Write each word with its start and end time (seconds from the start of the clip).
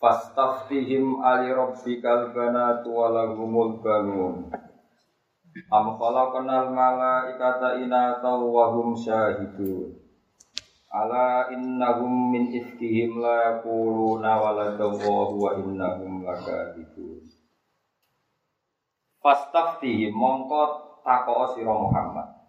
Fastaftihim 0.00 1.20
ali 1.20 1.52
rabbikal 1.52 2.32
banatu 2.32 2.88
walahumul 2.88 3.84
banun. 3.84 4.48
Am 5.68 5.86
khalaqnal 6.00 6.72
malaikata 6.72 7.76
inata 7.84 8.32
wa 8.32 8.72
hum 8.72 8.96
syahidun. 8.96 9.92
Ala 10.88 11.52
innahum 11.52 12.32
min 12.32 12.48
ifkihim 12.48 13.20
la 13.20 13.60
yaquluna 13.60 14.40
waladallahu 14.40 15.36
wa 15.36 15.50
innahum 15.60 16.24
lakadzibun. 16.24 17.28
Fastaftihim 19.20 20.16
mongko 20.16 20.96
takoo 21.04 21.44
sira 21.52 21.76
Muhammad. 21.76 22.40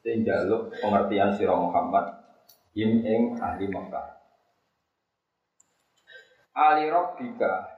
Sing 0.00 0.24
jaluk 0.24 0.72
pengertian 0.80 1.36
sira 1.36 1.52
Muhammad 1.52 2.24
him 2.72 3.00
ing 3.04 3.36
ahli 3.40 3.68
Mekah 3.68 4.15
ali 6.56 6.88
rabbika. 6.88 7.68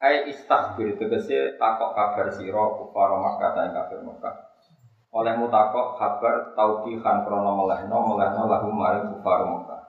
Ai 0.00 0.32
istaghfir. 0.32 0.96
Tegese 0.96 1.60
takok 1.60 1.92
kabar 1.92 2.32
sira 2.32 2.64
kufar 2.80 3.10
Makkah 3.20 3.50
ta 3.52 3.62
kafir 3.70 4.00
Makkah. 4.00 4.34
Olehmu 5.14 5.46
takok 5.52 6.00
kabar 6.00 6.56
tauqihan 6.56 7.22
krana 7.22 7.52
melehno 7.54 7.98
melehno 8.08 8.42
lahu 8.48 8.68
maring 8.72 9.12
kufar 9.14 9.44
Makkah. 9.44 9.82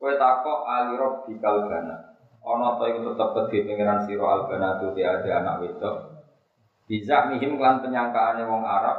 Kowe 0.00 0.12
takok 0.18 0.66
ali 0.66 0.98
rabbikal 0.98 1.70
gana 1.70 1.96
ana 2.42 2.74
ta 2.74 2.90
iku 2.90 3.14
tetep 3.14 3.30
kedhe 3.54 3.70
pengiran 3.70 4.02
sira 4.02 4.26
albana 4.26 4.82
tu 4.82 4.90
ada 4.98 5.30
anak 5.30 5.62
wedok. 5.62 5.96
Bisa 6.90 7.30
mihim 7.30 7.54
kan 7.62 7.78
penyangkaane 7.78 8.42
wong 8.42 8.66
Arab 8.66 8.98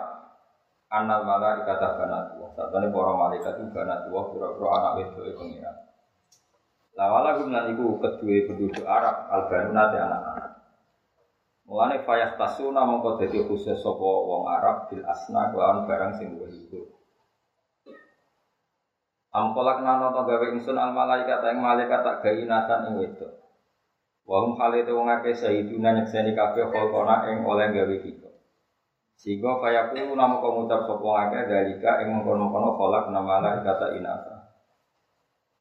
anal 0.88 1.28
malaikat 1.28 1.82
banatu 1.82 2.48
satane 2.56 2.88
para 2.88 3.12
malaikat 3.18 3.60
itu 3.60 3.66
banatu 3.76 4.14
pura-pura 4.14 4.70
anak 4.80 4.94
wedok 5.04 5.28
e 5.28 5.32
pengiran 5.36 5.76
Lawala 6.94 7.42
gumlan 7.42 7.74
iku 7.74 7.98
kedua 7.98 8.38
penduduk 8.46 8.86
Arab 8.86 9.26
Albanuna 9.34 9.90
te 9.90 9.98
anak 9.98 10.22
anak. 10.30 10.52
Mulane 11.66 11.98
fayah 12.06 12.38
tasuna 12.38 12.86
mongko 12.86 13.18
dadi 13.18 13.42
khusus 13.42 13.82
sapa 13.82 14.10
wong 14.30 14.46
Arab 14.46 14.92
bil 14.92 15.02
asna 15.02 15.50
kelawan 15.50 15.90
barang 15.90 16.12
sing 16.22 16.38
luwih 16.38 16.54
iku. 16.54 16.86
Amkolak 19.34 19.82
nano 19.82 20.14
to 20.14 20.22
gawe 20.22 20.46
ingsun 20.54 20.78
al 20.78 20.94
malaikat 20.94 21.42
ing 21.50 21.58
malaikat 21.66 22.06
tak 22.06 22.22
gawe 22.22 22.44
nasan 22.46 22.86
ing 22.86 22.94
wedok. 23.02 23.34
Wa 24.30 24.46
hum 24.46 24.54
halite 24.62 24.94
wong 24.94 25.10
akeh 25.10 25.34
sayiduna 25.34 25.98
nyekseni 25.98 26.38
kabeh 26.38 26.70
kholqona 26.70 27.26
ing 27.34 27.42
oleh 27.42 27.74
gawe 27.74 27.96
kita. 28.06 28.30
Sehingga 29.18 29.58
fayaku 29.58 30.14
namo 30.14 30.38
ngucap 30.38 30.86
sapa 30.86 31.10
akeh 31.26 31.42
dalika 31.50 32.06
ing 32.06 32.14
mengkono-kono 32.14 32.78
kolak 32.78 33.10
nama 33.10 33.42
malaikat 33.42 33.98
inasa. 33.98 34.33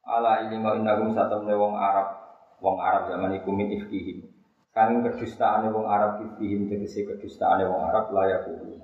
Ala 0.03 0.43
ini 0.47 0.59
mau 0.59 0.75
inagum 0.75 1.15
satemne 1.15 1.55
wong 1.55 1.79
Arab, 1.79 2.19
wong 2.59 2.75
Arab 2.75 3.07
zaman 3.07 3.39
iku 3.39 3.55
min 3.55 3.71
ifkihim. 3.71 4.27
Kanging 4.75 5.07
kedustaane 5.07 5.71
wong 5.71 5.87
Arab 5.87 6.19
ifkihim 6.19 6.67
tegese 6.67 7.07
kedustaane 7.07 7.63
wong 7.63 7.87
Arab 7.87 8.11
layak 8.11 8.43
kuwi. 8.43 8.83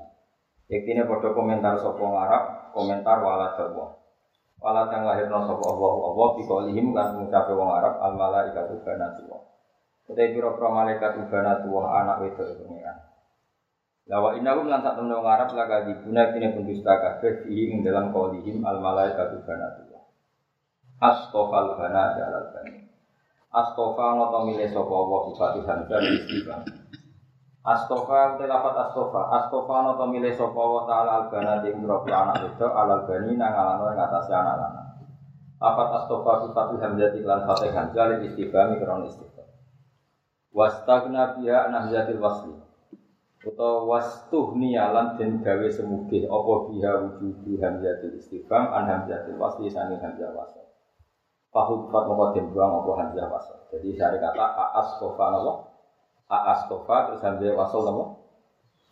Yektine 0.69 1.09
padha 1.09 1.33
komentar 1.33 1.81
sapa 1.81 2.05
Arab, 2.05 2.43
komentar 2.77 3.19
wala 3.25 3.57
Allah. 3.57 3.99
Wala 4.61 4.85
kang 4.93 5.07
lahirna 5.09 5.49
sapa 5.49 5.65
Allah 5.65 5.93
Allah 6.13 6.27
biqaulihim 6.37 6.93
kan 6.93 7.17
ngucape 7.17 7.51
wong 7.57 7.71
Arab 7.73 7.97
al 8.05 8.13
malaikatu 8.13 8.77
banatullah. 8.85 9.41
Utai 10.05 10.29
pira-pira 10.29 10.69
malaikat 10.69 11.25
banatullah 11.25 11.89
anak 12.05 12.15
wedok 12.21 12.69
pengiran. 12.69 12.97
Lawa 14.05 14.37
inagum 14.37 14.69
lan 14.69 14.85
sak 14.85 14.93
temne 14.93 15.17
wong 15.17 15.25
Arab 15.25 15.57
laga 15.57 15.89
dibuna 15.89 16.29
kene 16.29 16.53
pendusta 16.53 17.01
kabeh 17.01 17.49
ing 17.49 17.81
dalam 17.81 18.13
qaulihim 18.13 18.61
al 18.61 18.77
malaikatu 18.77 19.41
banatullah. 19.41 19.88
Astofal 20.99 21.79
bana 21.79 22.11
jalal 22.19 22.51
bani. 22.51 22.75
Astofa 23.49 24.19
ngoto 24.19 24.51
milih 24.51 24.67
sapa 24.67 24.93
Allah 24.93 25.19
sifat 25.31 25.51
hamzah 25.63 25.99
istiqam. 26.03 26.61
Astofa 27.63 28.35
te 28.35 28.43
lafat 28.43 28.75
astofa. 28.83 29.31
Astofa 29.31 29.75
ngoto 29.79 30.05
milih 30.11 30.35
sapa 30.35 30.59
Allah 30.59 30.83
taala 30.91 31.11
al 31.15 31.25
bana 31.31 31.53
di 31.63 31.71
ngropi 31.71 32.11
anak 32.11 32.51
itu 32.51 32.67
alal 32.67 33.07
bani 33.07 33.31
nang 33.39 33.53
alano 33.55 33.95
ing 33.95 33.99
atase 33.99 34.31
anak 34.35 34.55
lanang. 34.59 34.89
Lafat 35.63 35.89
astofa 36.03 36.31
sifat 36.43 36.67
hamzah 36.83 37.09
iklan 37.15 37.41
fatih 37.47 37.71
hamzah 37.71 38.19
istiqam 38.19 38.75
kron 38.77 39.07
istiqam. 39.07 39.47
Wastagna 40.51 41.39
biya 41.39 41.71
nahzatil 41.71 42.19
wasli. 42.19 42.59
Utawa 43.39 43.87
wastuhni 43.87 44.75
alam 44.75 45.15
den 45.15 45.39
gawe 45.39 45.67
semugih 45.71 46.27
apa 46.27 46.53
biha 46.67 46.91
wujudu 47.07 47.55
hamzatil 47.63 48.19
istiqam 48.19 48.67
an 48.67 48.83
hamzatil 48.83 49.39
wasli 49.39 49.71
sani 49.71 49.95
hamzah 49.95 50.35
wasli. 50.35 50.68
Fahud 51.49 51.89
fat 51.89 52.05
den 52.37 52.53
buang 52.53 52.85
apa 52.85 52.91
hamzah 53.01 53.25
wasol. 53.25 53.57
Jadi 53.73 53.97
saya 53.97 54.21
kata 54.21 54.45
aas 54.45 55.01
kofa 55.01 55.25
napa? 55.33 55.53
Aas 56.29 56.69
kofa 56.69 56.95
terus 57.09 57.21
hamzah 57.25 57.57
wasol 57.57 57.81
napa? 57.89 58.03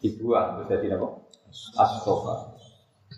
Dibuang 0.02 0.58
terus 0.58 0.70
jadi 0.74 0.98
napa? 0.98 1.28
Astofa. 1.78 2.58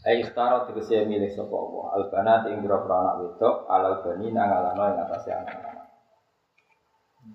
Ai 0.05 0.21
ikhtara 0.21 0.69
tegese 0.69 1.03
milih 1.09 1.33
sapa 1.33 1.55
Allah. 1.55 1.85
Albanat 1.97 2.41
ing 2.53 2.61
pira 2.61 2.77
anak 2.83 3.15
wedok 3.19 3.65
alal 3.67 4.05
bani 4.05 4.27
nang 4.29 4.47
alano 4.53 4.83
ing 4.85 4.97
atase 5.01 5.33
anak-anak. 5.33 5.87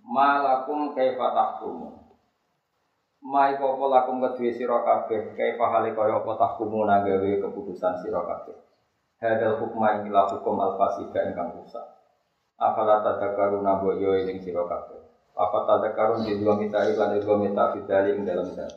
Malakum 0.07 0.95
kaifa 0.95 1.27
tahkumun. 1.35 1.95
Mai 3.25 3.57
popo 3.57 3.89
lakum 3.89 4.21
kedue 4.21 4.53
sira 4.53 4.85
kabeh 4.85 5.35
kaifa 5.35 5.65
hale 5.73 5.97
kaya 5.97 6.21
apa 6.21 6.33
keputusan 7.43 7.95
sira. 8.05 8.21
Hadal 9.25 9.57
hukma 9.57 10.05
ing 10.05 10.13
hukum 10.13 10.61
al-fasida 10.61 11.33
ingkang 11.33 11.57
rusak. 11.57 11.81
Afala 12.61 13.01
tadakkaruna 13.01 13.81
bo 13.81 13.97
yo 13.97 14.13
eling 14.13 14.45
sira 14.45 14.69
kabeh. 14.69 15.01
Apa 15.33 15.65
tadakkarun 15.65 16.29
di 16.29 16.45
dua 16.45 16.61
mita 16.61 16.85
iklan 16.85 17.17
di 17.17 17.25
dua 17.25 17.41
mita 17.41 17.73
fidali 17.73 18.21
ing 18.21 18.29
dalam 18.29 18.53
dan. 18.53 18.69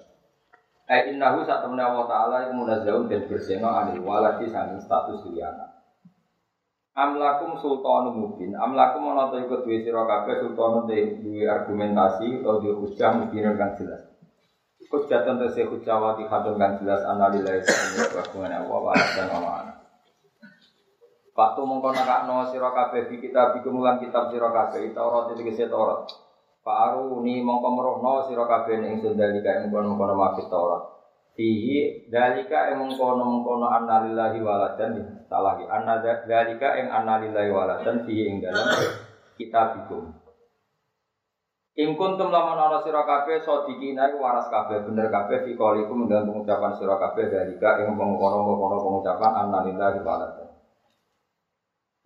Ai 0.87 1.11
innahu 1.11 1.43
sak 1.43 1.67
temne 1.67 1.83
Allah 1.83 2.07
taala 2.07 2.37
iku 2.47 2.63
munazzahun 2.63 3.11
dan 3.11 3.27
berseno 3.27 3.67
anil 3.67 3.99
waladi 4.07 4.47
sanging 4.47 4.79
status 4.79 5.19
diri 5.27 5.43
anak. 5.43 5.83
Amlakum 6.95 7.59
sultanun 7.59 8.15
mubin. 8.15 8.55
Amlakum 8.55 9.03
ana 9.03 9.27
ta 9.27 9.43
iku 9.43 9.67
duwe 9.67 9.83
sira 9.83 10.07
kabeh 10.07 10.47
sultanun 10.47 10.87
duwe 10.87 11.43
argumentasi 11.43 12.39
utawa 12.39 12.63
duwe 12.63 12.87
hujah 12.87 13.19
mubin 13.19 13.51
kang 13.59 13.75
jelas. 13.75 13.99
Hujah 14.87 15.27
tentu 15.27 15.51
se 15.51 15.67
hujah 15.67 15.99
wa 15.99 16.15
dihadun 16.15 16.55
kang 16.55 16.79
jelas 16.79 17.03
analilai 17.03 17.59
sing 17.67 17.99
wa 18.07 18.79
wa 18.79 18.95
dan 18.95 19.27
Allah. 19.27 19.77
Waktu 21.37 21.61
mongko 21.61 21.93
nakakno 21.93 22.49
sira 22.49 22.73
kabeh 22.73 23.13
di 23.13 23.21
kitab 23.21 23.53
bikum 23.53 23.77
lan 23.85 24.01
kitab 24.01 24.33
sira 24.33 24.49
kabeh 24.49 24.89
Taurat 24.89 25.29
iki 25.37 25.69
Taurat. 25.69 26.09
Pak 26.65 26.77
Aruni 26.89 27.45
mongko 27.45 27.77
merohno 27.77 28.25
sira 28.25 28.49
kabeh 28.49 28.81
ing 28.81 28.97
sundalika 29.05 29.61
ing 29.61 29.69
kono-kono 29.69 30.17
mafit 30.17 30.49
Taurat. 30.49 30.97
Fihi 31.37 32.09
dalika 32.09 32.73
ing 32.73 32.81
mongkono-mongkono 32.81 33.69
annalillahi 33.69 34.41
waladan 34.41 35.21
salah 35.29 35.61
iki 35.61 35.69
anna 35.69 36.01
dalika 36.01 36.73
ing 36.81 36.89
annalillahi 36.89 37.53
waladan 37.53 38.01
fihi 38.09 38.33
ing 38.33 38.41
dalam 38.41 38.73
kitab 39.37 39.77
bikum. 39.77 40.09
Ing 41.77 41.93
kuntum 41.93 42.33
lamun 42.33 42.57
ana 42.57 42.81
sira 42.81 43.05
kabeh 43.05 43.45
sadikina 43.45 44.09
iku 44.09 44.25
waras 44.25 44.49
kabeh 44.49 44.89
bener 44.89 45.13
kabeh 45.13 45.45
fi 45.45 45.53
dan 45.53 46.25
pengucapan 46.25 46.73
sira 46.81 46.97
kabeh 46.97 47.29
dalika 47.29 47.85
ing 47.85 47.93
mongkono-mongkono 47.93 48.81
pengucapan 48.81 49.31
annalillahi 49.45 50.01
waladan. 50.01 50.46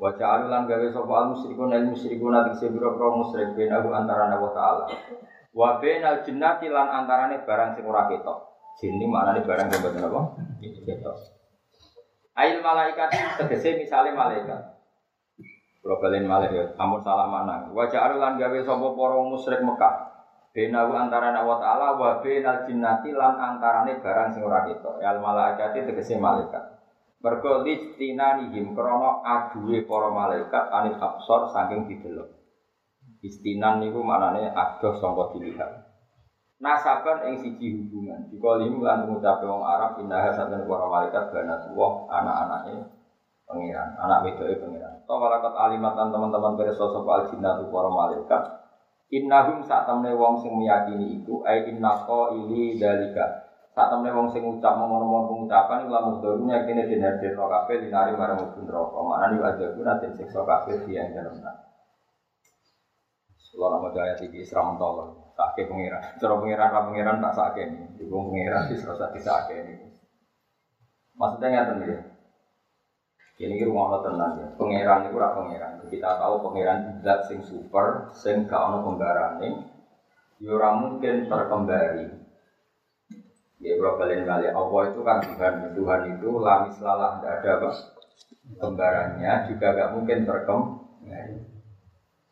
Wa 0.02 0.18
ja'alulan 0.18 0.66
gawe 0.66 0.88
sapa 0.90 1.14
al 1.14 1.28
musyrikun 1.38 1.70
al 1.70 1.86
musyrikun 1.86 2.34
ati 2.34 2.58
sebiro 2.58 2.98
pro 2.98 3.22
musyrik 3.22 3.54
benahu 3.54 3.94
antara 3.94 4.34
wa 4.34 4.50
ta'ala. 4.50 4.90
Wa 5.54 5.78
bainal 5.78 6.26
jinnati 6.26 6.74
lan 6.74 6.90
antarane 6.90 7.46
barang 7.46 7.78
sing 7.78 7.86
ora 7.86 8.10
ketok. 8.10 8.50
Jin 8.82 8.98
ini 8.98 9.06
maknane 9.06 9.46
barang 9.46 9.70
sing 9.70 9.78
boten 9.86 10.02
apa? 10.02 10.22
Ketok. 10.58 11.18
Ail 12.34 12.66
malaikat 12.66 13.14
tegese 13.46 13.78
misale 13.78 14.10
malaikat. 14.18 14.74
Balen 15.86 16.26
malaikat, 16.26 16.74
amun 16.82 16.98
salah 17.06 17.30
mana. 17.30 17.70
Wa 17.70 17.86
ja'alulan 17.86 18.42
gawe 18.42 18.58
sapa 18.66 18.88
para 18.98 19.22
musyrik 19.22 19.62
Mekah. 19.62 19.96
Benahu 20.50 20.98
antara 20.98 21.46
wa 21.46 21.62
ta'ala 21.62 21.94
wa 22.02 22.18
bainal 22.26 22.66
jinnati 22.66 23.14
lan 23.14 23.38
antarane 23.38 24.02
barang 24.02 24.34
sing 24.34 24.42
ora 24.42 24.66
ketok. 24.66 24.98
Al 24.98 25.22
malaikat 25.22 25.78
tegese 25.78 26.18
malaikat. 26.18 26.81
Mergo 27.22 27.62
listinanihim 27.62 28.74
krana 28.74 29.22
aduwe 29.22 29.86
para 29.86 30.10
malaikat 30.10 30.66
anil 30.74 30.98
absor 30.98 31.54
saking 31.54 31.86
didelok. 31.86 32.34
Istinan 33.22 33.78
niku 33.78 34.02
maknane 34.02 34.50
adoh 34.50 34.98
sangka 34.98 35.38
dilihat. 35.38 35.86
Nasaban 36.58 37.30
ing 37.30 37.42
siji 37.42 37.78
hubungan. 37.78 38.30
Dikolim 38.34 38.82
lan 38.82 39.06
ngucape 39.06 39.46
wong 39.46 39.62
Arab 39.62 40.02
indah 40.02 40.34
saben 40.34 40.66
para 40.66 40.86
malaikat 40.90 41.30
banatullah 41.30 41.94
anak-anake 42.10 43.02
pangeran, 43.50 43.90
anak 43.98 44.20
wedoke 44.26 44.62
pangeran. 44.62 44.94
To 45.06 45.14
malakat 45.18 45.54
alimatan 45.58 46.14
teman-teman 46.14 46.54
pirsa 46.58 46.86
sapa 46.86 47.12
aljinatu 47.22 47.70
para 47.70 47.90
malaikat. 47.90 48.44
Innahum 49.12 49.66
sak 49.66 49.90
temne 49.90 50.16
wong 50.16 50.40
sing 50.40 50.54
meyakini 50.56 51.22
iku 51.22 51.44
ai 51.44 51.68
innaqo 51.68 52.38
ili 52.38 52.80
dalika. 52.80 53.41
Sak 53.72 53.88
temne 53.88 54.12
wong 54.12 54.28
sing 54.36 54.44
ngucap 54.44 54.76
ngono-ngono 54.76 55.32
pengucapan 55.32 55.88
iku 55.88 55.92
lamun 55.96 56.20
dorun 56.20 56.52
yakine 56.52 56.84
den 56.92 57.00
hadir 57.08 57.32
kabeh 57.32 57.76
dinari 57.80 58.12
marang 58.12 58.44
mubun 58.44 58.68
neraka. 58.68 59.00
Aja 59.48 59.66
guna 59.72 59.96
den 59.96 60.12
siksa 60.20 60.44
kabeh 60.44 60.84
yang 60.92 61.16
dalem. 61.16 61.40
Kalau 63.52 63.68
nama 63.68 63.92
jaya 63.92 64.16
tinggi 64.16 64.48
seram 64.48 64.80
tolong 64.80 65.12
sakit 65.36 65.68
pengiran. 65.68 66.00
Cara 66.20 66.36
pengiran 66.40 66.68
ra 66.72 66.82
pengiran 66.88 67.16
tak 67.20 67.36
sakit 67.36 67.66
ini. 67.68 67.86
Ibu 68.00 68.16
pengiran 68.32 68.64
di 68.72 68.76
serasa 68.80 69.12
sakit 69.12 69.56
ini. 69.60 69.76
Maksudnya 71.20 71.68
nggak 71.68 71.84
ya. 71.84 71.98
Ini 73.42 73.58
kira 73.58 73.74
mau 73.74 73.90
tenang 74.00 74.38
ya. 74.38 74.48
Pengiran 74.56 75.10
itu 75.10 75.18
rak 75.18 75.34
pengiran. 75.36 75.72
Kita 75.90 76.16
tahu 76.16 76.46
pengiran 76.48 77.02
tidak 77.02 77.26
sing 77.26 77.42
super, 77.42 78.08
sing 78.14 78.46
gak 78.46 78.70
ono 78.70 78.86
pembarane. 78.86 79.50
Yura 80.38 80.70
ya 80.70 80.78
mungkin 80.78 81.26
terkembari. 81.26 82.21
Ya 83.62 83.78
kalau 83.78 83.94
kalian 84.02 84.26
kali 84.26 84.50
Allah 84.50 84.82
itu 84.90 85.00
kan 85.06 85.18
Tuhan. 85.22 85.54
Tuhan 85.78 86.02
itu 86.18 86.30
lamis 86.42 86.78
lalah 86.82 87.22
tidak 87.22 87.34
ada 87.46 87.50
apa 87.62 87.70
kembarannya 88.58 89.34
juga 89.54 89.68
gak 89.78 89.92
mungkin 89.94 90.26
terkembari. 90.26 91.38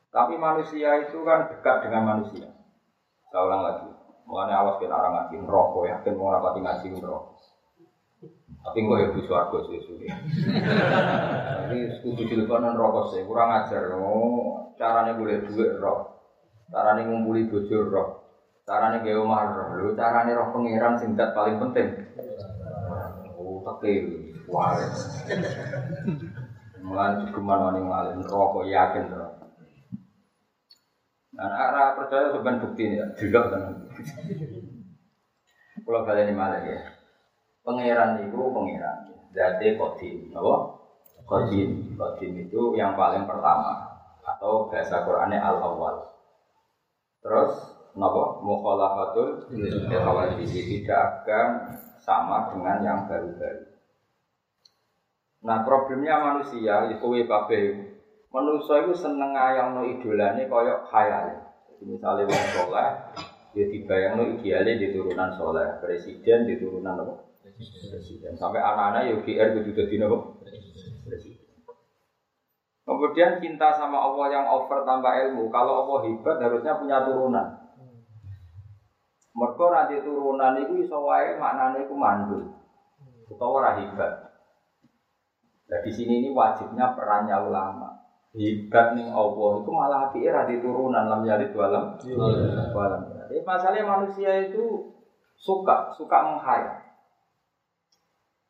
Tapi 0.10 0.34
manusia 0.42 1.06
itu 1.06 1.22
kan 1.22 1.54
dekat 1.54 1.86
dengan 1.86 2.04
manusia. 2.18 2.50
Saya 3.30 3.46
ulang 3.46 3.62
lagi. 3.62 3.90
Mulanya 4.26 4.62
awas 4.62 4.78
kita 4.78 4.94
orang 4.94 5.14
ngaji 5.26 5.36
rokok 5.42 5.84
ya, 5.90 5.96
kan 6.06 6.14
mau 6.14 6.34
rapati 6.34 6.62
ngaji 6.62 6.88
rokok. 7.02 7.38
Tapi 8.60 8.80
ya 8.86 9.08
bisa 9.16 9.34
aku 9.48 9.58
sih 9.70 9.80
sudah. 9.86 10.18
Tapi 11.66 11.78
kudu 12.06 12.24
teleponan 12.26 12.78
rokok 12.78 13.14
sih, 13.14 13.26
kurang 13.26 13.50
ajar. 13.54 13.90
Oh, 13.98 14.74
caranya 14.78 15.18
boleh 15.18 15.46
duit 15.46 15.78
rok. 15.82 16.26
Caranya 16.70 17.10
ngumpuli 17.10 17.50
bojo 17.50 17.78
rok. 17.90 18.10
Caranya 18.70 19.02
gawe 19.02 19.18
omah 19.26 19.42
rok. 19.50 19.70
Lu 19.82 19.98
caranya 19.98 20.38
roh 20.38 20.54
pengiran 20.54 20.94
singkat 20.94 21.34
paling 21.34 21.58
penting. 21.58 21.90
Oh, 23.34 23.66
tapi 23.66 24.06
wah. 24.46 24.78
Mulai 26.86 27.26
cukup 27.26 27.42
mana 27.42 27.74
nih 27.74 27.82
ngalim 27.82 28.22
rokok 28.30 28.70
yakin 28.70 29.10
rok. 29.10 29.34
Nah, 31.34 31.50
arah 31.50 31.98
percaya 31.98 32.30
sebenarnya 32.30 32.62
bukti 32.62 32.86
ya, 32.94 33.06
kan. 33.50 33.74
Kalau 35.86 36.02
kalian 36.06 36.30
ini 36.30 36.38
malah 36.38 36.62
ya, 36.62 36.84
pangeran 37.64 38.28
itu 38.28 38.36
pangeran, 38.36 38.98
jadi 39.32 39.78
kodim, 39.80 40.36
apa? 40.36 40.56
Kodim, 41.24 41.96
kodim 41.96 42.34
itu 42.44 42.76
yang 42.76 42.98
paling 42.98 43.24
pertama 43.24 43.88
atau 44.26 44.68
bahasa 44.68 45.06
Qurannya 45.08 45.40
al 45.40 45.58
awal. 45.64 45.96
Terus, 47.24 47.79
napa? 47.98 48.24
Mukhalafatul 48.44 49.50
jadi 49.54 50.62
tidak 50.62 51.02
akan 51.24 51.48
sama 52.02 52.54
dengan 52.54 52.78
yang 52.82 53.00
baru-baru. 53.06 53.70
Nah 55.40 55.64
problemnya 55.64 56.20
manusia 56.20 56.92
itu 56.92 57.08
kabeh 57.30 57.90
Manusia 58.30 58.86
itu 58.86 58.94
seneng 58.94 59.34
no 59.74 59.82
idolane 59.82 60.46
koyok 60.46 60.86
khayal. 60.86 61.50
Jadi 61.66 61.84
misalnya 61.90 62.30
wong 62.30 62.46
soleh, 62.54 62.90
dia 63.58 64.14
no 64.14 64.24
idealnya 64.38 64.78
di 64.78 64.94
turunan 64.94 65.34
soleh, 65.34 65.82
presiden 65.82 66.46
di 66.46 66.62
turunan 66.62 66.94
apa? 66.94 67.26
Presiden. 67.90 68.38
Sampai 68.38 68.62
anak-anak 68.62 69.02
ya 69.10 69.16
GR 69.26 69.48
itu 69.58 69.74
jadi 69.74 70.06
apa? 70.06 70.18
Presiden. 71.10 71.50
Kemudian 72.86 73.38
cinta 73.42 73.70
sama 73.74 73.98
Allah 73.98 74.28
yang 74.34 74.46
over 74.50 74.82
tanpa 74.86 75.18
ilmu. 75.26 75.50
Kalau 75.50 75.86
Allah 75.86 76.10
hebat 76.10 76.38
harusnya 76.42 76.78
punya 76.78 77.06
turunan. 77.06 77.48
Mereka 79.40 79.66
nanti 79.72 79.96
turunan 80.04 80.60
itu 80.60 80.84
iso 80.84 81.00
wae 81.08 81.40
maknane 81.40 81.88
iku 81.88 81.96
mandul. 81.96 82.44
Utawa 83.32 83.64
ora 83.64 83.72
hebat. 83.80 84.14
Nah 85.72 85.80
di 85.80 85.92
sini 85.96 86.20
ini 86.20 86.30
wajibnya 86.36 86.92
perannya 86.98 87.48
ulama 87.48 88.00
hebat 88.38 88.94
nih 88.94 89.10
Allah 89.10 89.50
itu 89.58 89.72
malah 89.74 90.14
era 90.14 90.46
di 90.46 90.62
turunan 90.62 91.10
lam 91.10 91.26
yalid 91.26 91.50
walam 91.58 91.98
walam 92.78 93.02
jadi 93.26 93.42
masalahnya 93.42 93.90
manusia 93.90 94.50
itu 94.50 94.94
suka 95.34 95.90
suka 95.98 96.18
menghayal 96.30 96.90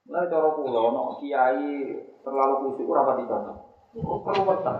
Mulai 0.09 0.25
cara 0.25 0.57
pulau, 0.57 0.89
no 0.89 1.21
kiai 1.21 1.86
terlalu 2.25 2.56
khusyuk 2.65 2.89
ora 2.89 3.13
pati 3.13 3.30
cocok. 3.30 3.57
Perlu 4.25 4.41
wetan. 4.41 4.77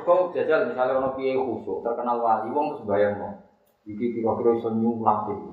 Kau 0.00 0.32
jajal 0.32 0.72
misalnya 0.72 0.96
ono 0.96 1.12
kiai 1.12 1.36
khusyuk 1.36 1.84
terkenal 1.84 2.24
wali, 2.24 2.48
wong 2.48 2.72
terus 2.72 2.88
bayang 2.88 3.20
no. 3.20 3.28
Iki 3.84 4.16
kira-kira 4.16 4.56
iso 4.56 4.72
nyulap 4.72 5.28
iki. 5.28 5.48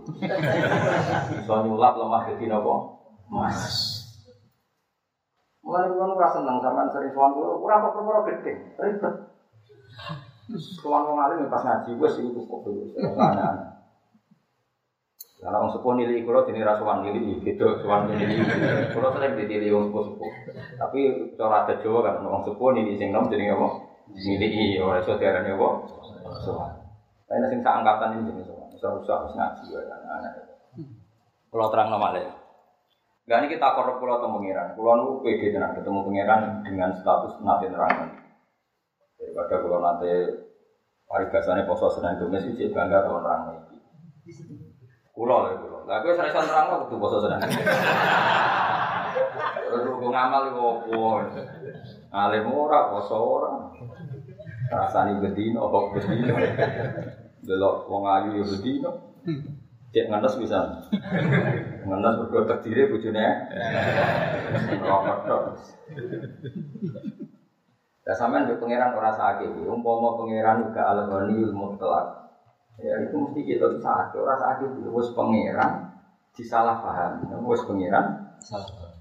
Iso 1.44 1.54
nyulap 1.68 2.00
lemah 2.00 2.22
jadi 2.32 2.48
napa? 2.48 2.76
Mas. 3.28 3.60
Mulai 5.62 5.92
kulo 5.92 6.16
ora 6.16 6.32
seneng 6.32 6.58
sampean 6.64 6.88
sering 6.96 7.12
sowan 7.12 7.36
kulo, 7.36 7.60
ora 7.60 7.84
perkara 7.84 8.24
gede, 8.28 8.54
ribet. 8.80 9.16
Sowan 10.80 11.12
wong 11.12 11.20
alim 11.20 11.52
pas 11.52 11.64
ngaji 11.64 11.96
wis 12.00 12.18
iku 12.18 12.44
kok 12.44 12.66
wis 12.72 12.92
Karena 15.42 15.58
orang 15.58 15.74
sepuh 15.74 15.94
nilai 15.98 16.22
kulo 16.22 16.46
jenis 16.46 16.66
rasuan 16.66 17.02
nilai 17.04 17.40
gitu, 17.44 17.68
sowan 17.84 18.10
nilai. 18.10 18.42
Kulo 18.96 19.12
sering 19.12 19.38
ditili 19.38 19.76
wong 19.76 19.92
sepuh 19.92 20.04
sepuh. 20.08 20.32
Tapi 20.80 21.00
cara 21.36 21.68
ada 21.68 21.74
Jawa 21.84 22.00
kan 22.08 22.24
orang 22.24 22.48
sepuh 22.48 22.70
nilai 22.74 22.96
sing 22.96 23.12
nom 23.12 23.28
jadi 23.28 23.54
apa? 23.54 23.68
Nilai 24.12 24.80
ora 24.80 25.04
iso 25.04 25.20
diarani 25.20 25.52
apa? 25.52 25.70
Tapi 27.32 27.48
sing 27.48 27.64
sak 27.64 27.80
angkatan 27.80 28.20
ini 28.20 28.28
jenis 28.28 28.44
sowan. 28.52 28.68
Usah 28.76 28.92
usah 29.00 29.18
ngaji 29.32 29.72
ya 29.72 29.80
anak-anak. 29.88 30.34
Kulo 31.48 31.72
terang 31.72 31.88
nama 31.88 32.12
Gak 33.24 33.48
ini 33.48 33.56
kita 33.56 33.72
korup 33.72 34.04
pulau 34.04 34.20
atau 34.20 34.36
pengiran. 34.36 34.76
Pulau 34.76 35.00
nu 35.00 35.24
pede 35.24 35.56
tenang 35.56 35.72
ketemu 35.72 36.04
pengiran 36.04 36.60
dengan 36.68 36.92
status 36.92 37.40
nanti 37.40 37.72
nerangan. 37.72 38.12
Daripada 39.16 39.64
pulau 39.64 39.80
nanti 39.80 40.12
parigasane 41.08 41.64
poso 41.64 41.88
senang 41.88 42.20
domes 42.20 42.44
itu 42.52 42.68
bangga 42.76 43.08
kalau 43.08 43.24
nerang 43.24 43.56
ini. 43.56 43.80
Pulau 45.16 45.48
lah 45.48 45.56
pulau. 45.56 45.88
Gak 45.88 46.04
gue 46.04 46.20
sering 46.20 46.36
nerang 46.36 46.68
lah 46.68 46.78
waktu 46.84 46.96
poso 47.00 47.18
senang. 47.24 47.40
Gue 49.72 50.10
ngamal 50.12 50.52
itu 50.52 50.60
opo. 50.60 51.24
Alim 52.12 52.52
ora 52.52 52.92
poso 52.92 53.16
ora. 53.16 53.72
Rasani 54.68 55.24
bedino, 55.24 55.72
bedino. 55.72 56.36
Delok 57.42 57.90
wong 57.90 58.04
ayu 58.06 58.42
ya 58.42 58.46
bedino. 58.46 58.92
Cek 59.92 60.08
ngantos 60.08 60.40
bisa. 60.40 60.88
Ngantos 61.88 62.16
berdua 62.24 62.48
terdiri 62.48 62.90
bujune. 62.94 63.26
Rokok 64.80 65.18
dok. 65.28 65.44
Ya 68.02 68.14
sampean 68.18 68.48
di 68.48 68.56
pangeran 68.58 68.96
ora 68.96 69.12
sakit. 69.14 69.52
Umpama 69.68 70.18
pangeran 70.18 70.66
juga 70.66 70.82
al-ghani 70.96 71.44
mutlak. 71.52 72.08
Ya 72.80 72.98
itu 73.04 73.16
mesti 73.20 73.42
kita 73.44 73.68
sakit. 73.78 74.18
Ora 74.22 74.36
sakit 74.40 74.70
wis 74.90 75.12
pangeran 75.12 75.92
disalah 76.34 76.80
paham. 76.80 77.28
Wis 77.46 77.62
pangeran 77.68 78.38
salah 78.40 78.92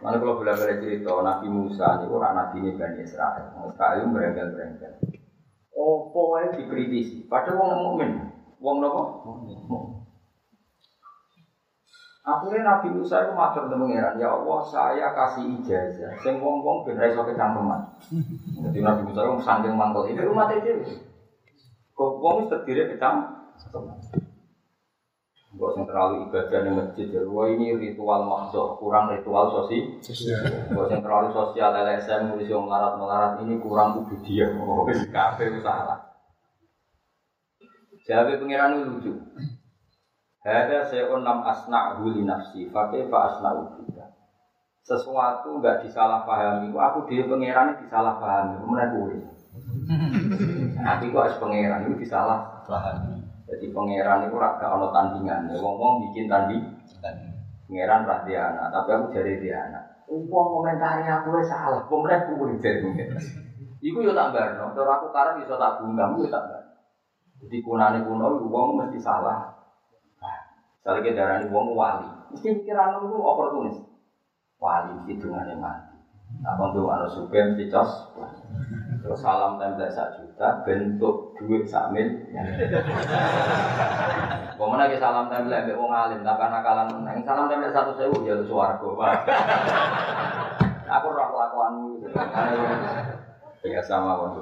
Mana 0.00 0.16
kalau 0.16 0.40
boleh 0.40 0.56
boleh 0.56 0.76
cerita 0.80 1.12
Nabi 1.20 1.48
Musa 1.48 2.00
ini 2.00 2.08
orang 2.08 2.32
Nabi 2.36 2.56
ini 2.64 2.70
Bani 2.76 3.00
Israel. 3.04 3.52
Israel 3.68 4.08
merengkel 4.08 4.48
merengkel. 4.52 4.92
Opo 5.80 6.36
wae 6.36 6.52
dikritisi. 6.52 7.24
Padahal 7.24 7.56
wong 7.56 7.72
mukmin. 7.96 8.10
Wong? 8.60 8.84
Mukmin. 8.84 10.00
Akhirnya 12.20 12.62
Nabi 12.68 12.92
Musa 12.92 13.24
itu 13.24 13.32
matur 13.32 13.72
dengan 13.72 13.88
pangeran, 13.88 14.20
ya 14.20 14.28
Allah 14.28 14.60
saya 14.68 15.08
kasih 15.16 15.56
ijazah, 15.56 16.12
sing 16.20 16.36
wong 16.36 16.60
wong 16.60 16.84
ben 16.84 17.00
iso 17.00 17.24
kecangkeman. 17.24 17.80
Jadi 18.60 18.78
Nabi 18.84 19.08
Musa 19.08 19.24
itu 19.24 19.40
saking 19.40 19.72
mangkel 19.72 20.12
ini 20.12 20.28
umat 20.28 20.52
itu. 20.52 21.00
Kok 21.96 22.10
wong 22.20 22.44
wis 22.44 22.52
terdiri 22.52 22.92
kecang. 22.92 23.24
Gak 25.60 25.76
sing 25.76 25.84
terlalu 25.84 26.24
ibadah 26.24 26.60
di 26.64 26.70
masjid 26.72 27.06
ya, 27.12 27.20
wah 27.28 27.44
ini 27.44 27.76
ritual 27.76 28.24
makso, 28.24 28.80
kurang 28.80 29.12
ritual 29.12 29.52
sosial. 29.52 30.00
Gak 30.72 30.86
sing 30.88 31.00
terlalu 31.04 31.28
sosial 31.36 31.76
LSM, 31.76 32.32
nulis 32.32 32.48
yang 32.48 32.64
melarat-melarat 32.64 33.44
ini 33.44 33.60
kurang 33.60 34.00
ubudiyah. 34.00 34.56
Oh, 34.56 34.88
kafe 34.88 35.52
salah. 35.60 36.00
Jadi 38.08 38.40
pengiran 38.40 38.88
lucu. 38.88 39.12
Hada 40.40 40.88
se'un 40.88 41.20
lam 41.20 41.44
asna'hu 41.44 42.08
li 42.16 42.24
nafsi, 42.24 42.64
fakih 42.72 43.12
fa 43.12 43.28
asna'u 43.28 43.84
bika. 43.84 44.08
sesuatu 44.80 45.60
nggak 45.60 45.84
disalahpahami, 45.84 46.72
aku 46.72 47.04
dia 47.04 47.28
pangeran 47.28 47.76
disalahpahami, 47.84 48.64
kemudian 48.64 48.88
gue. 48.96 49.16
Nanti 50.80 51.12
kok 51.12 51.28
es 51.28 51.36
pangeran 51.36 51.84
itu 51.84 52.00
disalahpahami. 52.00 53.19
Jadi 53.50 53.66
pangeran 53.74 54.30
itu 54.30 54.36
raga 54.38 54.66
ono 54.78 54.94
tandingan, 54.94 55.50
ngomong 55.58 56.06
bikin 56.06 56.30
tanding. 56.30 56.62
Pangeran 57.66 58.06
rah 58.06 58.20
dia 58.22 58.54
anak, 58.54 58.70
tapi 58.70 58.88
aku 58.94 59.06
jadi 59.10 59.32
dia 59.42 59.56
anak. 59.66 59.84
Uang 60.06 60.26
komentari 60.30 61.06
aku 61.06 61.34
salah, 61.42 61.86
pemerintah 61.86 62.30
gue 62.34 62.58
jadi 62.58 62.86
Iku 63.80 64.04
yo 64.04 64.12
tak 64.12 64.36
barno, 64.36 64.76
cara 64.76 65.00
aku 65.00 65.08
karep 65.08 65.40
iso 65.40 65.56
tak 65.56 65.80
bunggam 65.80 66.20
yo 66.20 66.28
tak 66.28 66.46
barno. 66.46 66.70
Jadi 67.40 67.56
kunane 67.64 67.98
kuno 68.04 68.36
uang 68.44 68.66
mesti 68.76 69.00
salah. 69.00 69.48
Nah, 70.20 71.00
kita 71.00 71.16
darani 71.16 71.48
uang 71.48 71.72
wali, 71.72 72.08
mesti 72.28 72.60
pikiran 72.60 73.00
itu 73.00 73.16
oportunis. 73.16 73.80
Wali 74.60 75.00
mesti 75.00 75.16
dungane 75.16 75.56
mati. 75.56 75.96
Apa 76.44 76.70
tuh 76.76 76.92
anu 76.92 77.08
supir 77.08 77.50
mesti 77.50 77.72
cos. 77.72 77.90
Terus 79.00 79.20
salam 79.24 79.56
tempel 79.56 79.88
satu 79.88 80.28
juta, 80.28 80.60
bentuk 80.60 81.32
duit 81.40 81.64
samil. 81.64 82.20
Pemenang 84.60 84.92
ke 84.92 85.00
salam 85.00 85.32
tempel 85.32 85.56
ambek 85.56 85.80
wong 85.80 85.88
alim, 85.88 86.20
tak 86.20 86.36
karena 86.36 86.60
kalan 86.60 86.88
menang. 86.92 87.24
Salam 87.24 87.48
tempel 87.48 87.72
satu 87.72 87.96
sewu 87.96 88.28
ya 88.28 88.36
suwargo. 88.44 89.00
Aku 90.90 91.06
roh 91.16 91.28
sama 93.80 94.12
wong. 94.20 94.34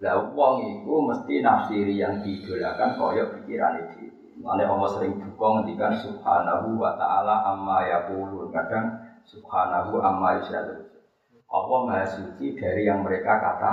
Lah 0.00 0.16
wong 0.32 0.54
iku 0.64 0.94
mesti 1.08 1.44
nafsiri 1.44 1.96
yang 1.96 2.20
diidolakan 2.20 3.00
koyok 3.00 3.40
pikiran 3.40 3.80
itu. 3.80 4.12
Mana 4.40 4.64
Allah 4.64 4.88
sering 4.96 5.20
buka 5.20 5.60
ngendikan 5.60 5.92
subhanahu 6.00 6.80
wa 6.80 6.96
ta'ala 6.96 7.44
amma 7.52 7.84
yaqulun. 7.84 8.48
Kadang 8.48 9.00
subhanahu 9.28 10.00
amma 10.00 10.40
yusradun. 10.40 10.89
Allah 11.50 11.78
maha 11.82 12.06
suci 12.06 12.54
dari 12.54 12.86
yang 12.86 13.02
mereka 13.02 13.42
kata. 13.42 13.72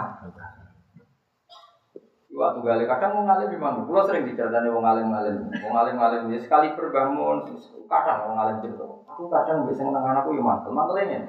Waktu 2.38 2.60
gali 2.62 2.86
kadang 2.86 3.18
mau 3.18 3.24
ngalim 3.26 3.50
di 3.54 3.58
mana? 3.58 3.82
Pulau 3.82 4.06
sering 4.06 4.26
diceritani 4.30 4.70
mau 4.70 4.82
ngalim 4.82 5.10
ngalim, 5.10 5.50
mau 5.62 5.70
ngalim 5.74 5.96
ngalim 5.98 6.22
ya 6.30 6.38
sekali 6.38 6.78
berbangun, 6.78 7.50
kadang 7.90 8.18
mau 8.30 8.34
ngalim 8.38 8.62
cerita. 8.62 8.86
Aku 8.86 9.26
kadang 9.26 9.66
bisa 9.66 9.82
menengah 9.82 10.22
aku 10.22 10.38
ya 10.38 10.42
mantel, 10.46 10.70
mantelnya. 10.70 11.22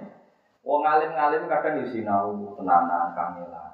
Mau 0.61 0.85
ngalim 0.85 1.17
ngalim 1.17 1.49
kadang 1.49 1.81
di 1.81 1.85
sinau, 1.89 2.53
tenanan, 2.61 3.17
kamilah. 3.17 3.73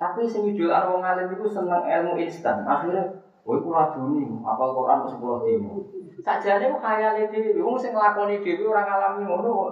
Tapi 0.00 0.24
jualan 0.24 0.88
wong 0.88 1.00
ngalim 1.04 1.36
itu 1.36 1.44
seneng 1.52 1.84
ilmu 1.84 2.16
instan. 2.16 2.64
Akhirnya, 2.64 3.12
woi 3.44 3.60
kula 3.60 3.92
duni, 3.92 4.24
apal 4.40 4.72
Quran 4.72 5.04
sepuluh 5.04 5.44
dino. 5.44 5.84
Sajane 6.24 6.72
kok 6.72 6.80
khayale 6.80 7.28
dhewe, 7.28 7.60
wong 7.60 7.76
sing 7.76 7.92
nglakoni 7.92 8.40
dhewe 8.40 8.72
ora 8.72 8.88
ngalami 8.88 9.22
ngono 9.28 9.48
kok. 9.52 9.70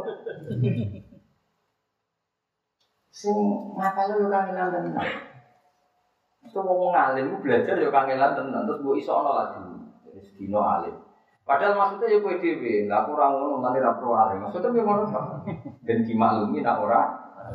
Sing 3.16 3.32
ngapal 3.72 4.12
yo 4.20 4.28
kangelan 4.28 4.76
tenan. 4.76 5.08
Itu 6.44 6.60
wong 6.60 6.92
ngalim 6.92 7.40
belajar 7.40 7.80
yo 7.80 7.88
kangelan 7.88 8.36
tenan 8.36 8.68
terus 8.68 8.84
mbok 8.84 9.00
iso 9.00 9.16
ana 9.16 9.32
lagi. 9.32 9.60
Jadi 10.04 10.20
sedino 10.20 10.60
alim. 10.60 10.92
Padahal 11.48 11.78
maksudnya 11.78 12.12
ya 12.12 12.18
kowe 12.20 12.36
dhewe, 12.42 12.90
lah 12.90 13.06
aku 13.06 13.14
ora 13.16 13.30
ngono 13.32 13.56
mari 13.62 13.80
ra 13.80 13.96
pro 13.96 14.12
alim. 14.12 14.44
Maksudnya 14.44 14.68
piye 14.68 14.84
ngono? 14.84 15.04
Ben 15.86 16.04
dimaklumi 16.04 16.60
nak 16.60 16.82
ora 16.84 17.00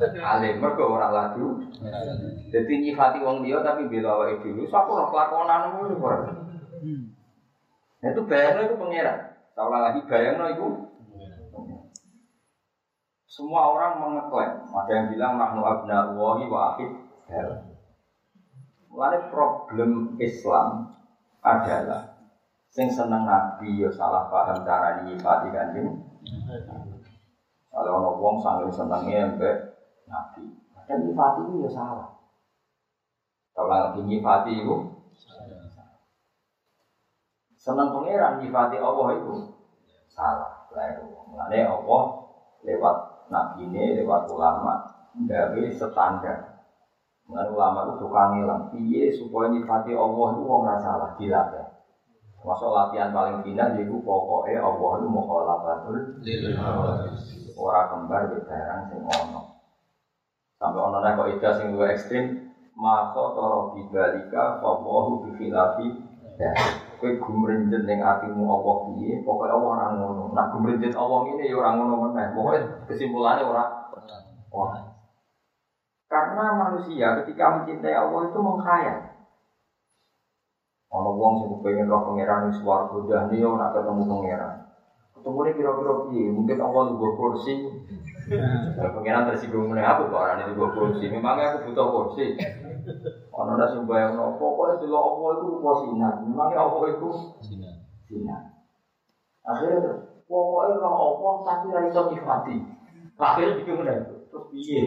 alim 0.01 0.57
mergo 0.57 0.97
ora 0.97 1.13
laju. 1.13 1.61
Jadi 2.49 2.73
nyifati 2.81 3.21
wong 3.21 3.45
liya 3.45 3.61
tapi 3.61 3.85
bela 3.85 4.17
awake 4.17 4.41
dhewe. 4.41 4.65
So 4.65 4.81
aku 4.81 4.97
ora 4.97 5.05
kelakonanmu 5.13 5.93
ora. 6.01 6.17
Nah, 8.01 8.09
itu 8.09 8.21
bayangno 8.25 8.65
itu 8.65 8.75
pangeran. 8.81 9.17
Tahu 9.53 9.69
lagi 9.69 10.01
bayangno 10.09 10.45
itu 10.49 10.65
semua 13.31 13.71
orang 13.71 14.03
mengeklaim, 14.03 14.67
ada 14.75 14.91
yang 14.91 15.07
bilang 15.07 15.39
nahnu 15.39 15.63
abna 15.63 16.11
wahi 16.19 16.51
wa 16.51 16.75
akhid 16.75 16.91
Mulai 18.91 19.31
problem 19.31 20.19
Islam 20.19 20.91
adalah 21.39 22.27
sing 22.67 22.91
seneng 22.91 23.23
nabi 23.23 23.79
yo 23.79 23.87
salah 23.87 24.27
paham 24.27 24.67
cara 24.67 25.07
nyifati 25.07 25.47
kanjeng. 25.47 25.95
Kalau 27.71 28.03
ono 28.03 28.19
wong 28.19 28.35
sangat 28.43 28.67
senengnya 28.67 29.31
mbek 29.39 29.79
nabi, 30.11 30.51
kan 30.83 30.99
nyifati 30.99 31.39
itu 31.47 31.55
ya 31.63 31.71
salah. 31.71 32.11
Kalau 33.55 33.71
lagi 33.71 34.03
nyifati 34.11 34.59
itu 34.59 34.75
seneng 37.55 37.95
pangeran 37.95 38.43
nyifati 38.43 38.75
Allah 38.75 39.07
itu 39.15 39.55
salah. 40.11 40.67
Mulai 41.31 41.63
Allah 41.63 42.03
lewat 42.67 43.11
nabi 43.31 43.63
ini 43.65 44.03
lewat 44.03 44.27
ulama 44.27 44.91
dari 45.25 45.71
standar. 45.71 46.51
Mengenai 47.25 47.55
ulama 47.55 47.79
itu 47.87 47.93
suka 48.03 48.21
ngilang, 48.35 48.61
piye 48.75 49.03
supaya 49.15 49.55
nyifati 49.55 49.95
Allah 49.95 50.27
itu 50.35 50.43
rasa 50.43 50.75
salah 50.83 51.11
dilatih. 51.15 51.65
Masuk 52.41 52.73
latihan 52.73 53.13
paling 53.13 53.39
final 53.45 53.77
yaitu 53.77 53.95
pokoknya 54.01 54.65
Allah 54.65 54.89
itu 54.97 55.07
mukhalafatul 55.07 55.97
orang 57.53 57.87
kembar 57.93 58.21
di 58.33 58.37
barang 58.43 58.81
sing 58.89 59.01
ono. 59.05 59.41
Sampai 60.57 60.81
ono 60.81 60.97
nek 60.99 61.13
kok 61.15 61.29
ida 61.37 61.49
sing 61.55 61.67
luwih 61.77 61.93
ekstrim, 61.93 62.25
maka 62.73 63.37
toro 63.37 63.77
bibalika 63.77 64.57
fawahu 64.59 65.29
bifilafi 65.29 65.87
ya. 66.41 66.51
Kowe 67.01 67.17
gumrenjet 67.17 67.81
ning 67.89 67.97
atimu 67.97 68.45
Allah 68.45 68.75
piye, 68.93 69.25
pokoke 69.25 69.49
Allah 69.49 69.69
ora 69.73 69.85
ngono. 69.97 70.37
Nah 70.37 70.45
gumrenjet 70.53 70.93
Allah 70.93 71.25
ini 71.33 71.49
ya 71.49 71.57
ora 71.57 71.73
ngono 71.73 71.93
meneh. 71.97 72.29
Pokoke 72.29 72.61
kesimpulannya 72.85 73.41
ora 73.41 73.65
ora. 74.53 74.77
Karena 76.05 76.45
manusia 76.61 77.17
ketika 77.17 77.57
mencintai 77.57 77.97
Allah 77.97 78.29
itu 78.29 78.37
mengkhayal. 78.37 78.97
Ono 80.93 81.09
wong 81.17 81.33
sing 81.41 81.49
pengen 81.65 81.89
roh 81.89 82.05
pangeran 82.05 82.53
wis 82.53 82.61
swarga 82.61 82.93
dahne 83.09 83.33
yo 83.33 83.57
nak 83.57 83.73
ketemu 83.73 84.05
pangeran. 84.05 84.53
Ketemu 85.17 85.39
ini 85.41 85.51
kira-kira 85.57 85.93
piye? 86.05 86.25
Mungkin 86.29 86.57
Allah 86.61 86.81
juga 86.93 87.07
kursi. 87.17 87.53
Pangeran 88.93 89.25
tersinggung 89.25 89.73
meneh 89.73 89.81
aku 89.89 90.05
kok 90.05 90.21
ora 90.21 90.37
di 90.37 90.53
kursi. 90.53 91.09
Memangnya 91.09 91.57
aku 91.57 91.73
butuh 91.73 91.87
kursi. 91.89 92.37
Ono 93.41 93.57
ndak 93.57 93.73
sing 93.73 93.89
bayangno 93.89 94.37
pokoke 94.37 94.85
delok 94.85 95.01
Allah 95.01 95.29
itu 95.33 95.45
rupa 95.49 95.71
sinar. 95.81 96.13
Memangnya 96.21 96.61
Allah 96.61 96.81
itu 96.93 97.09
sinar. 97.41 97.75
Sinar. 98.05 98.41
Akhirnya 99.41 100.13
pokoknya 100.29 100.77
roh 100.77 100.93
Allah 100.93 101.33
tapi 101.41 101.73
ra 101.73 101.81
iso 101.89 102.01
nyifati. 102.13 102.55
Akhirnya 103.17 103.57
bingung 103.57 103.81
meneh. 103.81 103.97
Terus 104.29 104.45
piye? 104.53 104.81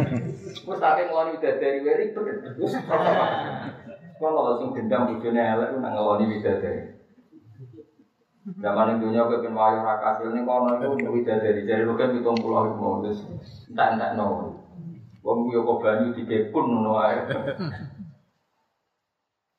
Wes 0.66 0.78
tak 0.80 0.98
ngeloni 1.04 1.36
dari 1.38 1.84
weri 1.84 2.16
Wes 2.56 2.74
Kalau 4.16 4.56
sing 4.56 4.68
dendam 4.72 5.12
bojone 5.12 5.42
elek 5.42 5.68
nang 5.76 5.92
ngeloni 5.92 6.24
widadari. 6.32 6.96
Zaman 8.42 8.98
dunia 8.98 9.28
gue 9.30 9.38
pengen 9.38 9.54
wayu 9.54 9.86
rakasil 9.86 10.34
ini 10.34 10.42
kono 10.42 10.80
itu 10.80 11.06
widadari 11.06 11.62
jadi 11.62 11.86
lu 11.86 11.94
kan 11.94 12.10
hitung 12.10 12.34
pulau 12.34 12.74
mau 12.74 12.98
terus 12.98 13.22
entah 13.70 13.94
entah 13.94 14.18
no. 14.18 14.61
Wong 15.22 15.54
yo 15.54 15.62
kok 15.62 15.78
banyu 15.86 16.10
dikepun 16.18 16.64
ngono 16.66 16.98
ae. 16.98 17.18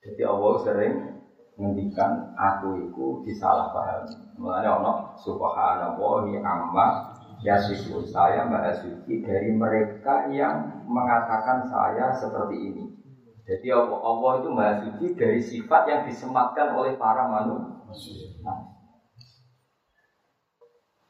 Jadi 0.04 0.22
Allah 0.28 0.54
sering 0.60 0.94
ngendikan 1.56 2.36
aku 2.36 2.92
itu 2.92 3.06
disalahpahami. 3.24 4.36
Mulanya 4.36 4.84
ono 4.84 4.94
subhanallahi 5.16 6.44
amma 6.44 7.16
ya 7.40 7.56
syukur 7.60 8.04
saya 8.04 8.44
mbak 8.48 8.84
suci 8.84 9.24
dari 9.24 9.56
mereka 9.56 10.28
yang 10.28 10.84
mengatakan 10.84 11.64
saya 11.72 12.12
seperti 12.12 12.56
ini. 12.60 12.84
Jadi 13.44 13.76
Allah, 13.76 14.00
Allah 14.00 14.32
itu 14.40 14.50
maha 14.56 14.74
suci 14.84 15.06
dari 15.20 15.40
sifat 15.44 15.84
yang 15.88 16.02
disematkan 16.08 16.76
oleh 16.76 16.96
para 16.96 17.28
manusia. 17.28 18.32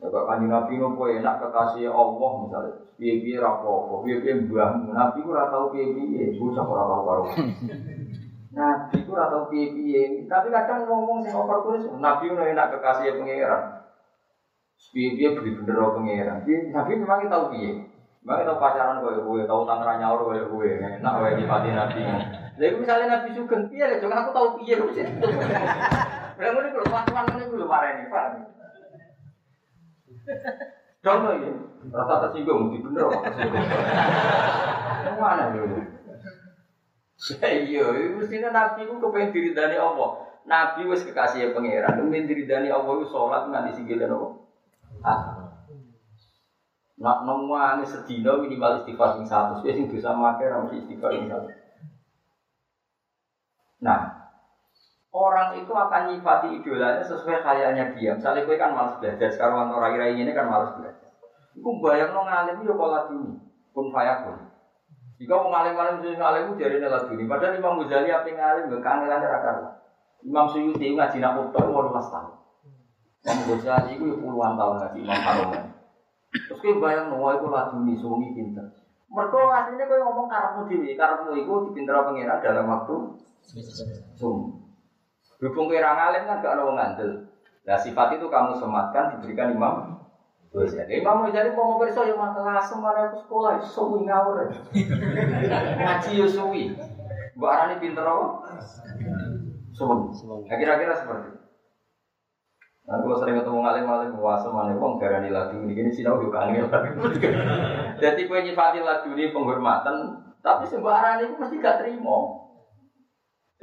Ya 0.04 0.12
kok 0.12 0.28
kanjeng 0.28 0.52
Nabi 0.52 0.84
nopo 0.84 1.08
enak 1.08 1.40
kekasih 1.40 1.88
Allah 1.88 2.32
misalnya, 2.44 2.76
piye-piye 3.00 3.40
rapopo, 3.40 4.04
piye-piye 4.04 4.52
mbahmu, 4.52 4.92
Nabi 4.92 5.24
ku 5.24 5.32
ora 5.32 5.48
tau 5.48 5.72
piye-piye, 5.72 6.36
bocah 6.36 6.60
ora 6.68 6.84
karo 7.08 7.24
Nabi 8.52 8.98
ku 9.08 9.16
ora 9.16 9.32
tau 9.32 9.48
piye-piye, 9.48 10.28
tapi 10.28 10.52
kadang 10.52 10.92
ngomong 10.92 11.24
sing 11.24 11.32
over 11.32 11.64
kuwi 11.64 11.88
Nabi 12.04 12.28
ku 12.28 12.36
enak 12.36 12.76
kekasih 12.76 13.16
pangeran. 13.16 13.80
Piye-piye 14.92 15.40
beli 15.40 15.56
bener 15.64 15.80
pangeran. 15.96 16.44
Nabi 16.52 16.92
memang 17.00 17.32
tahu 17.32 17.56
piye. 17.56 17.72
Memang 18.28 18.44
tahu 18.44 18.60
pacaran 18.60 19.00
koyo 19.00 19.24
kowe, 19.24 19.40
tahu 19.48 19.64
tangan 19.64 20.04
nyaur 20.04 20.20
koyo 20.28 20.52
kowe, 20.52 20.68
enak 20.68 21.16
wae 21.16 21.40
nyipati 21.40 21.72
Nabi. 21.72 22.04
Lha 22.60 22.66
iku 22.68 22.76
misale 22.84 23.08
Nabi 23.08 23.32
sugeng 23.32 23.72
piye 23.72 23.88
lho, 23.88 24.12
aku 24.12 24.36
tahu 24.36 24.48
piye 24.60 24.76
lho. 24.76 24.92
Lah 24.92 26.50
ngene 26.52 26.76
kuwi 26.76 26.84
kelakuan 26.92 27.24
ngene 27.24 27.48
kuwi 27.48 27.60
lho 27.64 27.72
mareni, 27.72 28.12
Pak. 28.12 28.52
Dong 31.04 31.20
ya, 31.28 31.52
rasa 31.92 32.14
tersinggung, 32.28 32.72
mesti 32.72 32.80
bener. 32.80 33.12
Mana 35.20 35.52
ya? 35.52 35.64
Iya, 37.44 37.84
mestinya 38.16 38.50
Nabi 38.56 38.88
itu 38.88 38.96
kepengen 39.04 39.56
dari 39.56 39.76
Allah. 39.76 40.24
Nabi 40.48 40.88
wis 40.88 41.04
kekasih 41.04 41.52
pangeran, 41.52 42.00
kepengen 42.00 42.28
diridani 42.28 42.72
Allah 42.72 42.94
itu 43.00 43.08
sholat 43.12 43.52
nganti 43.52 43.84
sikile 43.84 44.08
nopo. 44.08 44.48
Nak 47.04 47.18
nemu 47.28 47.84
sedina 47.84 48.40
minimal 48.40 48.80
istighfar 48.80 49.20
sing 49.20 49.28
satu, 49.28 49.60
sing 49.60 49.92
bisa 49.92 50.16
makai 50.16 50.48
ramu 50.48 50.72
istighfar 50.72 51.12
sing. 51.20 51.28
Nah, 53.84 54.23
orang 55.14 55.62
itu 55.62 55.70
akan 55.70 56.02
nyifati 56.10 56.58
idolanya 56.58 57.06
sesuai 57.06 57.46
kayaknya 57.46 57.94
dia. 57.94 58.18
Misalnya 58.18 58.50
gue 58.50 58.58
kan 58.58 58.74
malas 58.74 58.98
belajar, 58.98 59.30
sekarang 59.30 59.70
orang 59.70 59.94
rai 59.94 60.18
ini 60.18 60.34
kan 60.34 60.50
malas 60.50 60.74
belajar. 60.74 61.14
Iku 61.54 61.70
bayang 61.86 62.18
no 62.18 62.26
ngalim 62.26 62.66
yo 62.66 62.74
pola 62.74 63.06
dini, 63.06 63.38
pun 63.70 63.94
fayakun. 63.94 64.50
Jika 65.22 65.38
mau 65.38 65.54
ngalim 65.54 65.78
ngalim 65.78 65.96
sih 66.02 66.18
ngalim 66.18 66.58
jadi 66.58 66.82
nela 66.82 67.06
dini. 67.06 67.30
Padahal 67.30 67.62
Imam 67.62 67.78
Ghazali 67.86 68.10
apa 68.10 68.26
ngalim 68.26 68.74
gak 68.74 68.82
kangelan 68.82 69.22
rakyat. 69.22 69.58
Imam 70.26 70.50
Suyuti 70.50 70.98
ngaji 70.98 71.18
nak 71.22 71.38
utang 71.38 71.70
walau 71.70 71.94
mas 71.94 72.10
tahun. 72.10 72.34
Imam 73.22 73.40
Ghazali 73.54 74.02
itu 74.02 74.18
puluhan 74.18 74.58
tahun 74.58 74.76
ngaji 74.82 74.98
Imam 75.06 75.22
Haromen. 75.22 75.64
Terus 76.34 76.58
gue 76.58 76.82
bayang 76.82 77.14
no, 77.14 77.30
itu 77.30 77.46
laduni, 77.46 77.94
suami 78.02 78.34
pinter. 78.34 78.66
Mereka 79.14 79.38
aslinya 79.38 79.86
gue 79.86 80.02
ngomong 80.02 80.26
karepmu 80.26 80.66
dhewe, 80.66 80.98
karepmu 80.98 81.38
iku 81.38 81.70
dipinter 81.70 81.94
pengira 82.02 82.42
dalam 82.42 82.66
waktu 82.66 83.14
sum. 84.18 84.63
Berhubung 85.44 85.68
kira 85.68 85.92
ngalim 85.92 86.24
kan 86.24 86.40
gak 86.40 86.56
ada 86.56 86.64
wong 86.64 86.80
ngandel. 86.80 87.28
Nah 87.68 87.76
sifat 87.76 88.16
itu 88.16 88.32
kamu 88.32 88.56
sematkan 88.56 89.20
diberikan 89.20 89.52
imam 89.52 90.00
Ghazali. 90.56 91.04
Imam 91.04 91.28
Ghazali 91.28 91.52
mau 91.52 91.76
mau 91.76 91.84
perso 91.84 92.08
ya 92.08 92.16
masalah 92.16 92.64
semana 92.64 93.12
aku 93.12 93.20
sekolah 93.28 93.60
suwi 93.60 94.08
ngawur. 94.08 94.48
Ngaji 95.84 96.12
yo 96.16 96.28
suwi. 96.32 96.72
Mbak 97.36 97.52
Arani 97.52 97.76
pinter 97.84 98.08
apa? 98.08 98.28
Suwi. 99.76 100.16
Kira-kira 100.48 100.96
seperti 100.96 101.28
itu. 101.36 101.40
Nah, 102.84 103.00
kalau 103.04 103.16
sering 103.20 103.40
ketemu 103.40 103.60
ngalim 103.64 103.84
ngalim 103.88 104.12
puasa 104.20 104.48
mana 104.52 104.76
wong 104.76 105.00
garani 105.00 105.32
lagu 105.32 105.56
ini 105.56 105.72
gini 105.72 105.88
sinau 105.88 106.20
juga 106.20 106.44
angin 106.44 106.68
Jadi 108.04 108.28
kue 108.28 108.44
nyifati 108.44 108.84
lagu 108.84 109.08
ini 109.16 109.32
penghormatan, 109.32 110.20
tapi 110.44 110.68
sembarang 110.68 111.24
itu 111.24 111.36
mesti 111.40 111.64
gak 111.64 111.80
terima. 111.80 112.44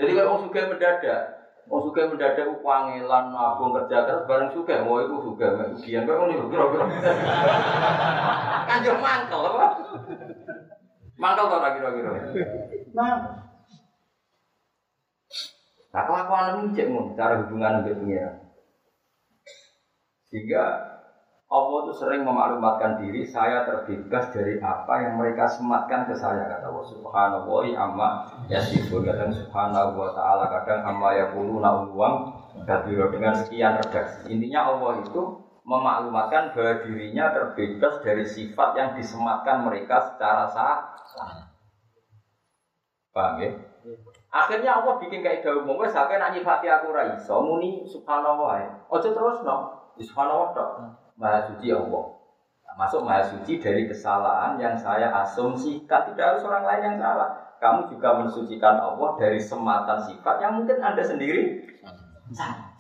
Jadi 0.01 0.17
kalau 0.17 0.41
orang 0.41 0.43
suka 0.49 0.73
mendadak, 0.73 1.40
orang 1.71 1.83
suka 1.87 2.11
mendadak 2.11 2.51
pangelan 2.67 3.25
nabung 3.31 3.71
kerja 3.79 4.03
keras 4.03 4.27
bareng 4.27 4.51
suka, 4.51 4.83
mau 4.83 4.99
itu 4.99 5.17
suka, 5.23 5.71
ujian 5.71 6.03
kau 6.03 6.27
ini 6.27 6.51
kira-kira. 6.51 6.85
Kan 8.67 8.83
jauh 8.83 8.99
mangkel 8.99 9.41
apa? 9.55 9.67
Mangkel 11.15 11.47
tau 11.47 11.71
kira-kira. 11.79 12.11
Nah, 12.91 13.41
Nah, 15.91 16.07
kelakuan 16.07 16.71
ini 16.71 16.75
cek 16.79 16.87
cara 17.19 17.43
hubungan 17.43 17.83
dengan 17.83 17.99
pengiran. 17.99 18.37
Sehingga 20.31 20.65
Allah 21.51 21.79
itu 21.83 21.93
sering 21.99 22.23
memaklumatkan 22.23 23.03
diri, 23.03 23.27
saya 23.27 23.67
terbebas 23.67 24.31
dari 24.31 24.63
apa 24.63 25.03
yang 25.03 25.19
mereka 25.19 25.51
sematkan 25.51 26.07
ke 26.07 26.15
saya 26.15 26.47
kata 26.47 26.71
Allah 26.71 26.87
Subhanahu 26.87 27.51
wa 27.51 27.67
amma 27.75 28.09
yasifun 28.47 29.03
kadang 29.03 29.35
Subhanahu 29.35 29.99
wa 29.99 30.15
taala 30.15 30.47
kadang 30.47 30.87
amma 30.87 31.11
yaquluna 31.19 31.91
uang 31.91 32.15
kabiro 32.71 33.11
dengan 33.11 33.35
sekian 33.35 33.83
redaksi. 33.83 34.31
Intinya 34.31 34.71
Allah 34.71 35.03
itu 35.03 35.43
memaklumatkan 35.67 36.55
bahwa 36.55 36.87
dirinya 36.87 37.35
terbebas 37.35 37.99
dari 38.07 38.23
sifat 38.31 38.71
yang 38.79 38.91
disematkan 38.95 39.67
mereka 39.67 40.07
secara 40.07 40.47
sah. 40.55 40.79
Paham 43.11 43.43
ya? 43.43 43.51
Akhirnya 44.31 44.79
Allah 44.79 45.03
bikin 45.03 45.27
kayak 45.27 45.43
umum, 45.43 45.83
wes 45.83 45.91
sampai 45.91 46.23
nanyi 46.23 46.47
nyifati 46.47 46.71
aku 46.71 46.95
ra 46.95 47.11
iso 47.11 47.43
muni 47.43 47.83
subhanallah 47.83 48.39
wae. 48.39 48.67
Aja 48.87 49.11
terus 49.11 49.43
no. 49.43 49.91
Subhanallah 49.99 50.55
tok. 50.55 51.00
Maha 51.21 51.53
suci 51.53 51.69
Allah. 51.69 52.05
Nah, 52.65 52.75
masuk 52.81 53.05
maha 53.05 53.21
suci 53.29 53.61
dari 53.61 53.85
kesalahan 53.85 54.57
yang 54.57 54.73
saya 54.73 55.13
asumsikan 55.21 56.09
tidak 56.09 56.25
harus 56.33 56.49
orang 56.49 56.65
lain 56.65 56.83
yang 56.89 56.97
salah. 56.97 57.31
Kamu 57.61 57.93
juga 57.93 58.25
mensucikan 58.25 58.81
Allah 58.81 59.21
dari 59.21 59.37
sematan 59.37 60.01
sifat 60.01 60.41
yang 60.41 60.57
mungkin 60.57 60.81
anda 60.81 61.05
sendiri 61.05 61.61
salah. 62.33 62.73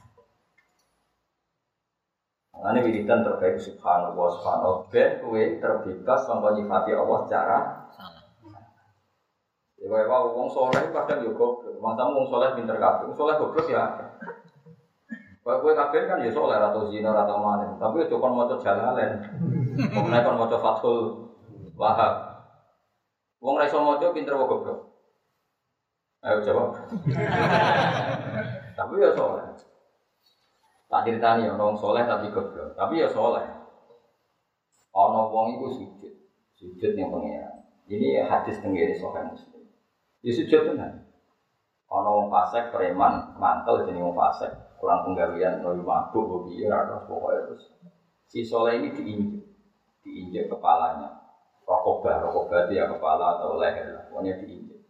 Nah, 2.61 2.77
ini 2.77 2.81
wiridan 2.85 3.25
terbaik 3.25 3.57
subhanallah 3.61 4.29
subhanallah 4.37 4.85
ben 4.93 5.21
kue 5.21 5.57
terbebas 5.61 6.29
nyifati 6.29 6.93
Allah 6.97 7.19
secara 7.29 7.59
salah. 7.93 8.25
Ya 9.81 9.88
kaya 9.88 10.05
wong 10.09 10.49
soleh 10.53 10.93
kadang 10.93 11.25
yo 11.25 11.33
goblok. 11.33 11.81
Masa 11.81 12.05
wong 12.12 12.29
soleh 12.29 12.53
pinter 12.53 12.77
kabeh. 12.77 13.09
Wong 13.09 13.17
soleh 13.17 13.41
goblok 13.41 13.64
ya. 13.73 14.10
Kalau 15.40 15.64
gue 15.64 15.72
kafir 15.72 16.05
kan 16.05 16.20
ya 16.20 16.29
soleh 16.29 16.61
atau 16.61 16.85
zina 16.92 17.16
atau 17.16 17.40
mana, 17.40 17.72
tapi 17.81 18.05
itu 18.05 18.12
kan 18.20 18.29
mau 18.29 18.44
jalalen, 18.44 19.24
kemudian 19.88 20.20
kan 20.20 20.37
mau 20.37 20.44
fathul 20.44 21.16
wahab. 21.81 22.44
Wong 23.40 23.57
raiso 23.57 23.81
mau 23.81 23.96
pinter 23.96 24.37
wong 24.37 24.44
goblok. 24.44 24.85
Ayo 26.20 26.44
jawab. 26.44 26.76
tapi 28.76 28.92
ya 29.00 29.16
soleh. 29.16 29.48
Tak 30.92 31.09
ceritani 31.09 31.48
ya 31.48 31.57
orang 31.57 31.72
soleh 31.72 32.05
tapi 32.05 32.29
goblok, 32.29 32.76
tapi 32.76 33.00
ya 33.00 33.09
soleh. 33.09 33.48
Ono 34.92 35.33
wong 35.33 35.57
itu 35.57 35.66
sujud, 35.72 36.12
sujud 36.53 36.92
yang 36.92 37.09
pengira. 37.09 37.64
Ini 37.88 38.29
hadis 38.29 38.61
tenggiri 38.61 38.92
sokan 38.92 39.33
muslim. 39.33 39.64
Ya 40.20 40.37
sujud 40.37 40.68
tenan. 40.68 41.00
Ono 41.88 42.09
wong 42.12 42.26
fasik 42.29 42.68
preman 42.68 43.33
mantel 43.40 43.88
jadi 43.88 44.05
wong 44.05 44.12
fasik 44.12 44.70
kurang 44.81 45.05
penggawean 45.05 45.61
kalau 45.61 45.77
mabuk 45.85 46.25
hobi 46.25 46.64
ya 46.64 46.88
terus 46.88 47.05
pokoknya 47.05 47.40
terus. 47.53 47.64
Si 48.25 48.40
soleh 48.40 48.81
ini 48.81 48.88
diinjek 48.97 49.45
diinjek 50.01 50.45
kepalanya. 50.49 51.21
Rokobah 51.69 52.25
rokobah 52.25 52.66
dia 52.66 52.88
kepala 52.88 53.38
atau 53.38 53.61
leher 53.61 53.93
lah 53.93 54.09
pokoknya 54.09 54.40
diinjek. 54.40 54.81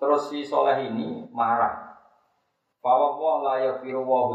Terus 0.00 0.22
si 0.32 0.40
soleh 0.40 0.88
ini 0.88 1.28
marah. 1.30 1.92
Bahwa 2.82 3.14
Allah 3.14 3.36
la 3.44 3.54
yafiru 3.62 4.02
wa 4.02 4.32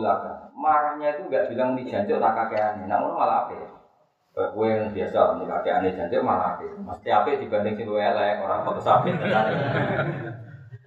marahnya 0.56 1.20
itu 1.20 1.28
nggak 1.28 1.52
bilang 1.52 1.76
di 1.76 1.84
janjuk 1.84 2.17
tak 2.24 2.32
kakean 2.32 2.88
namun 2.88 3.12
malah 3.12 3.43
apa 3.43 3.54
ya 3.60 3.67
yang 4.38 4.93
biasa 4.93 5.41
nih 5.41 5.50
kakek 5.50 5.76
aneh 5.82 5.91
janjuk 5.98 6.22
malah 6.22 6.58
apa 6.58 6.65
Mesti 6.78 7.10
apa 7.10 7.41
dibanding 7.41 7.74
si 7.74 7.84
elek 7.84 8.46
orang 8.46 8.62
foto 8.62 8.82
sapit 8.82 9.17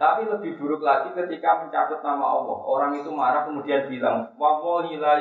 Tapi 0.00 0.24
lebih 0.24 0.56
buruk 0.56 0.80
lagi 0.80 1.12
ketika 1.12 1.60
mencatat 1.60 2.00
nama 2.00 2.24
Allah. 2.24 2.56
Orang 2.64 2.96
itu 2.96 3.12
marah 3.12 3.44
kemudian 3.44 3.84
bilang, 3.84 4.32
Wallahi 4.40 4.96
la 4.96 5.20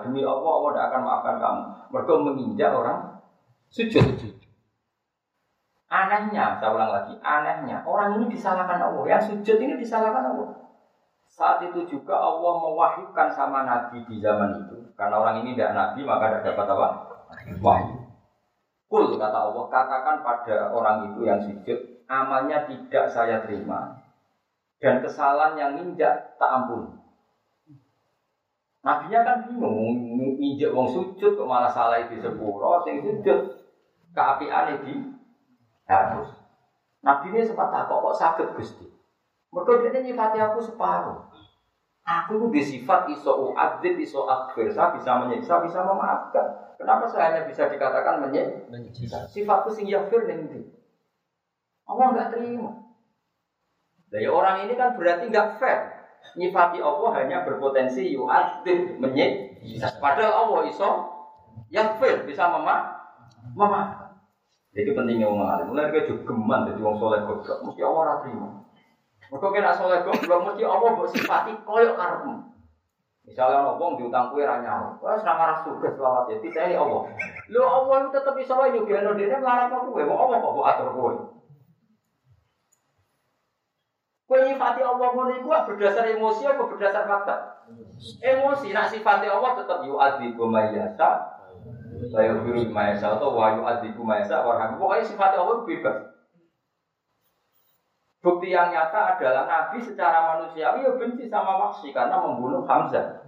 Demi 0.00 0.24
Allah, 0.24 0.48
Allah 0.48 0.70
tidak 0.72 0.86
akan 0.88 1.00
maafkan 1.04 1.36
kamu. 1.36 1.62
Mereka 1.92 2.12
menginjak 2.24 2.72
orang 2.72 3.20
sujud. 3.68 4.32
Anehnya, 5.92 6.56
saya 6.56 6.72
ulang 6.72 6.88
lagi, 6.88 7.20
anehnya 7.20 7.84
orang 7.84 8.16
ini 8.16 8.32
disalahkan 8.32 8.80
Allah. 8.80 9.04
Yang 9.04 9.22
sujud 9.36 9.60
ini 9.60 9.76
disalahkan 9.76 10.24
Allah. 10.24 10.56
Saat 11.28 11.68
itu 11.68 11.84
juga 11.84 12.16
Allah 12.16 12.56
mewahyukan 12.56 13.28
sama 13.36 13.68
Nabi 13.68 14.00
di 14.08 14.24
zaman 14.24 14.56
itu. 14.56 14.88
Karena 14.96 15.20
orang 15.20 15.44
ini 15.44 15.52
tidak 15.52 15.76
Nabi, 15.76 16.00
maka 16.00 16.32
tidak 16.32 16.56
dapat 16.56 16.66
apa? 16.72 16.88
Wahyu. 17.60 18.08
Kul 18.88 19.20
kata 19.20 19.52
Allah, 19.52 19.64
katakan 19.68 20.24
pada 20.24 20.72
orang 20.72 21.12
itu 21.12 21.28
yang 21.28 21.44
sujud, 21.44 21.95
amalnya 22.06 22.66
tidak 22.66 23.06
saya 23.10 23.42
terima 23.42 24.06
dan 24.78 25.02
kesalahan 25.02 25.54
yang 25.58 25.72
injak 25.82 26.36
tak 26.38 26.50
ampun. 26.50 26.94
Nabinya 28.86 29.26
kan 29.26 29.36
bingung, 29.50 30.38
injak 30.38 30.70
wong 30.70 30.86
sujud 30.86 31.34
kok 31.34 31.50
malah 31.50 31.70
salah 31.70 31.98
itu 32.06 32.22
sepuro, 32.22 32.86
sing 32.86 33.02
sujud 33.02 33.50
keapian 34.14 34.78
di 34.86 34.94
harus. 35.90 36.30
Nabi 37.02 37.34
ini 37.34 37.42
sempat 37.42 37.74
tak 37.74 37.90
kok 37.90 38.14
sakit 38.14 38.48
gusti. 38.54 38.86
Mereka 39.50 39.90
dia 39.90 40.02
nyifati 40.02 40.38
aku 40.38 40.58
separuh. 40.62 41.26
Aku 42.06 42.38
itu 42.38 42.46
disifat 42.54 43.10
iso 43.10 43.50
uadzib, 43.50 43.98
iso 43.98 44.30
akhir. 44.30 44.70
Saya 44.70 44.94
bisa 44.94 45.18
menyiksa, 45.26 45.58
bisa 45.66 45.82
memaafkan. 45.82 46.78
Kenapa 46.78 47.02
saya 47.10 47.34
hanya 47.34 47.50
bisa 47.50 47.66
dikatakan 47.66 48.22
menyiksa? 48.22 49.26
Sifatku 49.26 49.74
sing 49.74 49.90
yaghfir 49.90 50.30
nanti. 50.30 50.75
Allah 51.86 52.06
nggak 52.12 52.30
terima. 52.34 52.70
Dari 54.10 54.26
orang 54.26 54.66
ini 54.66 54.74
kan 54.74 54.94
berarti 54.94 55.30
nggak 55.30 55.58
fair. 55.58 55.80
Nyifati 56.36 56.78
Allah 56.82 57.10
hanya 57.22 57.46
berpotensi 57.46 58.10
yu'adzib 58.12 58.98
menyik. 58.98 59.62
Padahal 60.02 60.46
Allah 60.46 60.60
iso 60.70 60.90
yang 61.70 61.98
fair 61.98 62.26
bisa 62.26 62.50
mema 62.50 62.92
memaafkan. 63.54 64.18
Jadi 64.76 64.92
pentingnya 64.92 65.30
orang 65.30 65.56
alim. 65.56 65.66
Mulai 65.72 65.94
dia 65.94 66.04
juga 66.04 66.34
geman 66.34 66.68
jadi 66.68 66.80
orang 66.82 66.98
soleh 67.00 67.20
goblok. 67.24 67.58
Mesti 67.64 67.80
Allah 67.80 68.20
terima. 68.20 68.48
Mereka 69.32 69.46
kena 69.54 69.72
soleh 69.72 70.00
goblok 70.04 70.40
mesti 70.52 70.62
Allah 70.66 70.90
bersifati 70.98 71.52
koyok 71.64 71.94
karepmu. 71.96 72.34
Misalnya 73.26 73.66
ngomong 73.66 73.98
diutang 73.98 74.30
kue 74.30 74.46
ranya, 74.46 74.94
wah 75.02 75.18
serang 75.18 75.34
arah 75.42 75.58
surga 75.66 75.98
selawat 75.98 76.30
ya, 76.30 76.38
tidak 76.46 76.62
ini 76.70 76.78
Allah. 76.78 77.10
Lo 77.50 77.62
Allah 77.66 78.06
tetap 78.14 78.38
bisa 78.38 78.54
wae 78.54 78.70
juga, 78.70 79.02
dia 79.02 79.42
melarang 79.42 79.90
kue, 79.90 80.06
mau 80.06 80.30
Allah 80.30 80.38
kok 80.38 80.62
atur 80.62 80.88
kue. 80.94 81.14
Kue 84.26 84.42
nyifati 84.42 84.82
Allah 84.82 85.08
ngono 85.14 85.38
berdasar 85.70 86.10
emosi 86.10 86.42
apa 86.50 86.66
berdasar 86.66 87.06
fakta? 87.06 87.62
Emosi, 88.18 88.74
nak 88.74 88.90
sifati 88.90 89.30
Allah 89.30 89.54
tetap 89.54 89.86
yu'adzibu 89.86 90.50
mayyasa 90.50 91.36
saya 92.12 92.36
firu 92.44 92.68
mayasa 92.68 93.16
atau 93.16 93.32
wayu 93.34 93.64
adiku 93.64 94.04
mayasa 94.04 94.44
warham. 94.44 94.76
Pokoknya 94.76 95.08
sifat 95.08 95.32
Allah 95.36 95.64
bebas. 95.64 95.98
Bukti 98.20 98.50
yang 98.50 98.74
nyata 98.74 99.16
adalah 99.16 99.46
Nabi 99.46 99.78
secara 99.78 100.34
manusiawi 100.34 100.82
ya 100.82 100.98
benci 100.98 101.30
sama 101.30 101.62
Wahsy 101.62 101.94
karena 101.94 102.18
membunuh 102.18 102.66
Hamzah. 102.66 103.22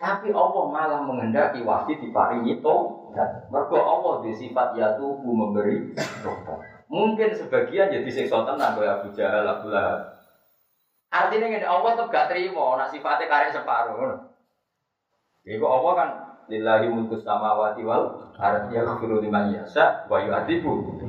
Tapi 0.00 0.32
Allah 0.32 0.64
malah 0.72 1.00
menghendaki 1.04 1.60
Wahsy 1.60 2.00
diparingi 2.00 2.64
dan 3.12 3.30
Mergo 3.52 3.76
Allah 3.76 4.24
di 4.24 4.32
sifat 4.32 4.72
yatubu 4.80 5.28
memberi 5.28 5.92
Mungkin 6.88 7.36
sebagian 7.36 7.92
jadi 7.92 8.08
seksa 8.08 8.48
tenan 8.48 8.72
kaya 8.72 9.00
Abu 9.00 9.12
Jahal, 9.12 9.44
Abu 9.44 9.68
Lahab. 9.68 10.18
Artinya 11.08 11.48
ini 11.52 11.64
Allah 11.64 11.96
tuh 11.96 12.08
gak 12.08 12.32
terima, 12.32 12.76
nak 12.76 12.92
sifatnya 12.92 13.28
karek 13.28 13.52
separuh. 13.52 14.28
Jadi 15.44 15.56
Allah 15.60 15.92
kan 15.96 16.08
lillahi 16.48 16.88
mulku 16.88 17.16
samawati 17.20 17.84
wal 17.84 18.32
ardi 18.40 18.76
yaghfiru 18.76 19.20
liman 19.20 19.52
yasha 19.52 20.08
wa 20.08 20.20
yu'adzibu. 20.20 21.00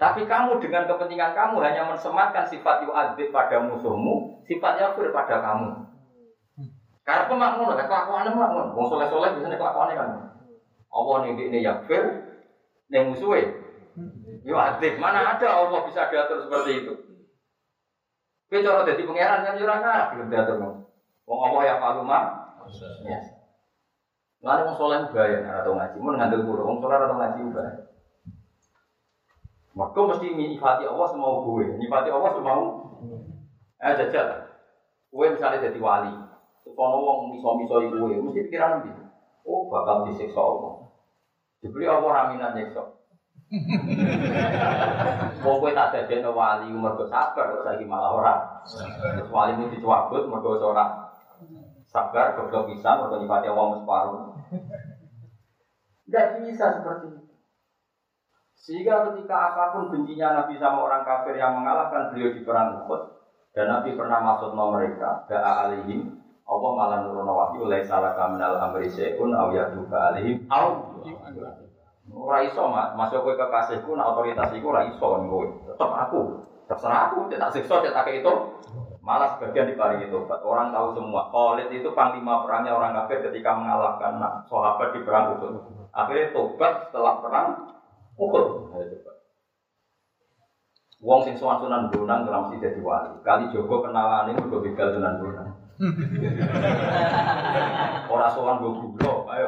Tapi 0.00 0.24
kamu 0.24 0.60
dengan 0.60 0.88
kepentingan 0.88 1.32
kamu 1.36 1.60
hanya 1.64 1.88
mensematkan 1.88 2.44
sifat 2.48 2.84
yu'adzib 2.88 3.28
pada 3.32 3.60
musuhmu, 3.64 4.44
sifat 4.48 4.80
yaghfir 4.80 5.12
pada 5.12 5.44
kamu. 5.44 5.88
Karena 7.04 7.24
pemakmur, 7.24 7.72
kelakuannya 7.72 8.36
pemakmur. 8.36 8.64
Wong 8.76 8.86
soleh-soleh 8.92 9.32
biasanya 9.32 9.56
kelakuannya 9.56 9.96
kan. 9.96 10.08
Allah 10.92 11.16
nih 11.24 11.40
ini 11.40 11.64
yaghfir, 11.64 12.04
nih 12.92 13.16
musuhnya. 13.98 14.46
Yu'adzib, 14.46 14.94
mana 15.02 15.34
ada 15.34 15.48
Allah 15.50 15.80
bisa 15.90 16.06
diatur 16.06 16.46
seperti 16.46 16.70
itu. 16.86 16.94
Kita 18.48 18.64
cara 18.64 18.88
jadi 18.88 19.02
pangeran 19.04 19.44
kan 19.44 19.58
jurang 19.60 19.82
belum 19.84 20.28
diatur. 20.32 20.56
Wong 21.28 21.40
Allah 21.44 21.62
ya 21.66 21.74
faluma. 21.82 22.20
Yes. 23.04 23.38
Lalu 24.38 24.70
wong 24.70 24.76
soleh 24.78 24.98
bahaya 25.10 25.42
atau 25.50 25.74
ngaji, 25.74 25.96
mau 25.98 26.14
ngandel 26.14 26.46
kulo, 26.46 26.62
wong 26.62 26.78
soleh 26.78 26.94
atau 26.94 27.18
ngaji 27.18 27.40
bahaya. 27.50 27.82
Maka 29.74 29.98
mesti 29.98 30.26
nyifati 30.34 30.84
Allah 30.86 31.06
semau 31.10 31.42
gue, 31.46 31.74
nyifati 31.74 32.08
Allah 32.10 32.30
semau. 32.38 32.62
Eh 33.78 33.94
jajal, 33.94 34.28
gue 35.10 35.26
misalnya 35.34 35.70
jadi 35.70 35.78
wali, 35.78 36.14
sono 36.66 36.96
wong 36.98 37.18
miso-miso 37.34 37.78
gue, 37.78 38.14
mesti 38.18 38.46
pikiran 38.46 38.82
nanti, 38.82 38.90
oh 39.46 39.70
bakal 39.70 40.06
disiksa 40.06 40.38
Allah. 40.38 40.90
Dibeli 41.62 41.86
Allah 41.86 42.10
raminan 42.10 42.54
nyiksa. 42.58 42.97
Wong 45.40 45.56
kowe 45.64 45.72
tak 45.72 45.88
dadekno 45.96 46.36
wali 46.36 46.68
mergo 46.68 47.08
sabar 47.08 47.56
kok 47.56 47.64
saiki 47.64 47.88
malah 47.88 48.12
ora. 48.12 48.34
Wali 49.32 49.56
mu 49.56 49.72
dicuabut 49.72 50.28
mergo 50.28 50.60
ora 50.60 51.08
sabar, 51.88 52.36
goblok 52.36 52.68
bisa, 52.68 53.00
mergo 53.00 53.16
nyifati 53.16 53.48
Allah 53.48 53.80
separuh. 53.80 54.22
Tidak 56.04 56.26
bisa 56.44 56.66
seperti 56.80 57.06
itu. 57.08 57.24
Sehingga 58.58 59.08
ketika 59.08 59.36
apa 59.52 59.72
pun 59.72 59.88
bencinya 59.88 60.44
Nabi 60.44 60.60
sama 60.60 60.84
orang 60.84 61.06
kafir 61.08 61.40
yang 61.40 61.56
mengalahkan 61.56 62.12
beliau 62.12 62.36
di 62.36 62.44
perang 62.44 62.84
Uhud 62.84 63.02
dan 63.56 63.70
Nabi 63.72 63.96
pernah 63.96 64.20
masuk 64.20 64.52
nomor 64.52 64.82
mereka, 64.82 65.24
da'a 65.24 65.68
alihim, 65.68 66.20
Allah 66.44 66.70
malah 66.76 66.98
nurun 67.04 67.28
wahyu 67.28 67.64
oleh 67.64 67.80
salah 67.84 68.12
kaminal 68.12 68.60
amri 68.60 68.88
se'un 68.88 69.32
aw 69.32 69.52
yaduka 69.52 70.12
alihim 70.12 70.44
aw 70.52 71.00
Ora 72.08 72.44
iso 72.44 72.62
masuk 72.72 73.20
ke 73.24 73.32
kekasihku, 73.36 73.92
nah 73.92 74.12
otoritas 74.12 74.52
iku 74.56 74.72
ora 74.72 74.88
iso 74.88 75.00
kowe. 75.00 75.46
Tetep 75.68 75.90
aku, 75.92 76.20
terserah 76.64 77.12
aku, 77.12 77.28
tidak 77.28 77.52
siksa, 77.52 77.84
tidak 77.84 78.08
itu. 78.08 78.32
Malah 79.08 79.36
sebagian 79.36 79.72
diparingi 79.72 80.12
tobat. 80.12 80.44
Orang 80.44 80.68
tahu 80.68 80.92
semua. 80.92 81.32
Khalid 81.32 81.72
itu 81.72 81.88
panglima 81.96 82.44
perangnya 82.44 82.76
orang 82.76 82.92
kafir 82.92 83.24
ketika 83.24 83.56
mengalahkan 83.56 84.20
sahabat 84.44 84.92
di 84.92 85.00
perang 85.00 85.32
Uhud. 85.32 85.64
Akhirnya 85.96 86.28
tobat 86.36 86.92
setelah 86.92 87.16
perang 87.24 87.72
Uhud. 88.20 88.68
Wong 91.00 91.24
sing 91.24 91.40
sowan 91.40 91.62
Sunan 91.62 91.88
Bonang 91.88 92.28
ora 92.28 92.44
mesti 92.44 92.60
dadi 92.60 92.84
wali. 92.84 93.16
Kali 93.24 93.48
Joko 93.48 93.80
kenalane 93.80 94.36
mergo 94.36 94.60
begal 94.60 94.92
Sunan 94.92 95.24
Bonang. 95.24 95.50
Ora 98.12 98.26
sowan 98.34 98.58
go 98.58 98.82
gula, 98.82 99.30
ayo. 99.30 99.46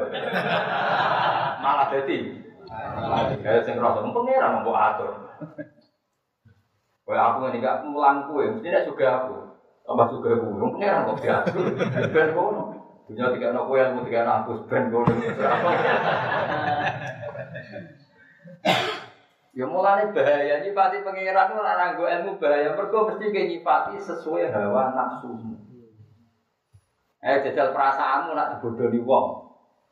Malah 1.58 1.90
dadi. 1.90 2.39
Kayak 3.40 3.64
sing 3.66 3.76
rasa 3.78 4.02
pangeran 4.02 4.62
mbok 4.62 4.78
atur. 4.78 5.10
Kayak 7.06 7.24
aku 7.26 7.36
ngene 7.42 7.58
gak 7.58 7.78
mulang 7.90 8.18
kuwe, 8.30 8.44
mesti 8.54 8.86
juga 8.86 9.06
aku. 9.22 9.36
Tambah 9.82 10.06
juga 10.14 10.38
burung, 10.38 10.78
pengiran 10.78 11.08
kok 11.10 11.18
diatur. 11.18 11.66
Ben 12.14 12.30
kono. 12.30 12.62
Dunia 13.10 13.34
tiga 13.34 13.50
anak 13.50 13.66
kue, 13.66 13.78
ilmu 13.82 14.06
tiga 14.06 14.22
anak 14.22 14.36
aku, 14.46 14.52
ben 14.70 14.84
kono. 14.94 15.12
Ya 19.50 19.66
mulai 19.66 20.14
bahaya 20.14 20.62
nyipati 20.62 21.02
pengiran 21.02 21.58
orang 21.58 21.98
gue 21.98 22.06
ilmu 22.06 22.38
bahaya. 22.38 22.70
Mereka 22.78 22.98
mesti 23.10 23.24
kayak 23.34 23.48
nyipati 23.50 23.98
sesuai 23.98 24.54
hawa 24.54 24.94
nafsu. 24.94 25.34
Eh 27.18 27.42
jajal 27.42 27.74
perasaanmu 27.74 28.32
nak 28.32 28.62
di 28.62 29.00
wong. 29.02 29.26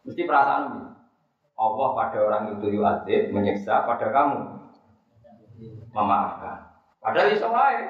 Mesti 0.06 0.22
perasaanmu. 0.22 0.97
Allah 1.58 1.88
pada 1.98 2.18
orang 2.22 2.42
itu 2.54 2.78
yu'adzib, 2.78 3.34
menyiksa 3.34 3.82
pada 3.82 4.14
kamu. 4.14 4.40
Memaafkan. 5.90 6.70
Padahal 7.02 7.34
iso 7.34 7.50
wae. 7.50 7.82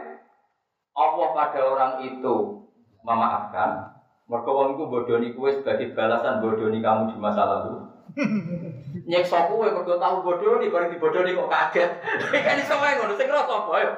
Allah 0.96 1.28
pada 1.36 1.60
orang 1.62 1.92
itu 2.02 2.34
memaafkan, 3.04 3.92
mereka 4.26 4.50
wong 4.50 4.74
iku 4.74 4.84
bodoni 4.90 5.36
kue 5.36 5.52
sebagai 5.52 5.94
balasan 5.94 6.40
bodoni 6.40 6.80
kamu 6.80 7.12
di 7.12 7.16
masa 7.20 7.44
lalu. 7.44 7.86
Nyeksa 9.08 9.52
kue 9.52 9.68
mergo 9.68 9.94
tahu 10.00 10.24
bodoni 10.24 10.72
bareng 10.72 10.90
dibodoni 10.96 11.36
kok 11.36 11.52
kaget. 11.52 11.90
Kan 12.48 12.58
iso 12.58 12.74
wae 12.80 12.96
ngono, 12.96 13.14
sing 13.14 13.28
ngrasa 13.28 13.52
apa 13.52 13.72
ya? 13.78 13.92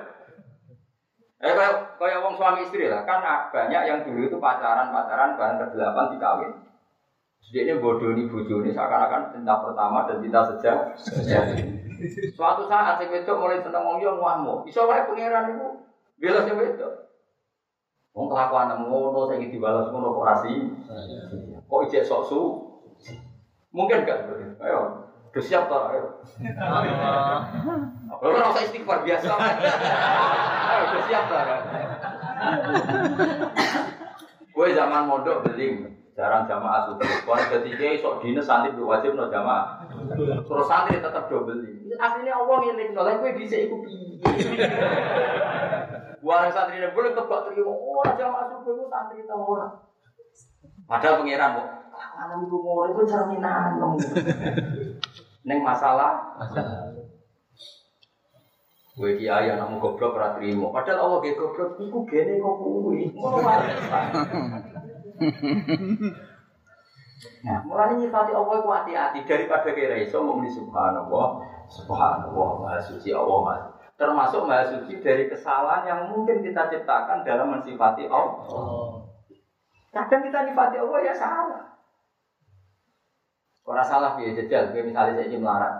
Eh 1.40 1.56
kayak 1.56 1.96
kayak 1.96 2.20
wong 2.20 2.37
suami 2.37 2.68
istri 2.68 2.85
lah, 2.85 3.00
kan 3.09 3.24
banyak 3.48 3.83
yang 3.88 4.04
dulu 4.04 4.28
itu 4.28 4.37
pacaran 4.37 4.92
pacaran 4.92 5.40
bahan 5.40 5.56
terdelapan 5.56 6.12
dikawin. 6.12 6.52
Jadi 7.48 7.81
bodoni 7.81 8.29
bojone 8.29 8.70
seakan-akan 8.70 9.33
cinta 9.33 9.59
pertama 9.64 10.05
dan 10.05 10.20
cinta 10.20 10.40
sejak. 10.44 10.92
Suatu 12.37 12.68
saat 12.68 13.00
si 13.00 13.09
wedok 13.09 13.40
mulai 13.40 13.64
seneng 13.64 13.83
wong 13.83 13.98
yo 14.05 14.20
ngamuk. 14.20 14.68
Iso 14.68 14.85
wae 14.85 15.09
pangeran 15.09 15.57
itu 15.57 15.68
Bela 16.20 16.44
sing 16.44 16.53
itu. 16.61 16.88
Wong 18.12 18.26
kelakuan 18.29 18.76
ngono 18.76 19.24
saiki 19.26 19.48
dibalas 19.48 19.88
ngono 19.88 20.12
kok 20.12 20.26
rasi. 20.29 20.55
Kok 21.64 21.83
ijek 21.88 22.05
sok 22.05 22.22
su? 22.29 22.40
Mungkin 23.70 24.03
gak 24.03 24.26
seperti 24.26 24.50
itu. 24.50 24.57
Ayo, 24.66 25.07
udah 25.31 25.42
siap 25.46 25.70
toh, 25.70 25.94
ayo. 25.94 26.18
Lalu 28.18 28.35
kan 28.35 28.50
usah 28.50 28.66
istighfar 28.66 28.98
biasa. 29.07 29.31
Ayo, 29.31 30.83
udah 30.90 31.03
siap 31.07 31.24
toh 31.31 31.38
kan. 31.38 31.61
Gue 34.50 34.66
zaman 34.74 35.07
modok 35.07 35.46
beli 35.46 35.87
jarang 36.20 36.44
jamaah 36.44 36.85
subuh. 36.85 37.09
Kalau 37.24 37.44
ketiga 37.56 37.96
sok 37.96 38.20
dinas 38.20 38.44
santri 38.44 38.76
wajib 38.76 39.16
no 39.16 39.33
jamaah. 39.33 39.88
Terus 40.20 40.68
santri 40.68 41.00
tetap 41.00 41.33
double 41.33 41.64
beli. 41.64 41.96
Aslinya 41.96 42.37
Allah 42.37 42.56
ngiling 42.61 42.92
nolak 42.92 43.24
gue 43.24 43.33
bisa 43.40 43.56
ikut 43.64 43.80
Buang 46.20 46.52
santri 46.52 46.76
ini 46.76 46.92
boleh 46.92 47.16
tebak 47.16 47.40
terima. 47.48 47.72
Oh, 47.72 48.04
jamaah 48.04 48.44
subuh 48.52 48.72
itu 48.76 48.85
santri 48.92 49.24
tahu 49.24 49.56
orang. 49.56 49.72
Padahal 50.85 51.24
pangeran 51.24 51.56
kok. 51.56 51.68
Anak 52.20 52.37
ibu 52.44 52.56
mau 52.61 52.85
itu 52.85 53.02
cerminan 53.09 53.80
dong. 53.80 53.96
Neng 55.48 55.59
masalah. 55.64 56.37
Gue 59.00 59.16
kiai 59.16 59.48
anakmu 59.48 59.80
goblok 59.80 60.20
ora 60.20 60.37
trimo. 60.37 60.68
Padahal 60.68 61.00
Allah 61.09 61.18
ge 61.24 61.33
goblok 61.33 61.80
iku 61.80 62.04
gene 62.04 62.37
kok 62.37 62.54
kuwi. 62.61 63.09
Nah, 67.44 67.61
mulai 67.68 68.00
nyifati 68.00 68.33
Allah 68.33 68.54
itu 68.64 68.70
hati-hati 68.72 69.20
daripada 69.28 69.68
kira 69.76 70.00
iso 70.00 70.24
mau 70.24 70.40
subhanallah, 70.40 71.26
subhanallah, 71.68 72.48
maha 72.64 72.80
suci 72.80 73.12
Allah, 73.12 73.38
maha 73.44 73.61
termasuk 74.00 74.48
maha 74.48 74.64
suci 74.64 75.04
dari 75.04 75.28
kesalahan 75.28 75.85
yang 75.85 76.00
mungkin 76.09 76.40
kita 76.40 76.72
ciptakan 76.72 77.20
dalam 77.20 77.52
mensifati 77.52 78.09
Allah. 78.09 79.04
Kadang 79.92 80.24
kita 80.24 80.48
nyifati 80.48 80.76
Allah 80.80 80.98
ya 81.04 81.12
salah. 81.12 81.62
Orang 83.68 83.85
salah 83.85 84.16
dia 84.16 84.33
jajal, 84.33 84.72
dia 84.72 84.83
misalnya 84.83 85.20
saya 85.20 85.37
melarat, 85.37 85.74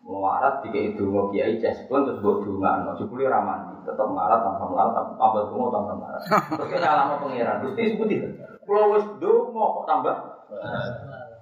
melarat 0.00 0.64
tiga 0.64 0.80
itu 0.90 1.04
mau 1.06 1.28
kiai 1.28 1.60
jas 1.60 1.84
pun 1.86 2.08
terus 2.08 2.18
buat 2.24 2.42
dunga, 2.42 2.82
no 2.82 2.96
jupuli 2.98 3.28
ramadi, 3.28 3.84
tetap 3.84 4.08
melarat 4.08 4.42
tanpa 4.42 4.64
melarat, 4.66 4.92
tanpa 5.14 5.38
dungo 5.46 5.68
tanpa 5.70 5.92
melarat. 5.92 6.22
Terus 6.56 6.68
kita 6.72 6.88
lama 6.88 7.14
pangeran, 7.20 7.62
terus 7.62 7.74
dia 7.78 7.92
sebutin, 7.94 8.20
kalau 8.62 8.94
wes 8.94 9.06
dungo 9.18 9.64
kok 9.82 9.86
tambah, 9.90 10.16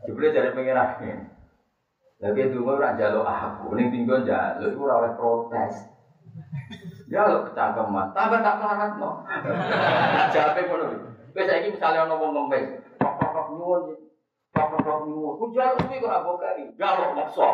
jupuli 0.09 0.33
dari 0.33 0.50
pangeran. 0.56 1.28
Lagi 2.20 2.52
dungo 2.52 2.76
orang 2.76 3.00
jaluk 3.00 3.24
aku, 3.24 3.76
ini 3.76 3.92
tinggal 3.92 4.24
jaluk, 4.24 4.72
itu 4.72 4.80
rawat 4.80 5.16
protes. 5.16 5.88
Ya 7.11 7.26
lo 7.26 7.48
kecangkeman, 7.50 8.14
tambah 8.14 8.40
tak 8.44 8.56
melarat 8.61 8.92
no. 9.00 9.24
Jawabnya 10.30 10.62
ngono. 10.68 10.85
Wes 11.37 11.44
saiki 11.46 11.74
misale 11.74 11.98
ana 11.98 12.14
wong 12.16 12.33
ngemis, 12.37 12.80
kok 13.00 13.46
nyuwun 13.50 13.96
kok 14.54 14.66
kok 14.83 14.98
nyuwun. 15.06 15.38
Ku 15.38 15.44
jaluk 15.54 15.78
suwi 15.85 16.02
kok 16.02 16.11
ora 16.11 16.26
bokai. 16.26 16.70
Jaluk 16.78 17.14
maksa. 17.18 17.48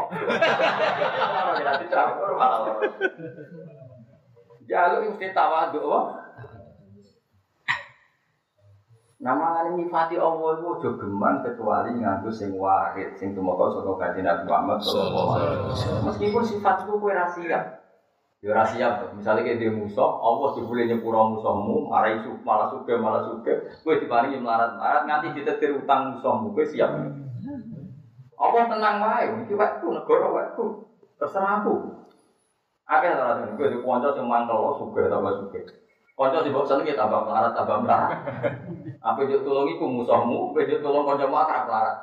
Jaluk 4.66 4.98
mesti 5.06 5.30
tawaduk 5.30 6.25
wae. 9.16 9.24
Nama 9.24 9.44
ngene 9.64 9.70
nyifati 9.80 10.16
Allah 10.20 10.60
itu 10.60 10.66
aja 10.76 10.90
geman 11.00 11.34
kecuali 11.40 11.90
nganggo 11.96 12.30
sing 12.32 12.52
wahid, 12.52 13.16
sing 13.16 13.32
tumeka 13.32 13.72
saka 13.72 13.92
kanjeng 13.96 14.24
Nabi 14.28 14.44
Muhammad 14.44 14.78
sallallahu 14.84 15.30
alaihi 15.40 15.64
wasallam. 15.72 16.02
Meskipun 16.04 16.42
sifat 16.44 16.76
itu 16.84 16.92
kowe 17.00 17.12
ra 17.12 17.26
siap. 17.32 17.64
Ya 18.44 18.52
ora 18.52 18.64
siap. 18.68 19.16
Misale 19.16 19.40
kayak 19.40 19.58
dia 19.58 19.72
musuh, 19.72 20.20
Allah 20.20 20.48
dibule 20.60 20.84
nyepuro 20.84 21.32
musuhmu, 21.32 21.88
marai 21.88 22.20
su 22.20 22.36
malah 22.44 22.68
suke 22.68 22.92
malah 23.00 23.24
suke, 23.24 23.72
kowe 23.80 23.96
diparingi 23.96 24.44
melarat-melarat 24.44 25.08
nganti 25.08 25.40
ditetir 25.40 25.72
utang 25.80 26.20
musuhmu, 26.20 26.52
kowe 26.52 26.66
siap. 26.68 26.92
Allah 28.36 28.62
tenang 28.68 28.96
wae, 29.00 29.24
iki 29.48 29.56
waktu 29.56 29.86
negara 29.88 30.28
waktu. 30.28 30.64
Terserah 31.16 31.64
aku. 31.64 32.04
Ora 32.84 33.40
sing 33.40 33.56
kowe 33.56 33.68
dikonco 33.72 34.08
sing 34.12 34.28
mantel 34.28 34.76
suke 34.76 35.08
tambah 35.08 35.32
suke. 35.40 35.85
Konco 36.16 36.40
sing 36.40 36.56
bosan 36.56 36.80
kita 36.80 36.96
tambah 36.96 37.28
melarat 37.28 37.52
tambah 37.52 37.84
melarat. 37.84 38.10
Apa 39.04 39.20
juk 39.28 39.44
tulung 39.44 39.68
iku 39.68 39.84
musuhmu, 39.84 40.56
kowe 40.56 40.64
juk 40.64 40.80
tulung 40.80 41.04
kancamu 41.04 41.36
akrab 41.36 41.68
melarat. 41.68 41.96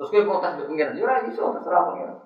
Terus 0.00 0.08
kowe 0.08 0.24
protes 0.24 0.56
mbek 0.56 0.68
pengiran, 0.72 0.96
ya 0.96 1.02
ora 1.04 1.14
iso 1.28 1.52
terserah 1.52 1.82
pengiran. 1.92 2.18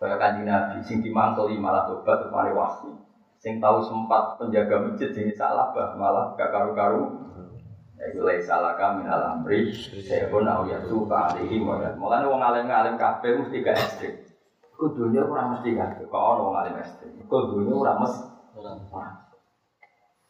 Kaya 0.00 0.16
kanji 0.16 0.48
Nabi, 0.48 0.80
sing 0.80 1.04
dimantuli 1.04 1.60
malah 1.60 1.84
tobat 1.92 2.24
kemarin 2.24 2.56
wasi. 2.56 2.88
Sing 3.36 3.60
tahu 3.60 3.84
sempat 3.84 4.40
penjaga 4.40 4.80
masjid 4.80 5.12
jadi 5.12 5.32
salah 5.36 5.76
bah 5.76 5.92
malah 6.00 6.32
gak 6.40 6.48
karu-karu. 6.48 7.20
Ya 8.00 8.08
itu 8.08 8.24
lay 8.24 8.40
salah 8.40 8.80
kami 8.80 9.04
dalam 9.04 9.44
amri. 9.44 9.68
Saya 9.76 10.32
pun 10.32 10.48
tahu 10.48 10.72
ya 10.72 10.80
suka 10.88 11.36
alihi 11.36 11.60
moyat. 11.60 12.00
Mulanya 12.00 12.32
wong 12.32 12.40
alim 12.40 12.64
alim 12.72 12.96
kafe 12.96 13.36
mesti 13.36 13.60
gak 13.60 13.76
ekstrim. 13.76 14.16
Kudunya 14.72 15.20
kurang 15.28 15.52
mesti 15.52 15.76
gak. 15.76 16.00
Kau 16.08 16.16
orang 16.16 16.44
wong 16.48 16.56
alim 16.64 16.74
ekstrim. 16.80 17.12
Kudunya 17.28 17.72
kurang 17.76 18.00
mesti. 18.08 18.39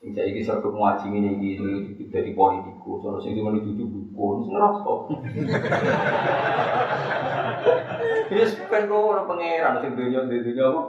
Sing 0.00 0.16
saya 0.16 0.32
ini 0.32 0.40
serta 0.40 0.64
ngaji 0.64 1.12
ini 1.12 1.30
gini 1.36 1.72
dari 2.08 2.32
politikus, 2.32 3.04
terus 3.04 3.20
sing 3.20 3.36
di 3.36 3.44
mana 3.44 3.60
itu 3.60 3.76
dukun, 3.76 4.48
ngerasa. 4.48 4.94
Yes, 8.30 8.56
kan 8.70 8.86
kau 8.86 9.10
orang 9.12 9.26
pangeran, 9.28 9.82
sing 9.84 9.92
dunia 9.98 10.24
di 10.24 10.40
dunia 10.40 10.72
apa? 10.72 10.82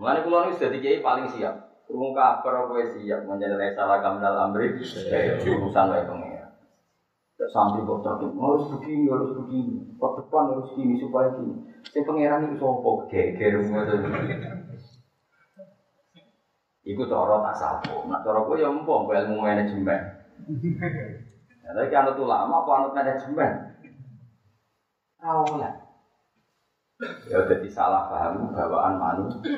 Mulane 0.00 0.20
kula 0.26 0.38
niku 0.48 0.58
dadi 0.58 0.82
kiai 0.82 1.04
paling 1.04 1.28
siap. 1.30 1.86
Krungu 1.86 2.16
kabar 2.16 2.66
kowe 2.66 2.82
siap 2.82 3.28
menjadi 3.30 3.76
salah 3.78 4.02
kamdal 4.02 4.34
amri, 4.34 4.74
urusan 4.80 5.86
wae 5.92 6.02
pangeran. 6.02 6.50
Sampai 7.52 7.84
kok 7.86 8.00
tapi 8.02 8.26
harus 8.32 8.64
begini, 8.74 9.06
harus 9.06 9.36
begini, 9.38 9.76
ke 9.94 10.08
depan 10.18 10.44
harus 10.50 10.72
gini 10.74 10.98
supaya 10.98 11.30
gini. 11.36 11.54
Sing 11.86 12.02
pangeran 12.02 12.50
itu 12.50 12.56
sopo, 12.58 13.06
geger. 13.06 13.62
Iku 16.86 17.02
cara 17.10 17.42
tak 17.50 17.56
sapo. 17.58 18.06
Nak 18.06 18.22
cara 18.22 18.46
kowe 18.46 18.54
ya 18.54 18.70
empong 18.70 19.10
ilmu 19.10 19.42
manajemen. 19.42 20.00
Ya, 21.66 21.74
tapi 21.74 21.90
kan 21.90 22.14
itu 22.14 22.22
lama 22.22 22.62
apa 22.62 22.70
anut 22.78 22.92
manajemen? 22.94 23.74
Tahu 25.18 25.58
lah. 25.58 25.74
Ya 27.26 27.42
jadi 27.42 27.66
salah 27.66 28.06
paham 28.06 28.54
bawaan 28.54 29.02
manusia. 29.02 29.50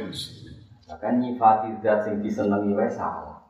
Bahkan 0.88 1.20
nyifati 1.20 1.84
zat 1.84 2.08
sing 2.08 2.24
disenengi 2.24 2.72
wae 2.72 2.88
salah. 2.88 3.44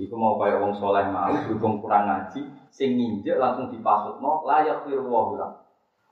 Iku 0.00 0.16
mau 0.16 0.40
kaya 0.40 0.58
wong 0.58 0.72
soleh 0.72 1.06
mau 1.12 1.30
berhubung 1.30 1.78
kurang 1.78 2.08
ngaji, 2.08 2.40
sing 2.72 2.96
nginjek 2.98 3.38
langsung 3.38 3.70
dipasutno 3.70 4.42
layak 4.42 4.82
firu 4.82 5.06
wa 5.06 5.30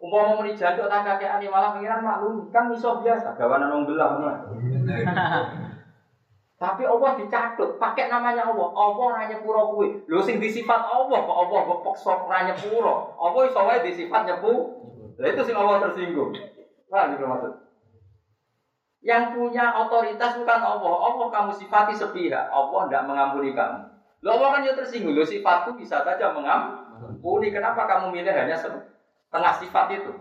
Umpama 0.03 0.35
muni 0.39 0.59
jancuk 0.59 0.91
tak 0.91 1.07
kakeane 1.07 1.47
malah 1.47 1.79
pengiran 1.79 2.03
maklum 2.03 2.51
kan 2.51 2.67
iso 2.75 2.99
biasa 3.01 3.39
gawanan 3.39 3.71
wong 3.71 3.83
belah. 3.87 4.11
Tapi 6.63 6.87
Allah 6.87 7.19
dicatut, 7.19 7.75
pakai 7.75 8.07
namanya 8.07 8.47
Allah. 8.47 8.71
Allah 8.71 9.03
ora 9.03 9.27
nyepuro 9.27 9.75
kuwi. 9.75 10.07
Lho 10.07 10.23
sing 10.23 10.39
disifat 10.39 10.79
Allah 10.79 11.19
kok 11.19 11.35
Allah 11.43 11.61
kok 11.67 11.81
peksa 11.91 12.15
ora 12.15 12.47
nyepuro. 12.47 13.19
Allah 13.19 13.41
iso 13.51 13.61
wae 13.67 13.83
disifat 13.83 14.23
nyepu. 14.31 14.55
Lah 15.19 15.27
itu 15.27 15.43
sing 15.43 15.59
Allah 15.59 15.83
tersinggung. 15.83 16.31
Paham 16.87 17.19
gitu 17.19 17.27
maksud? 17.27 17.53
Yang 19.03 19.25
punya 19.35 19.75
otoritas 19.75 20.39
bukan 20.39 20.61
Allah. 20.63 20.95
Allah 21.03 21.27
kamu 21.35 21.51
sifati 21.51 21.99
sepihak. 21.99 22.47
Allah 22.55 22.87
tidak 22.87 23.11
mengampuni 23.11 23.51
kamu. 23.59 23.83
Lo 24.23 24.39
Allah 24.39 24.49
kan 24.55 24.63
juga 24.63 24.87
tersinggung. 24.87 25.19
Lo 25.19 25.27
sifatku 25.27 25.75
bisa 25.75 26.07
saja 26.07 26.31
mengampuni. 26.31 27.51
Kenapa 27.51 27.91
kamu 27.91 28.15
milih 28.15 28.31
hanya 28.31 28.55
setengah 28.55 29.53
sifat 29.59 29.99
itu? 29.99 30.15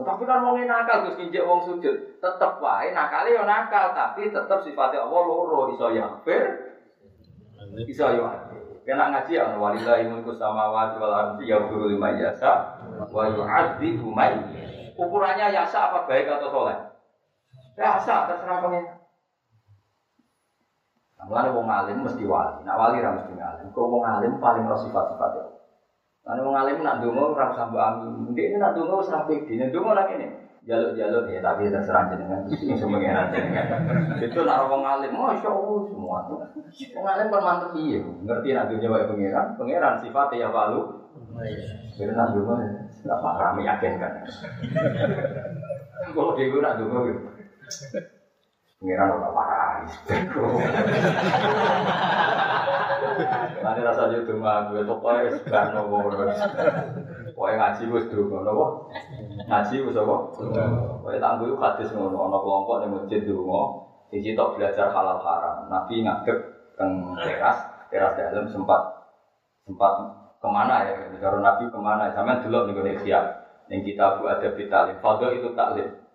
Tapi 0.00 0.22
kan 0.24 0.40
wong 0.40 0.64
nakal 0.64 1.04
terus 1.04 1.16
nginjek 1.20 1.44
wong 1.44 1.60
sujud, 1.68 1.96
tetep 2.20 2.52
wae 2.60 2.88
nakale 2.96 3.36
yo 3.36 3.44
nakal, 3.44 3.92
tapi 3.92 4.32
tetep 4.32 4.58
sifatnya 4.64 5.04
Allah 5.04 5.22
loro 5.28 5.72
iso 5.76 5.92
yaghfir, 5.92 6.44
iso 7.84 8.06
yo 8.16 8.24
Kena 8.80 9.12
ngaji 9.12 9.36
ya 9.36 9.60
walillahi 9.60 10.08
mulku 10.08 10.32
samawati 10.40 10.96
wal 10.96 11.12
ardi 11.12 11.52
yaghfiru 11.52 11.84
liman 11.92 12.16
yasha 12.16 12.80
wa 13.12 13.28
yu'adzibu 13.28 14.08
man 14.08 14.40
Ukurannya 14.96 15.52
yasa 15.52 15.92
apa 15.92 16.08
baik 16.08 16.28
atau 16.28 16.48
soleh? 16.48 16.76
Yasa 17.76 18.28
terserah 18.28 18.60
pengen. 18.60 18.84
Nah, 21.16 21.24
mulane 21.28 21.52
wong 21.52 21.68
alim 21.68 22.04
mesti 22.04 22.24
wali, 22.24 22.64
nak 22.64 22.76
wali 22.80 23.04
ra 23.04 23.16
mesti 23.16 23.32
ngalim. 23.36 23.68
Kok 23.72 23.88
wong 23.92 24.02
alim 24.04 24.40
paling 24.40 24.64
ro 24.64 24.76
sifat-sifat. 24.76 25.59
Karena 26.20 26.44
wong 26.44 26.52
alim 26.52 26.84
nak 26.84 27.00
donga 27.00 27.32
ora 27.32 27.44
usah 27.48 27.64
mbok 27.72 27.80
amin. 27.80 28.36
Ndek 28.36 28.60
nak 28.60 28.76
donga 28.76 29.00
wis 29.00 29.08
ra 29.08 29.24
pede. 29.24 29.56
Donga 29.72 29.96
nak 29.96 30.06
ngene, 30.12 30.26
jaluk-jaluk 30.68 31.32
ya 31.32 31.40
tapi 31.40 31.72
terserah 31.72 32.12
jenengan 32.12 32.44
sing 32.52 32.76
semengen 32.76 33.32
jenengan. 33.32 33.66
Itu 34.20 34.44
nak 34.44 34.68
wong 34.68 34.84
alim, 34.84 35.16
masyaallah 35.16 35.80
semua. 35.88 36.18
Wong 36.92 37.06
alim 37.08 37.26
kan 37.32 37.40
mantep 37.40 37.72
iya, 37.80 38.04
ngerti 38.04 38.48
nak 38.52 38.68
dunya 38.68 38.92
wae 38.92 39.08
pangeran, 39.08 39.46
pangeran 39.56 39.94
sifatnya 40.04 40.44
ya 40.44 40.48
walu. 40.52 40.80
Jadi 41.96 42.12
nak 42.12 42.36
donga 42.36 42.54
enggak 43.00 43.20
parah 43.24 43.50
meyakinkan. 43.56 44.12
Kalau 46.12 46.36
dia 46.36 46.52
nak 46.60 46.76
donga 46.76 46.98
gitu. 47.08 47.20
Pangeran 48.76 49.08
ora 49.16 49.28
parah. 49.32 49.59
Nanti 53.60 53.80
rasa 53.84 54.08
jadi 54.08 54.32
mah 54.32 54.72
gue 54.72 54.82
pokoknya 54.84 55.36
sebar 55.36 55.76
nopo 55.76 56.08
Pokoknya 57.36 57.56
ngaji 57.56 57.82
gue 57.88 58.02
dulu 58.08 58.36
nopo 58.42 58.66
Ngaji 59.46 59.74
gue 59.84 59.92
apa? 59.94 60.16
Pokoknya 61.00 61.18
tangguh 61.20 61.46
itu 61.52 61.56
hadis 61.60 61.88
ngono 61.92 62.16
Ono 62.16 62.38
kelompok 62.40 62.76
yang 62.82 62.90
masjid 62.96 63.20
dulu 63.24 63.84
Sisi 64.10 64.34
belajar 64.34 64.90
halal 64.90 65.22
haram. 65.22 65.70
Nabi 65.70 66.02
ngadep 66.02 66.38
teng 66.74 67.14
teras 67.20 67.58
Teras 67.92 68.12
dalam 68.18 68.48
sempat 68.50 68.82
Sempat 69.68 69.92
ke 70.40 70.48
mana 70.48 70.88
ya? 70.88 70.96
Karena 71.20 71.52
Nabi 71.52 71.68
ke 71.68 71.78
mana? 71.78 72.10
Sama 72.16 72.40
dulu 72.40 72.64
nih 72.66 72.72
gue 72.74 72.94
siap. 73.04 73.24
Yang 73.70 73.94
kita 73.94 74.18
buat 74.18 74.40
ada 74.40 74.48
bitalim 74.56 74.96
Fadol 74.98 75.38
itu 75.38 75.52
taklim 75.54 76.09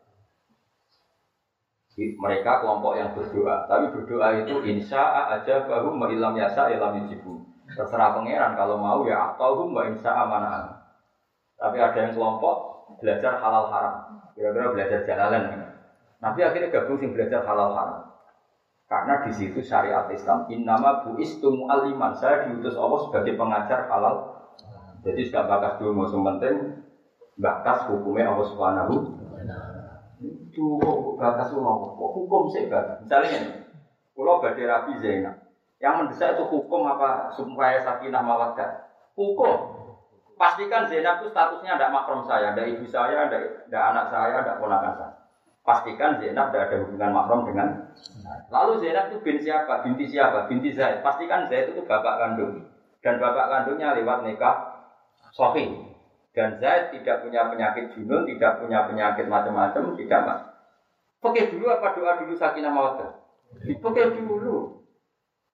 mereka 1.96 2.60
kelompok 2.60 3.00
yang 3.00 3.16
berdoa, 3.16 3.64
tapi 3.72 3.88
berdoa 3.96 4.44
itu 4.44 4.60
insya 4.68 5.32
aja 5.32 5.64
baru 5.64 5.96
ilam 6.12 6.36
yasa 6.36 6.68
ilam 6.68 7.00
yujibu. 7.00 7.40
Terserah 7.72 8.12
pangeran 8.20 8.54
kalau 8.60 8.78
mau 8.78 9.08
ya 9.08 9.32
atau 9.34 9.64
mbak 9.72 9.96
insya 9.96 10.28
mana. 10.28 10.76
Tapi 11.56 11.80
ada 11.80 11.96
yang 11.96 12.12
kelompok 12.12 12.56
belajar 13.00 13.40
halal 13.40 13.72
haram, 13.72 13.96
kira-kira 14.36 14.76
belajar 14.76 15.00
jalalan. 15.08 15.44
Nabi 16.20 16.40
akhirnya 16.44 16.68
gabung 16.68 17.00
sing 17.00 17.16
belajar 17.16 17.48
halal 17.48 17.72
haram. 17.72 18.00
Karena 18.86 19.24
di 19.26 19.32
situ 19.34 19.64
syariat 19.64 20.06
Islam 20.12 20.46
innama 20.52 21.08
buistu 21.08 21.48
aliman. 21.66 22.14
Saya 22.14 22.46
diutus 22.46 22.78
Allah 22.78 23.02
sebagai 23.08 23.34
pengajar 23.34 23.90
halal. 23.90 24.36
Jadi 25.02 25.26
sudah 25.26 25.48
bakas 25.48 25.82
dulu, 25.82 26.06
penting 26.06 26.86
bakas 27.40 27.88
hukumnya 27.90 28.32
Allah 28.36 28.48
Subhanahu 28.52 29.15
itu 30.24 30.68
batas 31.20 31.52
mau 31.56 31.92
hukum 31.96 32.48
sih 32.52 32.72
batas. 32.72 33.04
Misalnya 33.04 33.30
ini, 33.36 33.52
kalau 34.16 34.40
badai 34.40 34.64
Rabi 34.68 34.94
Zainab, 35.04 35.36
yang 35.84 36.00
mendesak 36.00 36.40
itu 36.40 36.44
hukum 36.48 36.88
apa 36.88 37.32
supaya 37.36 37.84
sakinah 37.84 38.24
mawaddah? 38.24 38.88
Hukum. 39.20 39.84
Pastikan 40.36 40.88
Zainab 40.92 41.24
itu 41.24 41.32
statusnya 41.32 41.80
ada 41.80 41.88
makrom 41.92 42.28
saya, 42.28 42.52
ada 42.52 42.64
ibu 42.68 42.84
saya, 42.88 43.32
ada, 43.32 43.40
ada 43.72 43.80
anak 43.92 44.06
saya, 44.12 44.36
ada 44.44 44.60
ponakan 44.60 44.94
saya. 45.00 45.16
Pastikan 45.66 46.20
Zainab 46.22 46.52
tidak 46.52 46.70
ada 46.70 46.76
hubungan 46.86 47.12
makrom 47.16 47.42
dengan 47.48 47.68
Lalu 48.54 48.86
Zainab 48.86 49.10
itu 49.10 49.18
bin 49.26 49.38
siapa? 49.42 49.82
Binti 49.82 50.06
siapa? 50.06 50.46
Binti 50.46 50.70
Zaid. 50.76 51.02
Pastikan 51.02 51.50
Zaid 51.50 51.74
itu 51.74 51.82
bapak 51.88 52.22
kandung. 52.22 52.70
Dan 53.02 53.18
bapak 53.18 53.50
kandungnya 53.50 53.98
lewat 53.98 54.28
nikah 54.28 54.86
sofi. 55.34 55.95
Dan 56.36 56.60
Zaid 56.60 56.92
tidak 56.92 57.24
punya 57.24 57.48
penyakit 57.48 57.96
junun, 57.96 58.28
tidak 58.28 58.60
punya 58.60 58.84
penyakit 58.92 59.26
macam-macam, 59.32 59.96
tidak 59.96 60.22
mas. 60.28 60.42
Pakai 61.24 61.48
dulu 61.48 61.72
apa 61.72 61.96
doa 61.96 62.20
dulu 62.20 62.36
sakinah 62.36 62.76
mawaddah? 62.76 63.12
Pakai 63.80 64.12
dulu. 64.20 64.84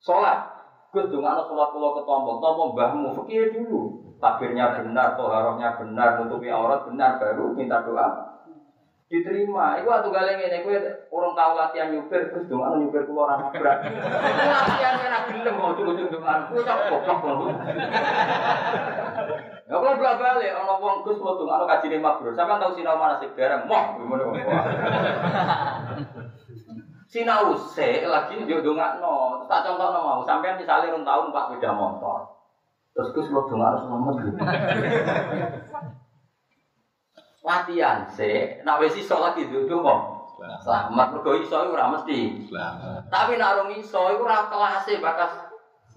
Sholat. 0.02 0.58
Gus 0.92 1.08
anak 1.08 1.48
sholat 1.48 1.70
pulau 1.72 1.96
ke 1.96 2.02
tombol, 2.04 2.44
tombol 2.44 2.76
mbahmu, 2.76 3.16
fakir 3.24 3.54
dulu. 3.54 4.12
Takbirnya 4.20 4.82
benar, 4.82 5.16
toharohnya 5.16 5.80
benar, 5.80 6.20
nutupi 6.20 6.52
aurat 6.52 6.84
benar, 6.90 7.22
baru 7.22 7.56
minta 7.56 7.86
doa 7.86 8.32
diterima. 9.12 9.76
Iku 9.84 9.92
waktu 9.92 10.08
galeng 10.08 10.40
ini, 10.40 10.64
gue 10.64 10.78
orang 11.12 11.36
tahu 11.36 11.52
latihan 11.60 11.92
nyupir, 11.92 12.32
terus 12.32 12.48
dong 12.48 12.64
anu 12.64 12.88
nyupir 12.88 13.04
keluar 13.04 13.36
anak 13.36 13.52
berat. 13.52 13.84
latihan 13.84 14.96
kena 15.04 15.20
gelem 15.28 15.56
mau 15.60 15.76
cukup 15.76 16.00
cukup 16.00 16.24
anu, 16.24 16.44
gue 16.56 16.64
tak 16.64 16.80
goblok. 16.88 17.52
Ya 19.72 19.80
kalau 19.80 19.96
belak 19.96 20.20
balik, 20.20 20.52
orang 20.52 20.84
wong 20.84 21.00
gus 21.08 21.16
mau 21.24 21.40
dong 21.40 21.48
anu 21.48 21.64
kaji 21.64 21.96
lima 21.96 22.20
bro. 22.20 22.36
Siapa 22.36 22.60
tahu 22.60 22.76
sinau 22.76 23.00
mana 23.00 23.16
sih 23.24 23.32
bareng, 23.32 23.72
moh 23.72 23.96
gimana 23.96 24.28
kok? 24.28 24.36
Sinau 27.08 27.56
se 27.56 28.04
lagi 28.04 28.44
dia 28.44 28.60
dongak 28.60 29.00
no, 29.00 29.48
tak 29.48 29.64
contoh 29.64 29.96
no 29.96 30.00
mau. 30.04 30.20
Sampai 30.28 30.60
misalnya 30.60 30.92
orang 30.92 31.08
tahun 31.08 31.32
pas 31.32 31.48
beda 31.56 31.72
motor, 31.72 32.20
terus 32.92 33.16
gus 33.16 33.32
mau 33.32 33.48
dong 33.48 33.64
harus 33.64 33.88
selamat 33.88 34.16
latihan 37.48 38.00
sih. 38.12 38.60
Nak 38.68 38.80
wis 38.84 39.00
iso 39.00 39.24
lagi 39.24 39.48
duduk 39.48 39.88
kok. 39.88 40.00
Selamat 40.68 41.16
mergo 41.16 41.32
iso 41.40 41.56
ora 41.56 41.96
mesti. 41.96 42.44
Tapi 43.08 43.40
nak 43.40 43.56
rong 43.56 43.72
iso 43.80 44.20
iku 44.20 44.28
ora 44.28 44.52
kelase 44.52 45.00
bakas 45.00 45.51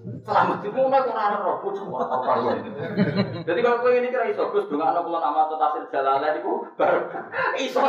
Selamat 0.05 0.61
itu 0.61 0.69
mau 0.77 0.93
naik 0.93 1.09
orang 1.09 1.41
roh, 1.41 1.65
pucuk 1.65 1.89
atau 1.89 2.21
kalian. 2.21 2.61
Jadi 3.41 3.61
kalau 3.65 3.81
kau 3.81 3.89
ini 3.89 4.13
kira 4.13 4.29
iso, 4.29 4.53
gus 4.53 4.69
dengan 4.69 4.93
anak 4.93 5.09
bulan 5.09 5.25
nama 5.25 5.49
tetasil 5.49 5.89
jalalan 5.89 6.37
itu 6.37 6.53
baru 6.77 7.01
iso. 7.57 7.81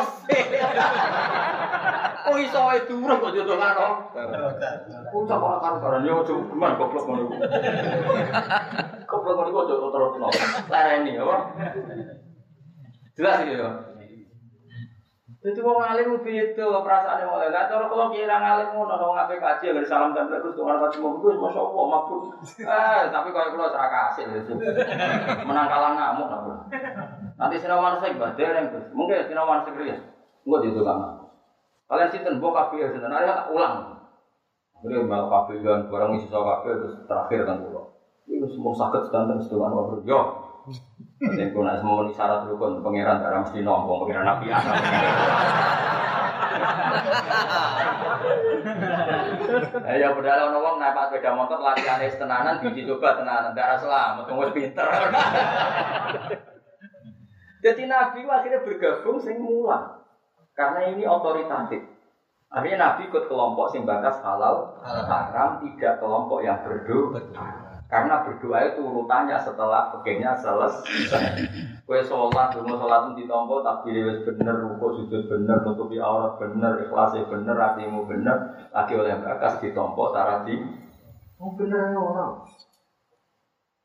Oh 2.26 2.38
iso 2.40 2.62
itu 2.72 2.94
urung 2.96 3.20
kok 3.20 3.36
kan. 3.36 3.76
Pucuk 5.12 5.36
orang 5.36 5.60
kan 5.60 5.74
karena 5.84 6.08
yo 6.08 6.24
cuma 6.24 6.48
gimana 6.48 6.80
goblok 6.80 7.04
mau 7.04 7.28
Goblok 9.04 9.36
mau 9.36 9.52
kok 9.52 9.66
jodoh 9.68 9.90
terus 9.92 10.16
no. 10.16 10.28
Lereni 10.72 11.20
apa? 11.20 11.38
Jelas 13.20 13.44
ya. 13.44 13.70
Jadi 15.46 15.62
wong 15.62 15.78
alim 15.78 16.10
itu 16.26 16.58
perasaan 16.58 17.22
yang 17.22 17.30
mulai. 17.30 17.54
Nah, 17.54 17.70
kalau 17.70 18.10
kira 18.10 18.34
ngalim 18.34 18.74
mau 18.74 18.90
nongol 18.90 19.14
ngapain 19.14 19.38
kaji 19.38 19.78
agar 19.78 19.86
salam 19.86 20.10
dan 20.18 20.26
terus 20.26 20.58
tuh 20.58 20.66
orang 20.66 20.82
mau 20.82 21.22
gue 21.22 21.38
masya 21.38 21.62
Allah 21.62 21.86
mabrur. 21.86 22.34
Eh, 22.66 23.02
tapi 23.14 23.30
kalau 23.30 23.54
kalau 23.54 23.70
serak 23.70 23.90
kasih 23.94 24.26
itu 24.42 24.54
menang 25.46 25.70
kalah 25.70 25.94
ngamuk. 25.94 26.34
Nanti 27.38 27.62
sinawan 27.62 28.02
saya 28.02 28.18
ibadah 28.18 28.48
yang 28.58 28.74
terus. 28.74 28.90
Mungkin 28.90 29.30
sinawan 29.30 29.62
serius. 29.70 30.02
Enggak 30.50 30.62
di 30.66 30.74
tukang. 30.74 31.30
Kalian 31.86 32.10
sih 32.10 32.26
tenbo 32.26 32.50
kafe 32.50 32.82
ya 32.82 32.90
sinten. 32.90 33.14
Ada 33.14 33.54
ulang. 33.54 34.02
Jadi 34.82 34.98
mau 35.06 35.30
kafe 35.30 35.62
dan 35.62 35.86
barang 35.94 36.18
isi 36.18 36.26
kafe 36.34 36.70
terus 36.74 37.06
terakhir 37.06 37.46
kan 37.46 37.62
pulau. 37.62 37.94
Ini 38.26 38.50
semua 38.50 38.74
sakit 38.74 39.14
dan 39.14 39.30
terus 39.30 39.46
tuh. 39.46 39.62
Yo, 40.10 40.45
Nanti 40.66 41.42
aku 41.46 41.62
nak 41.62 41.78
semua 41.78 42.10
syarat 42.10 42.50
rukun 42.50 42.82
pangeran 42.82 43.22
darah 43.22 43.46
mesti 43.46 43.62
nombong 43.62 44.06
pangeran 44.06 44.26
nabi 44.26 44.50
anak. 44.50 44.76
Eh 49.86 49.96
ya 50.02 50.10
padahal 50.18 50.50
ono 50.50 50.60
wong 50.66 50.76
naik 50.82 50.98
sepeda 51.14 51.38
motor 51.38 51.62
latihan 51.62 52.02
tenanan 52.02 52.58
dicoba 52.66 53.14
tenanan 53.22 53.54
darah 53.54 53.78
selamat 53.78 54.26
wong 54.26 54.50
pinter. 54.58 54.90
Jadi 57.66 57.90
Nabi 57.90 58.30
akhirnya 58.30 58.62
bergabung 58.62 59.18
sing 59.18 59.42
mulang. 59.42 60.02
Karena 60.54 60.94
ini 60.94 61.02
otoritatif. 61.06 61.82
Akhirnya 62.54 62.78
Nabi 62.78 63.10
ikut 63.10 63.26
kelompok 63.26 63.74
sing 63.74 63.90
batas 63.90 64.22
halal, 64.22 64.78
tidak 65.66 65.98
kelompok 65.98 66.46
yang 66.46 66.62
berdoa. 66.62 67.65
Karena 67.86 68.26
berdoa 68.26 68.60
itu 68.66 68.82
urutannya 68.82 69.38
setelah 69.38 69.94
pegangnya 69.94 70.34
selesai. 70.34 71.38
Kue 71.86 72.02
sholat, 72.02 72.50
dulu 72.58 72.82
sholat 72.82 73.14
itu 73.14 73.24
ditompo, 73.24 73.62
tapi 73.62 73.94
wis 73.94 74.26
bener, 74.26 74.58
rukuk 74.66 74.98
sujud 74.98 75.30
bener, 75.30 75.62
nutupi 75.62 76.02
aurat 76.02 76.34
bener, 76.42 76.82
ikhlasnya 76.82 77.30
bener, 77.30 77.54
hatimu 77.54 78.10
bener, 78.10 78.38
lagi 78.74 78.94
oleh 78.98 79.14
bakas 79.22 79.62
ditompo, 79.62 80.10
tara 80.10 80.42
di, 80.42 80.58
oh 81.38 81.54
bener 81.54 81.94
ya 81.94 82.00
orang. 82.02 82.42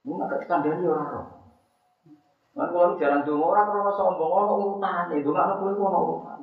Mau 0.00 0.16
nggak 0.16 0.48
kandani 0.48 0.88
orang 0.88 1.28
Nah, 2.50 2.66
kalau 2.66 2.98
jalan 2.98 3.22
dulu 3.22 3.52
orang 3.54 3.68
kalau 3.70 3.92
sombong, 3.94 4.32
orang 4.32 4.50
urutan 4.58 5.06
itu 5.14 5.28
nggak 5.30 5.46
ada 5.46 5.54
kulit 5.60 5.78
orang 5.78 6.02
urutan. 6.02 6.39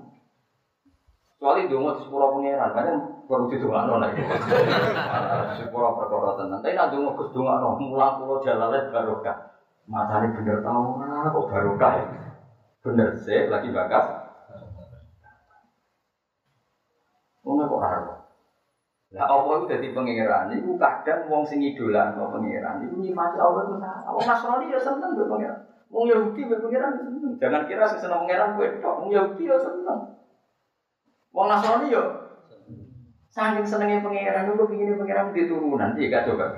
Kecuali 1.38 1.70
dulu 1.70 1.94
di 1.94 2.02
sepuluh 2.02 2.34
pangeran, 2.34 2.74
kan 2.74 2.98
perlu 3.30 3.46
didongakno 3.46 4.02
nek. 4.02 4.10
Sepura 5.54 5.94
perkara 5.94 6.34
tenan. 6.34 6.58
Tapi 6.58 6.74
nek 6.74 6.90
donga 6.90 7.14
Gus 7.14 7.30
dongakno 7.30 7.78
mulang 7.78 8.18
kula 8.18 8.42
jalale 8.42 8.90
barokah. 8.90 9.54
Matane 9.86 10.34
bener 10.34 10.66
tau 10.66 10.98
kok 10.98 11.46
barokah. 11.54 11.92
Ya? 11.94 12.04
Bener 12.82 13.14
sih 13.22 13.46
lagi 13.54 13.70
bakas. 13.70 14.18
Wong 17.46 17.62
kok 17.62 17.78
ora 17.86 18.18
Lah 19.14 19.24
apa 19.24 19.50
itu 19.62 19.66
dadi 19.72 19.88
pangeran 19.94 20.52
iku 20.58 20.76
kadang 20.76 21.32
wong 21.32 21.46
sing 21.46 21.62
idolano 21.64 22.34
pangeran 22.34 22.82
iku 22.82 22.98
nyifati 22.98 23.38
Allah 23.38 23.62
itu 23.64 23.78
salah. 23.78 24.10
Wong 24.10 24.26
Nasrani 24.26 24.74
ya 24.74 24.80
seneng 24.82 25.14
mbek 25.14 25.30
pangeran. 25.30 25.62
Wong 25.94 26.10
Yahudi 26.10 26.50
mbek 26.50 26.66
pangeran 26.66 26.98
seneng. 26.98 27.32
Jangan 27.38 27.62
kira 27.70 27.86
sing 27.86 28.02
seneng 28.02 28.26
pangeran 28.26 28.58
kowe 28.58 28.68
tok. 28.82 28.96
Wong 29.06 29.10
Yahudi 29.14 29.48
ya 29.48 29.56
seneng. 29.62 30.18
Wong 31.38 31.54
Nasrani 31.54 31.94
ya 31.94 32.02
Saking 33.30 33.62
senengnya 33.62 34.02
pangeran, 34.02 34.50
lu 34.50 34.66
begini 34.66 34.98
pangeran 34.98 35.30
di 35.30 35.46
turunan, 35.46 35.94
iya 35.94 36.10
gak 36.10 36.26
coba. 36.34 36.58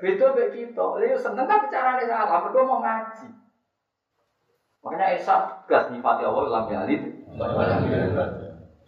Beda 0.00 0.32
kayak 0.32 0.48
gitu, 0.56 0.86
dia 0.96 1.12
seneng 1.12 1.44
tapi 1.44 1.68
caranya 1.68 2.08
salah, 2.08 2.40
berdua 2.40 2.64
mau 2.64 2.80
ngaji. 2.80 3.28
Makanya 4.80 5.12
Esa 5.12 5.64
gas 5.68 5.92
nyifati 5.92 6.24
Allah 6.24 6.44
lam 6.48 6.72
yalid. 6.72 7.04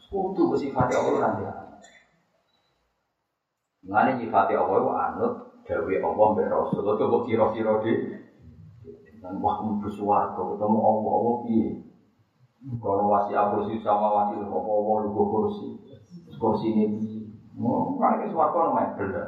Sekutu 0.01 0.57
sifati 0.57 0.97
Allah 0.97 1.21
lam 1.21 1.35
yalid. 1.45 1.69
Mengenai 3.85 4.17
nyifati 4.25 4.57
Allah 4.57 5.13
anut 5.13 5.61
Dewi 5.69 6.01
Allah 6.01 6.27
mbak 6.33 6.49
Rasul. 6.49 6.81
Coba 6.85 7.29
kira-kira 7.29 7.77
di 7.85 8.16
dan 9.21 9.41
waktu 9.41 9.81
bersuara 9.81 10.33
ketemu 10.37 10.79
Allah 10.79 11.13
Allah 11.13 11.35
piye. 11.47 11.71
Kalau 12.83 13.07
wasi 13.07 13.33
kursi 13.37 13.79
sama 13.85 14.09
wasi 14.11 14.43
apa 14.43 14.59
apa 14.59 14.93
lu 15.07 15.11
kursi 15.15 15.67
kursi 16.35 16.75
ini 16.75 16.85
mau 17.57 17.95
kan 17.97 18.21
ini 18.21 18.33
suatu 18.33 18.57
namanya 18.59 18.97
beda. 18.99 19.25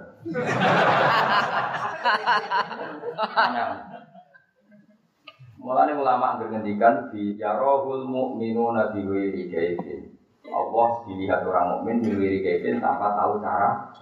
Mulane 5.58 5.92
ulama 5.98 6.38
ngendikan 6.38 7.10
di 7.10 7.34
yarohul 7.34 8.06
mu'minuna 8.06 8.94
nabi 8.94 9.02
wiri 9.04 9.50
kaifin. 9.50 10.14
Allah 10.48 11.04
dilihat 11.04 11.44
orang 11.44 11.66
mukmin 11.76 12.00
di 12.00 12.14
wiri 12.14 12.40
tanpa 12.80 13.12
tahu 13.18 13.42
cara. 13.42 13.92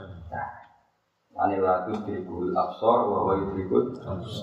Anilatus 1.37 2.01
dirikul 2.09 2.57
absor 2.57 3.12
bahwa 3.12 3.33
dirikul. 3.53 3.92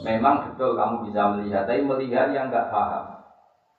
Memang 0.06 0.46
betul 0.46 0.78
kamu 0.78 1.10
bisa 1.10 1.22
melihat, 1.34 1.66
tapi 1.66 1.82
melihat 1.82 2.30
yang 2.30 2.54
enggak 2.54 2.70
paham. 2.70 3.26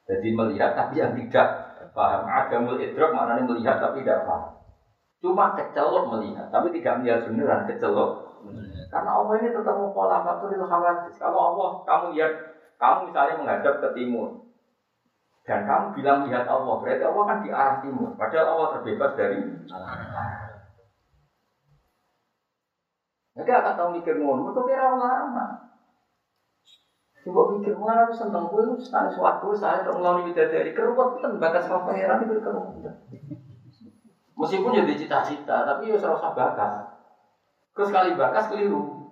Jadi 0.05 0.35
melihat 0.35 0.75
tapi 0.75 0.99
yang 0.99 1.15
tidak 1.15 1.49
paham. 1.95 2.27
Adamul 2.27 2.83
idrok 2.83 3.15
maknanya 3.15 3.47
melihat 3.47 3.79
tapi 3.79 4.03
tidak 4.03 4.27
paham. 4.27 4.53
Cuma 5.23 5.57
kecelok 5.57 6.05
melihat, 6.13 6.51
tapi 6.51 6.75
tidak 6.75 7.01
melihat 7.01 7.21
beneran 7.25 7.65
kecelok. 7.71 8.11
Karena 8.93 9.11
Allah 9.17 9.35
ini 9.41 9.49
tetap 9.57 9.75
pola 9.97 10.21
itu 10.21 10.67
khawatir. 10.69 11.13
Kalau 11.17 11.41
Allah, 11.55 11.71
kamu 11.89 12.07
lihat, 12.13 12.33
kamu 12.77 13.09
misalnya 13.09 13.35
menghadap 13.41 13.75
ke 13.81 13.89
timur, 13.97 14.45
dan 15.45 15.69
kamu 15.69 15.87
bilang 15.97 16.19
lihat 16.29 16.49
Allah, 16.49 16.75
berarti 16.81 17.05
Allah 17.05 17.25
kan 17.29 17.39
di 17.45 17.51
arah 17.53 17.77
timur. 17.85 18.11
Padahal 18.17 18.47
Allah 18.53 18.69
terbebas 18.77 19.13
dari 19.17 19.41
Jadi 23.35 23.51
akan 23.51 23.75
tahu 23.75 23.89
mikir 23.99 24.15
ngono, 24.23 24.55
itu 24.55 24.61
kira 24.71 24.95
ulama. 24.95 25.75
Coba 27.25 27.57
pikir, 27.57 27.75
mana 27.75 28.07
aku 28.07 28.15
seneng 28.15 28.47
gue, 28.47 28.63
itu 28.63 28.75
sekali 28.85 29.11
suatu 29.11 29.51
saya 29.57 29.83
untuk 29.83 29.99
melawan 29.99 30.31
dari 30.31 30.71
keruwet 30.71 31.19
kan 31.19 31.41
bakas 31.43 31.67
sama 31.67 31.89
pangeran 31.91 32.23
itu 32.29 32.39
keruwet. 32.39 32.95
Meskipun 34.39 34.77
jadi 34.77 34.95
cita-cita, 34.95 35.67
tapi 35.67 35.91
ya 35.91 35.97
serasa 35.99 36.31
bakas. 36.31 36.95
Terus 37.75 37.89
sekali 37.91 38.15
bakas 38.15 38.55
keliru. 38.55 39.11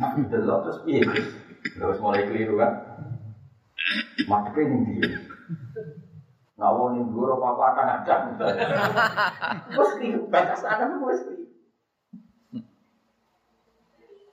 Nah, 0.00 0.16
terus 0.26 0.82
piye 0.82 1.04
Terus 1.60 1.98
mulai 2.02 2.26
keliru 2.26 2.58
kan. 2.58 2.72
Madepnya 4.26 4.62
ini 4.66 4.78
dia. 4.98 5.20
Ngawon 6.58 6.96
ini 6.96 7.02
guru 7.12 7.38
apa 7.38 7.64
akan 7.72 7.86
ada. 8.00 8.14
Terus 9.72 9.90
keliru, 9.96 10.20
bakas 10.32 10.64
ada 10.64 10.90
gue 10.90 10.98
keliru. 10.98 11.39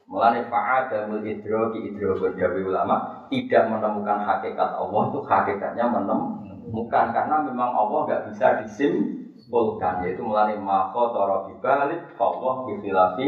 Mulane 0.08 0.48
fa'adamul 0.48 1.20
idroki 1.28 1.92
idrokun 1.92 2.40
dawi 2.40 2.64
ulama 2.64 3.28
tidak 3.28 3.68
menemukan 3.68 4.24
hakikat 4.24 4.72
Allah 4.80 5.02
itu 5.12 5.20
hakikatnya 5.28 5.86
menemukan 5.92 7.06
karena 7.12 7.44
memang 7.44 7.76
Allah 7.76 8.00
nggak 8.08 8.24
bisa 8.32 8.64
disimpulkan 8.64 10.08
yaitu 10.08 10.24
mulane 10.24 10.56
mako 10.56 11.12
toro 11.12 11.52
bibalik 11.52 12.08
Allah 12.16 12.54
bifilafi 12.72 13.28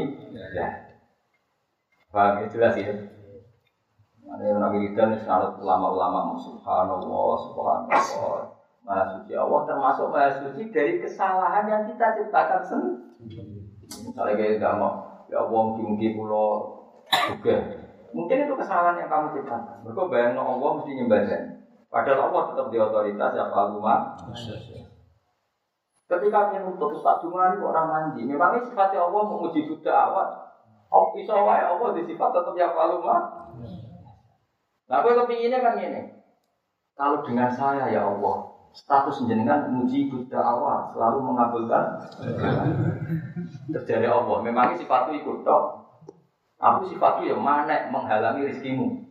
ya. 0.55 0.67
Paham 2.15 2.41
ya 2.41 2.45
jelas 2.47 2.73
ya? 2.80 2.95
Nabi 4.39 4.88
Ridwan 4.88 5.19
sangat 5.19 5.59
ulama-ulama 5.59 6.32
subhanallah 6.39 7.36
subhanallah 7.43 8.55
Maha 8.88 9.03
suci 9.05 9.36
Allah 9.36 9.59
termasuk 9.67 10.07
maha 10.09 10.32
suci 10.39 10.71
dari 10.71 10.97
kesalahan 10.97 11.67
yang 11.67 11.84
kita 11.86 12.15
ciptakan 12.15 12.61
sendiri. 12.63 13.67
Misalnya 13.86 14.34
kayak 14.34 14.57
gak 14.63 14.75
mau 14.80 15.09
ya 15.30 15.39
wong 15.45 15.77
tinggi 15.77 16.17
pulau 16.17 16.82
juga. 17.09 17.55
Mungkin 18.09 18.49
itu 18.49 18.53
kesalahan 18.57 18.97
yang 18.97 19.09
kamu 19.09 19.38
ciptakan. 19.38 19.86
Mereka 19.86 20.01
bayang 20.09 20.41
Allah 20.41 20.69
mesti 20.82 20.91
nyembahkan. 20.97 21.41
Padahal 21.89 22.30
Allah 22.30 22.41
tetap 22.53 22.67
di 22.73 22.77
otoritas 22.77 23.32
ya 23.38 23.45
Faluma. 23.49 24.17
Ketika 26.09 26.39
menuntut 26.49 26.97
Ustaz 26.97 27.21
Jumari 27.21 27.61
orang 27.61 27.86
mandi, 27.86 28.25
memangnya 28.25 28.65
sifatnya 28.65 29.05
Allah 29.05 29.30
menguji 29.30 29.69
Buddha 29.69 29.93
awal. 29.93 30.30
Oh, 30.89 31.13
bisa 31.13 31.38
wae 31.38 31.61
Allah 31.61 31.93
di 31.93 32.01
sifat 32.01 32.30
tetap 32.34 32.53
ya 32.57 32.73
Faluma. 32.73 33.45
Nah, 34.89 35.05
aku 35.05 35.13
kepinginnya 35.13 35.61
kan 35.61 35.77
ini. 35.77 36.01
Kalau 36.97 37.21
dengan 37.21 37.53
saya 37.53 37.93
ya 37.93 38.09
Allah, 38.09 38.38
status 38.80 39.27
jenengan 39.27 39.67
muji 39.67 40.07
Buddha 40.07 40.39
awal 40.39 40.95
selalu 40.95 41.19
mengabulkan 41.19 41.99
terjadi 43.75 44.07
Allah. 44.07 44.38
Memangnya 44.39 44.80
sifatku 44.80 45.11
ikut 45.19 45.43
dong. 45.43 45.65
Aku 46.59 46.88
sifatku 46.88 47.27
ya 47.27 47.36
mana 47.36 47.91
menghalangi 47.91 48.47
rezekimu. 48.47 49.03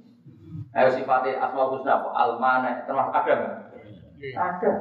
Ayo 0.72 0.88
sifatnya 0.92 1.40
asmaul 1.40 1.76
husna 1.76 2.00
apa? 2.00 2.08
Al 2.16 2.32
mana 2.40 2.84
termasuk 2.84 3.12
ada 3.12 3.32
nggak? 3.32 3.56
Ada. 4.36 4.72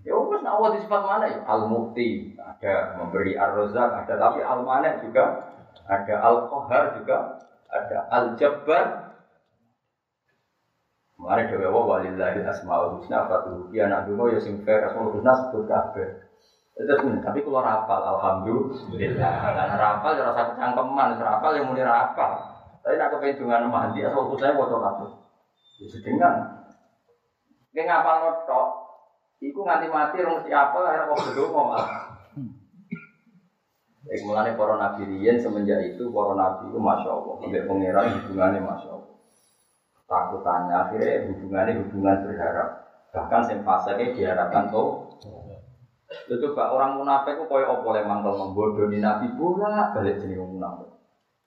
Ya 0.00 0.12
wes 0.16 0.42
nak 0.42 0.60
di 0.76 0.80
sifat 0.84 1.02
mana 1.04 1.24
ya? 1.28 1.38
Al 1.44 1.68
mukti 1.68 2.34
ada 2.36 2.96
memberi 3.00 3.36
ar 3.36 3.56
ada 3.56 4.14
tapi 4.16 4.40
al 4.44 4.60
mana 4.64 5.00
juga 5.00 5.54
ada 5.88 6.14
al 6.20 6.48
kohar 6.48 6.98
juga 7.00 7.40
ada 7.70 7.98
al 8.10 8.34
jabbar 8.36 9.09
Mari 11.20 11.52
dewa 11.52 11.84
walillahi 11.84 12.40
asmaul 12.48 12.96
husna 12.96 13.28
fatuhu 13.28 13.68
ya 13.76 13.92
nak 13.92 14.08
dulu 14.08 14.32
ya 14.32 14.40
sing 14.40 14.64
fair 14.64 14.88
asmaul 14.88 15.12
husna 15.12 15.36
sebut 15.36 15.68
kabeh. 15.68 16.08
Terus 16.80 17.04
tapi 17.20 17.44
kalau 17.44 17.60
rapal, 17.60 18.00
alhamdulillah. 18.16 19.20
Karena 19.20 19.76
rapal 19.76 20.16
ya 20.16 20.32
rasa 20.32 20.56
kecangkeman, 20.56 21.20
rapal 21.20 21.52
yang 21.52 21.68
muni 21.68 21.84
rapal. 21.84 22.40
Tapi 22.80 22.96
nak 22.96 23.12
kepengen 23.12 23.44
dengan 23.44 23.68
mandi, 23.68 24.00
asal 24.00 24.32
saya 24.40 24.56
foto 24.56 24.80
kafe. 24.80 25.06
Ya 25.76 25.86
sedengan. 25.92 26.34
Ini 27.76 27.84
ngapal 27.84 28.16
notok, 28.24 28.68
Iku 29.40 29.64
nganti 29.64 29.88
mati 29.88 30.20
rong 30.20 30.44
si 30.44 30.52
apel 30.52 30.84
akhirnya 30.84 31.08
kok 31.08 31.20
berdua 31.32 31.48
malah. 31.48 31.88
Mulanya 34.10 34.52
para 34.52 34.74
nabi 34.76 35.24
semenjak 35.40 35.80
itu 35.80 36.12
para 36.12 36.36
nabi 36.36 36.68
itu 36.68 36.76
masya 36.76 37.08
Allah, 37.08 37.34
sampai 37.40 37.64
pangeran 37.64 38.20
hubungannya 38.20 38.60
masya 38.60 38.88
Allah. 39.00 39.16
Takutannya 40.10 40.74
akhirnya 40.74 41.30
hubungannya 41.30 41.86
hubungan 41.86 42.26
berharap. 42.26 42.68
Bahkan 43.14 43.42
sempasanya 43.46 44.10
diharapkan 44.10 44.66
tuh 44.74 45.06
itu 46.10 46.46
pak 46.58 46.74
orang 46.74 46.98
munafik 46.98 47.38
itu 47.38 47.46
kaya 47.46 47.70
apa 47.70 47.86
le 47.94 48.02
mangkel 48.02 48.34
membodohi 48.34 48.98
nabi 48.98 49.30
bola 49.38 49.94
balik 49.94 50.18
jadi 50.18 50.34
munafik. 50.42 50.90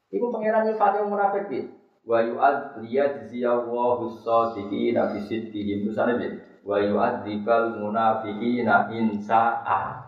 Iku 0.08 0.32
pangeran 0.32 0.64
nyifati 0.64 1.04
munafik 1.04 1.52
iki. 1.52 1.60
Wa 2.08 2.24
yu'ad 2.24 2.80
liya 2.84 3.28
jziyallahu 3.28 4.08
as-sadiqina 4.08 5.12
nabi 5.12 5.20
sidqihim 5.28 5.92
sana 5.92 6.16
piye? 6.16 6.40
Wa 6.64 6.80
yu'adzibal 6.80 7.76
munafiqina 7.76 8.88
in 8.96 9.20
sa'a. 9.20 10.08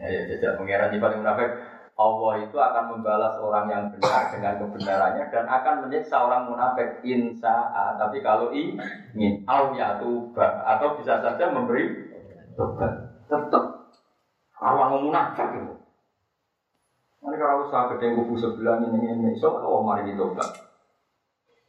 Ya, 0.00 0.20
jajak 0.24 0.56
pangeran 0.56 0.88
nyifati 0.88 1.20
munafik. 1.20 1.50
Allah 1.94 2.42
itu 2.42 2.58
akan 2.58 2.84
membalas 2.90 3.38
orang 3.38 3.70
yang 3.70 3.84
benar 3.94 4.26
dengan 4.34 4.58
kebenarannya 4.58 5.30
dan 5.30 5.46
akan 5.46 5.86
menyiksa 5.86 6.26
orang 6.26 6.50
munafik. 6.50 6.98
Insya 7.06 7.70
Tapi 7.94 8.18
kalau 8.18 8.50
ingin, 8.50 9.46
au 9.46 9.70
ya 9.78 9.94
atau 10.66 10.88
bisa 10.98 11.22
saja 11.22 11.54
memberi 11.54 12.10
tobat. 12.58 12.90
Tetap 13.30 13.94
awal 14.58 15.06
munafik 15.06 15.46
itu. 15.54 15.74
Nanti 17.22 17.36
kalau 17.38 17.62
usaha 17.62 17.88
gede 17.94 18.18
kubu 18.18 18.34
sebelah 18.36 18.82
ini 18.82 19.14
ini 19.14 19.30
so 19.38 19.54
kalau 19.54 19.86
mari 19.86 20.10
kita 20.10 20.18
tobat. 20.18 20.50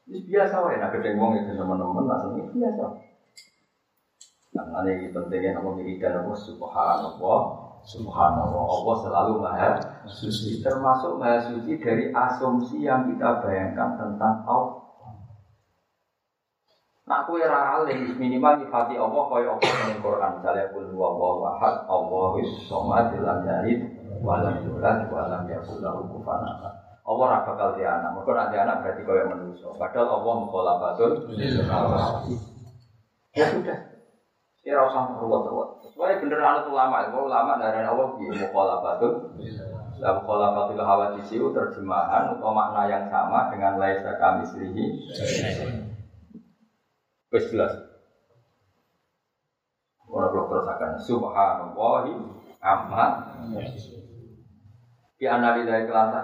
Ini 0.10 0.26
biasa 0.26 0.58
wae 0.66 0.82
nak 0.82 0.90
gede 0.98 1.14
wong 1.22 1.38
itu 1.38 1.54
teman-teman 1.54 2.10
langsung 2.10 2.34
ini 2.34 2.50
biasa. 2.50 2.86
Nah, 4.58 4.82
ini 4.90 5.14
pentingnya 5.14 5.62
nama 5.62 5.70
wiridan 5.70 6.26
Allah 6.26 6.38
subhanallah. 6.38 7.40
Subhanallah. 7.86 8.64
Allah 8.66 8.96
selalu 9.06 9.34
maha 9.38 9.95
suci 10.10 10.62
Termasuk 10.62 11.18
maha 11.22 11.42
suci 11.46 11.78
dari 11.82 12.10
asumsi 12.10 12.86
yang 12.86 13.10
kita 13.10 13.42
bayangkan 13.44 13.98
tentang 14.00 14.46
Allah 14.46 14.86
Nak 17.06 17.30
kue 17.30 17.38
alih 17.46 18.18
minimal 18.18 18.66
nyifati 18.66 18.98
Allah 18.98 19.24
kaya 19.30 19.54
apa 19.54 19.70
ning 19.94 20.02
Quran 20.02 20.42
misalnya 20.42 20.74
kul 20.74 20.90
huwallahu 20.90 21.46
ahad 21.54 21.86
Allahus 21.86 22.66
somad 22.66 23.14
lam 23.22 23.46
yalid 23.46 23.94
wa 24.26 24.42
lam 24.42 24.66
yulad 24.66 25.06
wa 25.14 25.30
lam 25.30 25.46
yakul 25.46 25.86
lahu 25.86 26.02
kufuwan 26.10 26.42
ahad. 26.42 26.74
Allah 27.06 27.26
ora 27.30 27.46
bakal 27.46 27.78
di 27.78 27.86
anak. 27.86 28.10
Mergo 28.10 28.34
nek 28.34 28.58
anak 28.58 28.82
berarti 28.82 29.02
kaya 29.06 29.24
manusia. 29.30 29.70
Padahal 29.78 30.18
Allah 30.18 30.34
mukhalafatul 30.50 31.14
Ya 33.38 33.46
sudah. 33.54 33.80
Ya 34.66 34.82
usah 34.82 35.06
ruwet-ruwet. 35.22 35.70
Sesuai 35.86 36.26
bener 36.26 36.42
anut 36.42 36.74
ulama, 36.74 37.06
ulama 37.14 37.62
dari 37.62 37.86
Allah 37.86 38.18
piye 38.18 38.34
mukhalafatul 38.34 39.38
La 39.96 40.12
mukhalafatul 40.20 40.84
hawadisi 40.84 41.40
terjemahan 41.40 42.36
atau 42.36 42.52
makna 42.52 42.92
yang 42.92 43.06
sama 43.08 43.48
dengan 43.48 43.80
laisa 43.80 44.20
kami 44.20 44.44
sirihi. 44.44 44.86
Wes 47.32 47.46
jelas. 47.52 47.74
Orang 50.06 50.32
belum 50.36 50.46
terusakan. 50.52 50.92
Subhanallahi 51.00 52.14
amma. 52.60 53.06
Di 55.16 55.26
analisa 55.28 55.88
kelasa. 55.88 56.22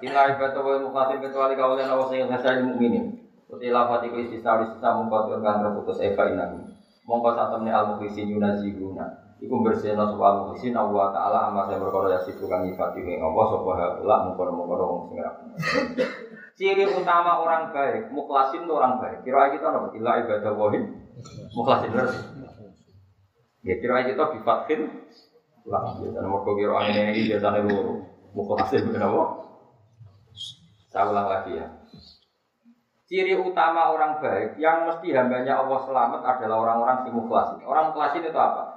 Inilah 0.00 0.36
ibadah 0.36 0.60
wa 0.60 0.80
mukhatim 0.80 1.18
kecuali 1.24 1.56
kau 1.56 1.76
dan 1.76 1.92
awas 1.92 2.12
yang 2.12 2.28
ngasih 2.28 2.64
mukminin. 2.64 3.24
Uti 3.46 3.68
lafat 3.72 4.08
iku 4.08 4.20
istisna 4.20 4.64
istisna 4.64 4.96
mengkot 4.96 5.32
kan 5.40 5.64
terputus 5.64 6.00
eva 6.00 6.28
inahu. 6.28 6.60
Mongko 7.06 7.30
satemne 7.38 7.70
al 7.70 7.94
mukhlisin 7.94 8.32
yunazihuna. 8.32 9.25
Iku 9.36 9.60
bersihna 9.60 10.08
sapa 10.08 10.24
al 10.24 10.36
mukhlisin 10.48 10.72
Allah 10.72 11.12
taala 11.12 11.38
amma 11.52 11.68
saya 11.68 11.76
berkoro 11.76 12.08
ya 12.08 12.16
situ 12.24 12.48
kang 12.48 12.64
nyifati 12.64 13.04
ing 13.04 13.20
Allah 13.20 13.44
sapa 13.52 13.70
haula 13.76 14.16
mungkon-mungkon 14.32 14.80
wong 14.80 15.00
Ciri 16.56 16.88
utama 16.88 17.44
orang 17.44 17.68
baik, 17.68 18.08
mukhlasin 18.16 18.64
itu 18.64 18.72
orang 18.72 18.96
baik. 18.96 19.28
Kira 19.28 19.52
kita 19.52 19.68
apa? 19.68 19.92
Ila 19.92 20.12
ibadah 20.24 20.52
wahid, 20.56 20.88
mukhlasin 21.52 21.92
terus. 21.92 22.16
Ya 23.60 23.76
kira 23.76 24.08
kita 24.08 24.24
bifatkin, 24.40 24.88
lah. 25.68 26.00
Biasanya 26.00 26.24
mau 26.24 26.40
kira 26.46 26.80
ini 26.88 27.28
biasanya 27.28 27.60
lu 27.66 28.08
mukhlasin 28.32 28.88
kenapa? 28.88 29.44
Saya 30.88 31.12
ulang 31.12 31.28
lagi 31.28 31.60
ya. 31.60 31.66
Ciri 33.06 33.36
utama 33.36 33.92
orang 33.92 34.18
baik 34.18 34.56
yang 34.56 34.88
mesti 34.88 35.12
hambanya 35.12 35.60
Allah 35.60 35.78
selamat 35.84 36.20
adalah 36.24 36.56
orang-orang 36.56 37.04
si 37.04 37.10
mukhlasin. 37.12 37.62
Orang 37.68 37.92
mukhlasin 37.92 38.24
itu 38.24 38.32
apa? 38.32 38.75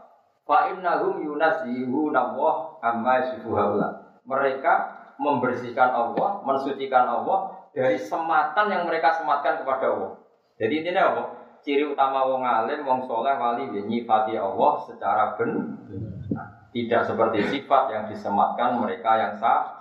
Fa 0.49 0.73
innahum 0.73 1.21
yunazihuna 1.21 2.33
Allah 2.33 2.81
amma 2.81 3.21
yasifuhaula. 3.21 4.17
Mereka 4.25 4.73
membersihkan 5.21 5.93
Allah, 5.93 6.41
mensucikan 6.41 7.05
Allah 7.05 7.69
dari 7.69 8.01
sematan 8.01 8.65
yang 8.73 8.89
mereka 8.89 9.13
sematkan 9.13 9.61
kepada 9.61 9.93
Allah. 9.93 10.11
Jadi 10.57 10.73
intinya 10.81 11.13
apa? 11.13 11.23
Ciri 11.61 11.85
utama 11.85 12.25
wong 12.25 12.41
alim, 12.41 12.81
wong 12.81 13.05
soleh, 13.05 13.37
wali, 13.37 13.69
ya, 13.77 13.85
nyifati 13.85 14.33
Allah 14.41 14.73
secara 14.89 15.37
benar. 15.37 16.49
Tidak 16.73 17.01
seperti 17.05 17.39
sifat 17.45 17.83
yang 17.93 18.03
disematkan 18.09 18.81
mereka 18.81 19.21
yang 19.21 19.33
sah. 19.37 19.77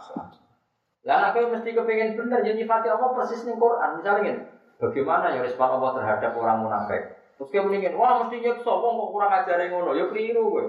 Lah 1.08 1.32
aku 1.32 1.48
mesti 1.48 1.72
kepingin 1.72 2.12
benar 2.12 2.44
jadi 2.44 2.60
ya, 2.60 2.66
nyifati 2.66 2.92
Allah 2.92 3.16
persis 3.16 3.40
nih 3.48 3.56
Quran. 3.56 3.90
Misalnya 3.96 4.20
gini, 4.20 4.40
bagaimana 4.76 5.32
ya 5.32 5.40
respon 5.40 5.80
Allah 5.80 5.96
terhadap 5.96 6.36
orang 6.36 6.60
munafik? 6.60 7.17
Terus 7.38 7.54
dia 7.54 7.62
mendingin, 7.62 7.94
wah 7.94 8.26
mesti 8.26 8.42
nyekso, 8.42 8.66
wong 8.82 8.98
kok 8.98 9.10
kurang 9.14 9.30
ajar 9.30 9.62
yang 9.62 9.78
ngono, 9.78 9.94
ya 9.94 10.10
keliru 10.10 10.50
gue. 10.50 10.66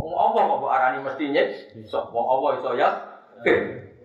Wong 0.00 0.12
Allah 0.16 0.42
kok 0.48 0.72
arani 0.72 0.98
mesti 1.04 1.24
nyekso, 1.28 2.08
wong 2.08 2.24
Allah 2.24 2.50
iso 2.56 2.70
ya. 2.72 2.88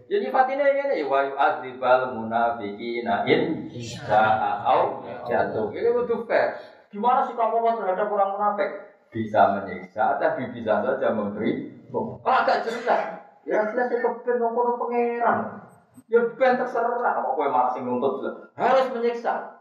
Jadi 0.08 0.28
fatine 0.32 0.64
ini 0.64 1.04
wa 1.08 1.20
yu'adzibal 1.24 2.16
munafiqina 2.16 3.28
in 3.28 3.68
sa'au 3.80 5.04
jatuh. 5.28 5.68
Ini 5.72 5.92
butuh 5.92 6.24
fair. 6.28 6.56
Gimana 6.92 7.28
sih 7.28 7.36
kamu 7.36 7.60
terhadap 7.60 8.08
orang 8.08 8.32
munafik? 8.36 8.72
Bisa 9.12 9.56
menyiksa, 9.60 10.20
tapi 10.20 10.52
bisa 10.52 10.84
saja 10.84 11.12
memberi. 11.12 11.76
Oh, 11.92 12.20
agak 12.24 12.68
jelas. 12.68 13.24
Ya 13.48 13.64
jelas 13.72 13.88
saya 13.88 14.04
kepen 14.04 14.36
ngomong 14.44 14.76
pangeran. 14.76 15.64
Ya 16.12 16.20
ben 16.36 16.56
terserah 16.60 17.24
kok 17.24 17.34
kowe 17.36 17.48
malah 17.48 17.72
sing 17.72 17.88
nuntut 17.88 18.24
harus 18.56 18.88
menyiksa. 18.92 19.57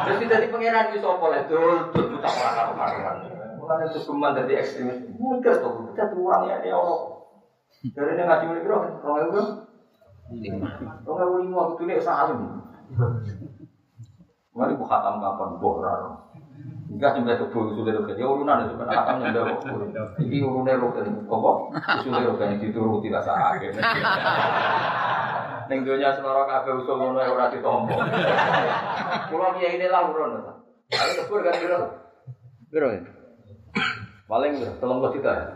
Terus 0.00 0.18
tidak 0.24 0.38
di 0.40 0.48
pangeran 0.48 0.84
itu 0.90 0.98
sapa 1.04 1.26
le 1.28 1.40
dul 1.44 1.76
dul 1.92 2.06
ora 2.16 2.50
karo 2.56 2.72
pangeran. 2.72 3.16
Mulane 3.60 3.84
itu 3.92 3.98
geman 4.08 4.32
dadi 4.32 4.52
ekstremis. 4.56 4.98
Mungkin 5.20 5.52
tuh 5.60 5.72
kita 5.92 6.08
tuh 6.08 6.24
orang 6.24 6.48
ya 6.48 6.56
ya 6.64 6.74
Allah. 6.80 7.00
Dari 7.80 8.10
ini 8.16 8.22
ngaji 8.24 8.44
mulai 8.48 8.64
berapa? 8.64 8.86
Orang 9.04 9.24
itu 9.28 9.42
Orang 11.04 11.26
itu 11.26 11.38
lima 11.42 11.56
waktu 11.68 11.82
ini 11.84 11.94
salim. 12.00 12.40
Mari 14.50 14.74
bu 14.78 14.84
khatam 14.88 15.22
kapan? 15.22 15.48
Bohrar. 15.62 16.00
Enggak 16.90 17.14
sampai 17.14 17.38
subuh 17.38 17.70
usulnya 17.70 18.02
rokan. 18.02 18.18
Ya 18.18 18.26
urunan 18.26 18.66
itu 18.66 18.74
kan 18.74 18.88
khatam 18.90 19.16
nyampe. 19.22 19.52
Ini 20.26 20.36
urunnya 20.42 20.74
rokan. 20.74 21.06
Apa? 21.28 21.50
Usulnya 22.02 22.26
rokan 22.26 22.58
dituruti 22.58 23.08
rasa 23.14 23.32
akhir. 23.54 23.78
Ning 25.70 25.86
donya 25.86 26.10
seloro 26.18 26.50
kabeh 26.50 26.82
usul 26.82 26.98
ngono 26.98 27.22
ora 27.22 27.46
ditompo. 27.46 27.94
Kula 29.30 29.54
kiai 29.54 29.78
ini 29.78 29.86
lah 29.86 30.10
urun. 30.10 30.42
Ayo 30.90 31.10
kebur 31.22 31.46
kan 31.46 31.54
biro. 31.62 31.78
Biro. 32.74 32.90
Paling 34.26 34.58
biro, 34.58 34.74
tolong 34.82 34.98
kita 35.14 35.30
ya. 35.30 35.46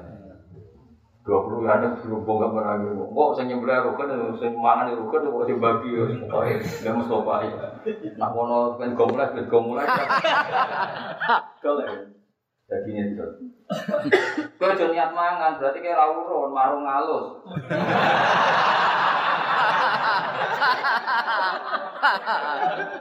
Dua 1.24 1.40
puluh 1.40 1.66
ya 1.66 1.80
ada 1.80 1.98
belum 1.98 2.22
bongkar 2.22 2.52
barang 2.52 2.94
itu. 2.94 3.00
Kok 3.10 3.32
saya 3.34 3.48
nyembelih 3.48 3.80
rukun, 3.90 4.38
saya 4.38 4.54
mangan 4.54 4.92
di 4.92 5.00
rukun, 5.02 5.24
kok 5.24 5.48
saya 5.48 5.56
bagi 5.56 5.90
ya. 5.96 6.04
Pokoknya 6.30 6.54
nggak 6.62 6.94
mau 6.94 7.42
ya. 7.42 7.58
Nah 8.14 8.28
kono 8.30 8.58
kan 8.78 8.94
gomulai, 8.94 9.32
kan 9.34 9.44
gomulai. 9.50 9.88
Kalau 11.58 11.82
jadi 12.70 12.90
itu. 12.92 13.26
Kau 14.60 14.70
jangan 14.78 14.92
niat 14.92 15.10
mangan, 15.16 15.58
berarti 15.58 15.78
kayak 15.82 15.96
rawurun, 15.96 16.52
marung 16.52 16.84
halus. 16.84 17.40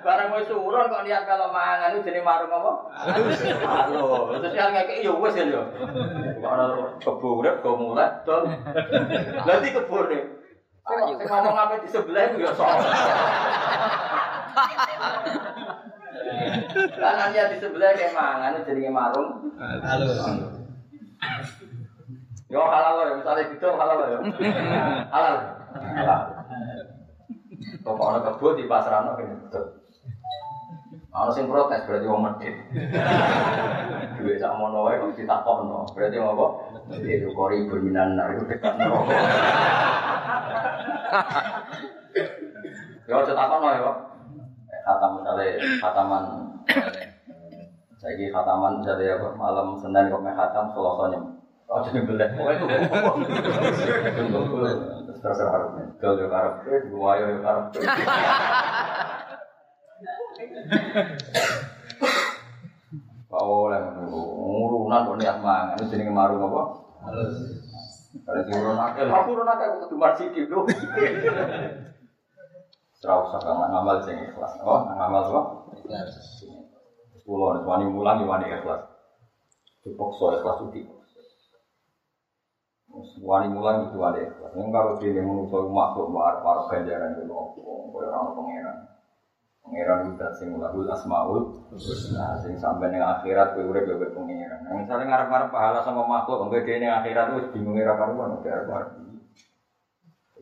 Barang 0.03 0.27
mau 0.31 0.43
suron 0.47 0.91
kok 0.91 1.03
niat 1.03 1.23
kalau 1.27 1.51
mangan 1.51 1.91
itu 1.95 2.07
jadi 2.07 2.19
marung 2.23 2.51
apa? 2.51 2.71
Halo, 3.63 4.31
terus 4.39 4.53
yang 4.55 4.71
kayak 4.75 5.03
ya 5.03 5.11
wes 5.11 5.35
ya 5.35 5.45
yo. 5.47 5.63
Kok 6.39 6.51
ana 6.51 6.65
urip 7.03 7.55
go 7.63 7.75
mulai 7.79 8.11
to. 8.23 8.37
Nanti 9.43 9.75
kebun 9.75 10.07
nih. 10.11 10.23
Sing 10.83 11.27
ngomong 11.27 11.55
apa 11.55 11.79
di 11.79 11.87
sebelah 11.87 12.23
itu 12.31 12.43
ya 12.43 12.51
soal. 12.51 12.83
Karena 16.73 17.25
dia 17.31 17.47
di 17.51 17.57
sebelah 17.63 17.95
kayak 17.95 18.11
mangan 18.11 18.59
itu 18.59 18.67
jadi 18.71 18.91
marung. 18.91 19.55
Halo. 19.59 20.07
Yo 22.51 22.61
halal 22.69 23.01
ya, 23.01 23.15
misalnya 23.17 23.49
gitu 23.49 23.67
halal 23.71 23.97
ya. 23.97 24.19
Halal. 25.09 25.35
Halal. 25.73 26.21
Pokok 27.83 28.07
ana 28.15 28.19
kebo 28.23 28.55
di 28.55 28.63
pasarano 28.63 29.19
kene 29.19 29.35
betul. 29.43 29.63
Ana 31.13 31.29
sing 31.35 31.45
protes 31.51 31.83
berarti 31.85 32.07
wong 32.07 32.23
medhit. 32.23 32.55
Duwe 34.17 34.39
sak 34.39 34.55
mono 34.55 34.87
wae 34.87 34.97
kok 34.97 35.13
ditakokno. 35.19 35.85
Berarti 35.91 36.17
apa? 36.17 36.45
Itu 37.03 37.29
kori 37.35 37.67
berminan 37.67 38.15
nar 38.15 38.33
itu 38.33 38.47
dekat 38.47 38.73
neraka. 38.79 39.13
Ya 43.03 43.19
aja 43.19 43.35
takokno 43.35 43.67
ya, 43.67 43.83
Pak. 43.83 43.97
Khatam 44.83 45.11
misalnya 45.19 45.59
khataman 45.79 46.23
Saiki 47.99 48.31
khataman 48.31 48.83
misalnya 48.83 49.15
apa 49.15 49.27
malam 49.35 49.79
Senin 49.79 50.11
kok 50.11 50.23
meh 50.23 50.35
khatam 50.35 50.71
Selasa 50.71 51.03
nyem. 51.11 51.23
Oh 51.71 51.79
jadi 51.83 51.99
belek. 52.03 52.31
Itu. 55.23 55.31
Terserah 55.31 55.51
harus 55.55 55.71
gal 56.03 56.19
yo 56.19 56.27
karep, 56.27 56.67
gua 56.91 57.15
yo 57.15 57.39
karep. 57.39 57.71
Kau 63.31 63.71
oleh 63.71 63.79
ngurunan 64.03 65.07
kok 65.07 65.17
niat 65.17 65.37
mangan 65.39 65.79
itu 65.79 65.95
jenenge 65.95 66.11
marung 66.11 66.43
apa? 66.51 66.61
Halus. 67.07 67.39
Kalau 68.13 68.45
diurun 68.45 68.77
akeh, 68.77 69.09
aku 69.09 69.29
urun 69.33 69.47
akeh 69.47 69.65
kok 69.65 69.79
kudu 69.87 69.95
marsi 69.95 70.23
gitu. 70.35 70.67
Ora 73.03 73.13
usah 73.19 73.39
kaman 73.41 73.67
ngamal 73.73 73.97
sing 74.05 74.15
ikhlas. 74.15 74.59
Oh, 74.63 74.85
ngamal 74.85 75.23
apa? 75.27 75.41
Ikhlas. 75.81 76.13
Sepuluh, 77.15 77.63
wani 77.63 77.87
mulang 77.87 78.27
wani 78.27 78.51
ikhlas. 78.51 78.85
Cukup 79.87 80.13
so 80.19 80.35
ikhlas 80.35 80.61
uti. 80.67 80.83
Wani 83.25 83.49
mulang 83.49 83.89
itu 83.89 83.97
wani 83.97 84.21
ikhlas. 84.21 84.53
Yang 84.53 84.69
kalau 84.69 84.91
dia 85.01 85.17
menungso 85.17 85.65
makhluk 85.65 86.13
marah 86.13 86.69
ganjaran 86.69 87.17
itu 87.17 87.25
apa? 87.25 87.59
Kaya 87.89 88.07
orang 88.13 88.37
pengeran. 88.37 88.77
Pengiran 89.65 89.99
kita 90.13 90.27
sing 90.37 90.49
lahul 90.61 90.85
asmaul 90.85 91.41
Nah, 92.13 92.37
sing 92.37 92.53
sampai 92.61 92.93
ning 92.93 93.01
akhirat 93.01 93.57
kowe 93.57 93.65
urip 93.65 93.89
yo 93.89 93.97
pengiran. 93.97 94.61
Nah, 94.61 94.77
misalnya 94.77 95.09
ngarep-ngarep 95.09 95.49
pahala 95.49 95.81
sama 95.81 96.05
makhluk, 96.05 96.45
engko 96.45 96.61
dhewe 96.61 96.77
ning 96.77 96.91
akhirat 96.93 97.33
wis 97.33 97.49
bingung 97.49 97.81
ora 97.81 97.97
karuan 97.97 98.37
karuan. 98.45 98.85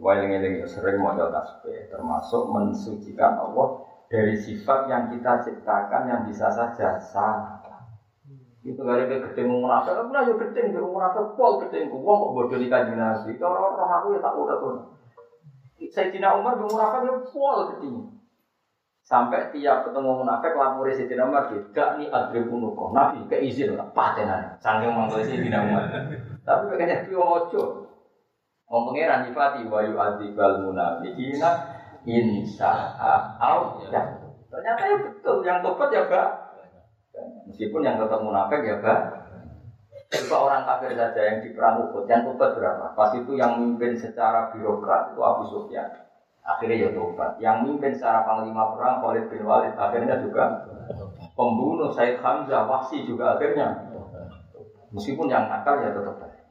Waling-eling 0.01 0.59
ya 0.59 0.67
sering 0.67 0.97
modal 0.99 1.31
tasbih, 1.31 1.87
termasuk 1.87 2.49
mensucikan 2.49 3.37
Allah 3.37 3.85
dari 4.09 4.35
sifat 4.35 4.89
yang 4.91 5.07
kita 5.07 5.39
ciptakan 5.45 6.03
yang 6.09 6.21
bisa 6.27 6.51
saja 6.51 6.99
salah. 6.99 7.60
Itu 8.61 8.85
kali 8.85 9.09
ke 9.09 9.17
gedeng 9.25 9.57
munafik, 9.57 9.97
aku 9.97 10.13
lah 10.13 10.21
yo 10.21 10.37
gedeng, 10.37 10.69
yo 10.69 10.85
munafik 10.85 11.33
pol 11.33 11.57
gedeng, 11.65 11.89
wong 11.89 12.17
kok 12.21 12.33
bodoh 12.37 12.57
di 12.61 12.69
kanjeng 12.69 12.93
Nabi. 12.93 13.33
Kalau 13.41 13.73
orang 13.73 13.89
aku 13.89 14.13
ya 14.13 14.19
tak 14.21 14.37
udah 14.37 14.57
tuh. 14.61 14.73
Sayyidina 15.89 16.37
Umar 16.37 16.61
yo 16.61 16.69
munafik 16.69 17.09
yo 17.09 17.25
pol 17.25 17.73
gedeng. 17.73 18.21
Sampai 19.01 19.49
tiap 19.49 19.89
ketemu 19.89 20.21
munafik 20.21 20.53
lapor 20.53 20.85
Sayyidina 20.93 21.25
Umar 21.25 21.49
tidak 21.49 21.89
nih 21.97 22.13
adribunuko. 22.13 22.93
Nabi 22.93 23.25
keizin 23.25 23.73
lah 23.73 23.89
patenan. 23.97 24.53
Sangking 24.61 24.93
mangkel 24.93 25.25
Sayyidina 25.25 25.65
Umar. 25.65 25.89
Tapi 26.45 26.63
pengennya 26.69 27.09
piye 27.09 27.17
ojo. 27.17 27.89
Wong 28.69 28.81
pangeran 28.87 29.25
nyifati 29.25 29.65
wa 29.67 29.83
yu'adzibal 29.83 30.63
munafiqina 30.63 31.49
insya'a 32.05 33.35
au 33.41 33.81
ya. 33.89 34.21
Ternyata 34.47 34.83
ya 34.85 34.95
betul, 35.01 35.43
yang 35.43 35.59
tobat 35.65 35.89
ya 35.89 36.05
Mbak. 36.07 36.50
Meskipun 37.47 37.81
yang 37.83 37.99
tetap 37.99 38.19
munafik 38.23 38.63
ya 38.63 38.79
Mbak. 38.79 38.99
Coba 40.11 40.35
orang 40.43 40.63
kafir 40.67 40.91
saja 40.91 41.21
yang 41.23 41.39
di 41.39 41.55
perang 41.55 41.87
Uhud, 41.87 42.03
yang 42.03 42.27
tobat 42.27 42.51
berapa? 42.59 42.91
Pas 42.99 43.15
itu 43.15 43.31
yang 43.39 43.63
mimpin 43.63 43.95
secara 43.95 44.51
birokrat 44.51 45.15
itu 45.15 45.23
Abu 45.23 45.47
Sufyan. 45.47 45.87
Akhirnya 46.43 46.87
ya 46.87 46.89
tobat. 46.91 47.39
Yang 47.39 47.57
mimpin 47.71 47.95
secara 47.95 48.27
panglima 48.27 48.75
perang 48.75 48.99
Khalid 48.99 49.31
bin 49.31 49.47
Walid 49.47 49.71
akhirnya 49.79 50.19
juga 50.19 50.67
pembunuh 51.31 51.95
Said 51.95 52.19
Hamzah 52.19 52.67
Wahsi 52.67 53.07
juga 53.07 53.39
akhirnya. 53.39 53.71
Meskipun 54.91 55.31
yang 55.31 55.47
nakal 55.47 55.79
ya 55.79 55.95
tetap 55.95 56.19
baik. 56.19 56.43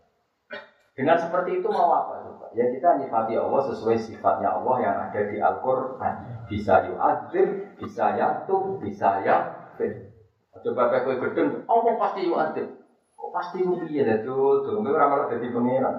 Dengan 0.97 1.17
seperti 1.21 1.61
itu 1.61 1.69
mau 1.69 1.93
apa 1.93 2.25
coba? 2.25 2.49
Ya 2.57 2.65
kita 2.73 2.97
nyifati 2.97 3.37
Allah 3.37 3.63
sesuai 3.73 3.97
sifatnya 4.01 4.57
Allah 4.57 4.77
yang 4.81 4.95
ada 4.97 5.21
di 5.29 5.37
Al-Quran. 5.37 6.15
Bisa 6.49 6.89
yu'adzim, 6.89 7.77
bisa 7.77 8.17
yatuh, 8.17 8.81
bisa 8.81 9.21
yafir. 9.21 10.10
Coba 10.61 10.93
pakai 10.93 11.05
kue 11.09 11.17
gedeng, 11.17 11.65
Allah 11.65 11.95
pasti 11.97 12.29
yu'adzim. 12.29 12.67
Kok 13.17 13.31
pasti 13.33 13.59
rugi 13.65 14.01
ya 14.01 14.21
tuh, 14.21 14.61
tuh, 14.65 14.81
nggak 14.81 14.97
orang 14.97 15.33
jadi 15.33 15.47
pangeran. 15.53 15.97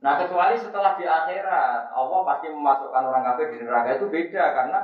Nah 0.00 0.16
kecuali 0.16 0.56
setelah 0.56 0.96
di 0.96 1.04
akhirat, 1.04 1.92
Allah 1.92 2.20
pasti 2.24 2.48
memasukkan 2.48 3.02
orang 3.04 3.24
kafir 3.24 3.52
di 3.52 3.64
neraka 3.68 4.00
itu 4.00 4.08
beda 4.08 4.44
karena 4.56 4.78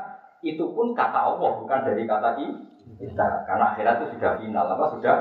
itu 0.45 0.65
pun 0.77 0.93
kata 0.93 1.17
Allah 1.33 1.51
bukan 1.57 1.81
dari 1.89 2.05
kata 2.05 2.37
kita. 2.37 3.29
Karena 3.49 3.73
akhirat 3.73 4.05
itu 4.05 4.07
sudah 4.17 4.37
final, 4.37 4.67
apa 4.69 4.85
sudah 4.93 5.17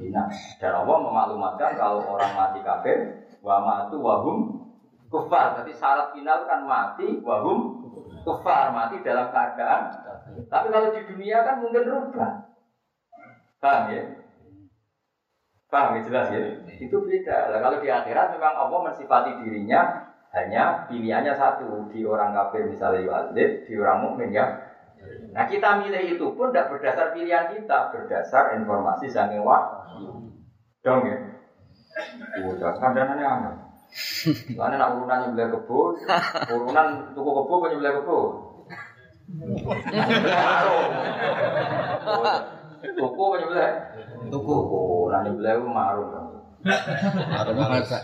final. 0.00 0.26
Dan 0.56 0.72
Allah 0.72 0.96
memaklumatkan 1.04 1.76
kalau 1.76 2.00
orang 2.08 2.32
mati 2.32 2.64
kafir, 2.64 3.28
wa 3.44 3.60
matu 3.60 4.00
wahum 4.00 4.36
kufar. 5.12 5.60
Jadi 5.60 5.76
syarat 5.76 6.16
final 6.16 6.48
kan 6.48 6.64
mati 6.64 7.20
wahum 7.20 7.84
kufar, 8.24 8.72
mati 8.72 9.04
dalam 9.04 9.28
keadaan. 9.28 9.92
Tapi 10.48 10.66
kalau 10.72 10.88
di 10.88 11.04
dunia 11.04 11.44
kan 11.44 11.60
mungkin 11.60 11.84
rubah. 11.84 12.48
Paham 13.58 13.90
ya? 13.90 14.02
Paham 15.68 15.98
ya 15.98 16.00
jelas 16.06 16.26
ya? 16.30 16.40
Itu 16.78 17.02
beda. 17.02 17.50
Nah, 17.50 17.58
kalau 17.58 17.78
di 17.82 17.90
akhirat 17.90 18.38
memang 18.38 18.54
Allah 18.54 18.78
mensifati 18.86 19.34
dirinya 19.42 20.06
hanya 20.30 20.86
pilihannya 20.86 21.34
satu 21.34 21.90
di 21.90 22.06
orang 22.06 22.30
kafir 22.36 22.70
misalnya 22.70 23.02
yu'adzib, 23.02 23.66
di 23.66 23.72
orang 23.74 23.98
mukmin 24.06 24.30
ya. 24.30 24.46
Nah 25.32 25.44
kita 25.48 25.80
milih 25.82 26.18
itu 26.18 26.26
pun 26.36 26.50
tidak 26.50 26.68
berdasar 26.74 27.16
pilihan 27.16 27.54
kita, 27.54 27.90
berdasar 27.94 28.54
informasi 28.60 29.08
sange 29.08 29.40
wahyu. 29.40 30.30
Dong 30.84 31.00
ya. 31.08 31.16
Udah 32.44 32.76
kandangannya 32.78 33.24
aneh. 33.26 33.54
Soalnya 34.52 34.76
nak 34.76 35.00
urunan 35.00 35.32
nyebelah 35.32 35.48
kebo, 35.48 35.96
urunan 36.52 36.88
tuku 37.16 37.30
kebo 37.32 37.52
apa 37.56 37.66
nyebelah 37.72 37.92
kebo? 37.96 38.18
Tuku 42.78 43.20
apa 43.22 43.34
nyebelah? 43.42 43.70
Tuku. 44.30 44.56
Nah 45.10 45.20
nyebelah 45.26 45.52
itu 45.58 45.66
marung. 45.66 46.10
Marung 46.62 47.56
masak. 47.58 48.02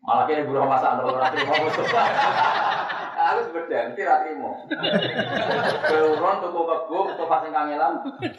Malah 0.00 0.24
kene 0.26 0.48
buruh 0.48 0.64
masak 0.64 0.96
ora 0.98 1.12
ora 1.12 1.28
trimo 1.30 1.54
Mustafa. 1.60 2.02
Harus 3.20 3.52
beda, 3.52 3.92
mesti 3.92 4.02
ra 4.02 4.24
trimo. 4.24 4.50
Keuron 5.86 6.36
tuku 6.42 6.60
kebo 6.66 6.96
Mustafa 7.12 7.36
sing 7.44 7.52
kangelan 7.52 7.92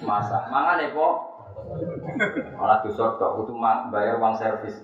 masak. 0.03 0.43
Mangan 0.49 0.81
ya, 0.83 0.89
kok. 0.91 1.15
Malah 2.57 2.77
dusur 2.83 3.15
tok 3.21 3.33
kudu 3.39 3.53
bayar 3.93 4.17
uang 4.17 4.35
servis. 4.35 4.75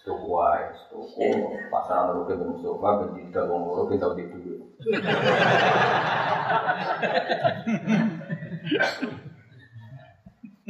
Tuku 0.00 0.26
wae, 0.32 0.64
tuku 0.90 1.28
pasaran 1.70 2.16
lu 2.16 2.26
ke 2.26 2.34
Mustafa 2.34 2.88
ben 3.04 3.08
tidak 3.16 3.44
wong 3.46 3.62
loro 3.68 3.86
ben 3.86 4.00
tau 4.00 4.16
duit. 4.16 4.28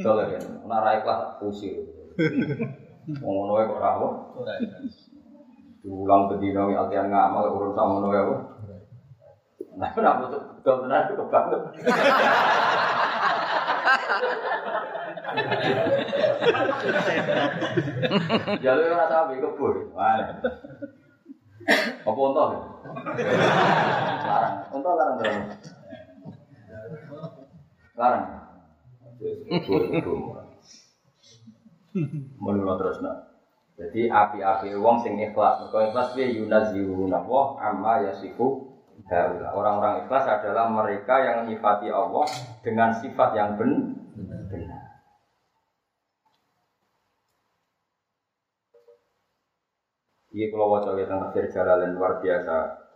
Soalnya 0.00 0.32
kan, 0.32 0.44
narai 0.64 1.04
kelas 1.04 1.36
pusing. 1.36 1.84
Wong 3.20 3.34
ngono 3.36 3.52
wae 3.58 3.68
kok 3.68 3.82
apa. 3.84 4.08
Diulang 5.80 6.28
bedino 6.32 6.68
wi 6.68 6.76
altian 6.76 7.08
ngamal 7.12 7.52
urun 7.52 7.76
sama 7.76 8.00
wae 8.08 8.20
apa. 8.20 8.36
Nah, 9.80 9.88
ora 9.96 10.20
betul 10.20 10.40
tenan 10.64 11.08
kok 11.08 11.28
banget. 11.32 11.60
Jalur 18.60 18.92
ora 18.92 19.06
sampe 19.08 19.40
kebur. 19.40 19.74
Apa 22.04 22.20
unta? 22.20 22.44
Larang. 24.26 24.54
Unta 24.72 24.90
larang 24.96 25.16
berapa? 25.20 25.42
Larang. 27.98 28.26
Terus 32.78 32.98
nak. 33.02 33.16
Jadi 33.80 34.12
api-api 34.12 34.76
wong 34.76 35.00
sing 35.00 35.16
ikhlas. 35.16 35.64
Mergo 35.64 35.80
ikhlas 35.88 36.12
piye 36.12 36.36
yunaziruna 36.36 37.24
wa 37.24 37.56
amma 37.56 38.04
yasifu. 38.04 38.68
Orang-orang 39.56 40.04
ikhlas 40.04 40.28
adalah 40.28 40.68
mereka 40.68 41.18
yang 41.24 41.36
menyifati 41.48 41.88
Allah 41.88 42.28
dengan 42.60 42.92
sifat 43.00 43.32
yang 43.32 43.56
ben 43.56 43.96
benar. 44.52 44.84
Iya 50.30 50.46
kalau 50.54 50.78
wajah 50.78 50.94
kita 50.94 51.14
tafsir 51.26 51.44
jalan 51.50 51.98
luar 51.98 52.22
biasa. 52.22 52.86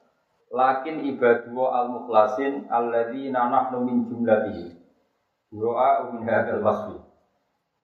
Lakin 0.54 1.02
ibadu 1.02 1.66
al 1.66 1.90
mukhlasin 1.90 2.70
alladzina 2.70 3.50
nahnu 3.50 3.82
min 3.82 4.06
jumlatihi. 4.06 4.83
Doa 5.54 6.10
min 6.10 6.26
hadal 6.26 6.60
wasfi. 6.66 6.98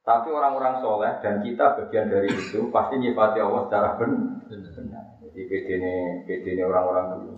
Tapi 0.02 0.28
orang-orang 0.34 0.82
soleh 0.82 1.12
dan 1.22 1.38
kita 1.38 1.78
bagian 1.78 2.10
dari 2.10 2.26
itu 2.34 2.66
pasti 2.74 2.98
nyifati 2.98 3.38
Allah 3.38 3.62
secara 3.70 3.94
benar. 3.94 4.42
Jadi 5.22 5.40
beda 6.26 6.50
ini 6.50 6.62
orang-orang 6.66 7.06
dulu. 7.14 7.34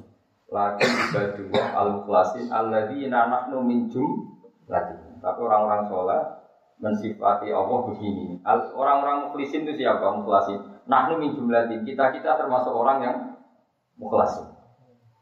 Lakin 0.53 0.89
ibadu 0.89 1.45
al 1.53 1.89
mukhlasin 2.01 2.49
alladzina 2.49 3.29
nahnu 3.29 3.61
min 3.61 3.93
jumlatihi. 3.93 5.21
Tapi 5.21 5.39
orang-orang 5.45 5.83
soleh 5.93 6.23
mensifati 6.81 7.53
Allah 7.53 7.79
begini. 7.93 8.41
Orang-orang 8.73 9.29
mukhlisin 9.29 9.69
itu 9.69 9.85
siapa? 9.85 10.17
Mukhlasin 10.17 10.73
Nahnu 10.87 11.23
min 11.23 11.31
jumlatin. 11.39 11.87
Kita-kita 11.87 12.35
termasuk 12.35 12.75
orang 12.75 12.99
yang 13.05 13.17
mukhlasin. 13.95 14.51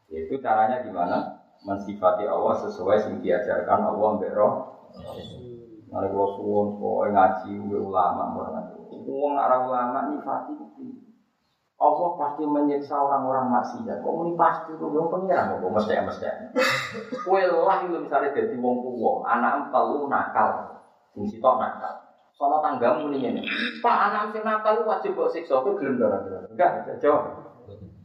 Itu 0.09 0.41
caranya 0.41 0.81
gimana? 0.81 1.45
Mensifati 1.61 2.25
Allah 2.25 2.57
sesuai 2.65 3.05
yang 3.05 3.15
diajarkan 3.21 3.79
Allah 3.93 4.09
mbek. 4.17 4.33
Mari 5.91 6.07
kula 6.07 6.27
suwun 6.39 6.67
kowe 6.79 7.05
ngaji 7.11 7.49
mbek 7.67 7.83
ulama 7.83 8.23
Wong 9.01 9.33
ora 9.35 9.59
ulama 9.59 10.07
nyifati 10.07 10.55
Allah 11.81 12.09
pasti 12.13 12.45
menyiksa 12.45 12.93
orang-orang 12.93 13.49
maksiat. 13.49 14.05
Kok 14.05 14.13
muni 14.13 14.37
pasti 14.37 14.77
ku 14.77 14.93
wong 14.93 15.09
pengiran 15.09 15.49
kok 15.49 15.65
mesti 15.65 15.97
mesti. 15.97 16.29
Kowe 17.25 17.41
lah 17.41 17.81
misalnya 17.81 18.29
dadi 18.29 18.53
wong 18.53 18.85
tuwa, 18.85 19.25
anak 19.25 19.73
telu 19.73 20.05
nakal. 20.05 20.77
Sing 21.17 21.25
sitok 21.25 21.57
nakal. 21.57 22.05
Soal 22.37 22.61
tanggamu 22.61 23.09
ini. 23.09 23.41
Pak 23.81 23.97
anak 24.13 24.29
sing 24.29 24.45
nakal 24.45 24.85
wajib 24.85 25.17
buat 25.17 25.33
siksa 25.33 25.57
kowe 25.65 25.73
gelem 25.73 25.97
ora 26.05 26.21
Enggak, 26.53 26.85
jawab. 27.01 27.50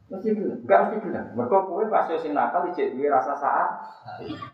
Mesti 0.06 0.28
gelem. 0.38 0.62
Enggak 0.62 0.80
mesti 0.86 0.96
gelem. 1.02 1.24
Mergo 1.34 1.58
kowe 1.66 1.82
pas 1.90 2.06
sing 2.06 2.30
nakal 2.30 2.70
dicek 2.70 2.94
duwe 2.94 3.10
rasa 3.10 3.34
saat. 3.34 3.70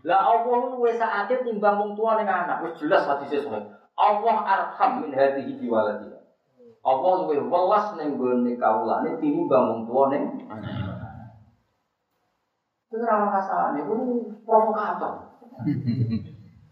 Lah 0.09 0.21
Allah 0.33 0.73
luwe 0.73 0.97
saate 0.97 1.45
timbang 1.45 1.77
wong 1.77 1.93
tua 1.93 2.17
ning 2.17 2.29
anak. 2.29 2.65
Wis 2.65 2.81
jelas 2.81 3.05
hadise 3.05 3.45
soal. 3.45 3.69
Allah 3.93 4.37
arham 4.49 5.05
min 5.05 5.13
hadhihi 5.13 5.61
bi 5.61 5.69
waladiha. 5.69 6.19
Allah 6.81 7.13
luwe 7.29 7.37
welas 7.37 7.87
ning 8.01 8.17
gone 8.17 8.53
kawulane 8.57 9.21
tinimbang 9.21 9.65
wong 9.69 9.81
tua 9.85 10.03
ning 10.09 10.25
anak. 10.49 10.93
Itu 12.93 13.01
ora 13.01 13.25
masalah, 13.25 13.73
itu 13.77 13.97
provokator. 14.45 15.33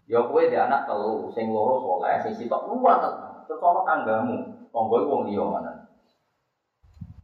Ya 0.04 0.20
kowe 0.24 0.42
di 0.42 0.56
anak 0.56 0.84
telu, 0.84 1.32
sing 1.32 1.48
loro 1.48 1.80
soleh, 1.80 2.20
sing 2.20 2.32
sitok 2.36 2.68
luar 2.68 3.00
terus 3.46 3.62
ana 3.62 3.80
tanggamu, 3.86 4.36
tangga 4.68 4.98
wong 5.06 5.20
liya 5.30 5.44
mana. 5.46 5.72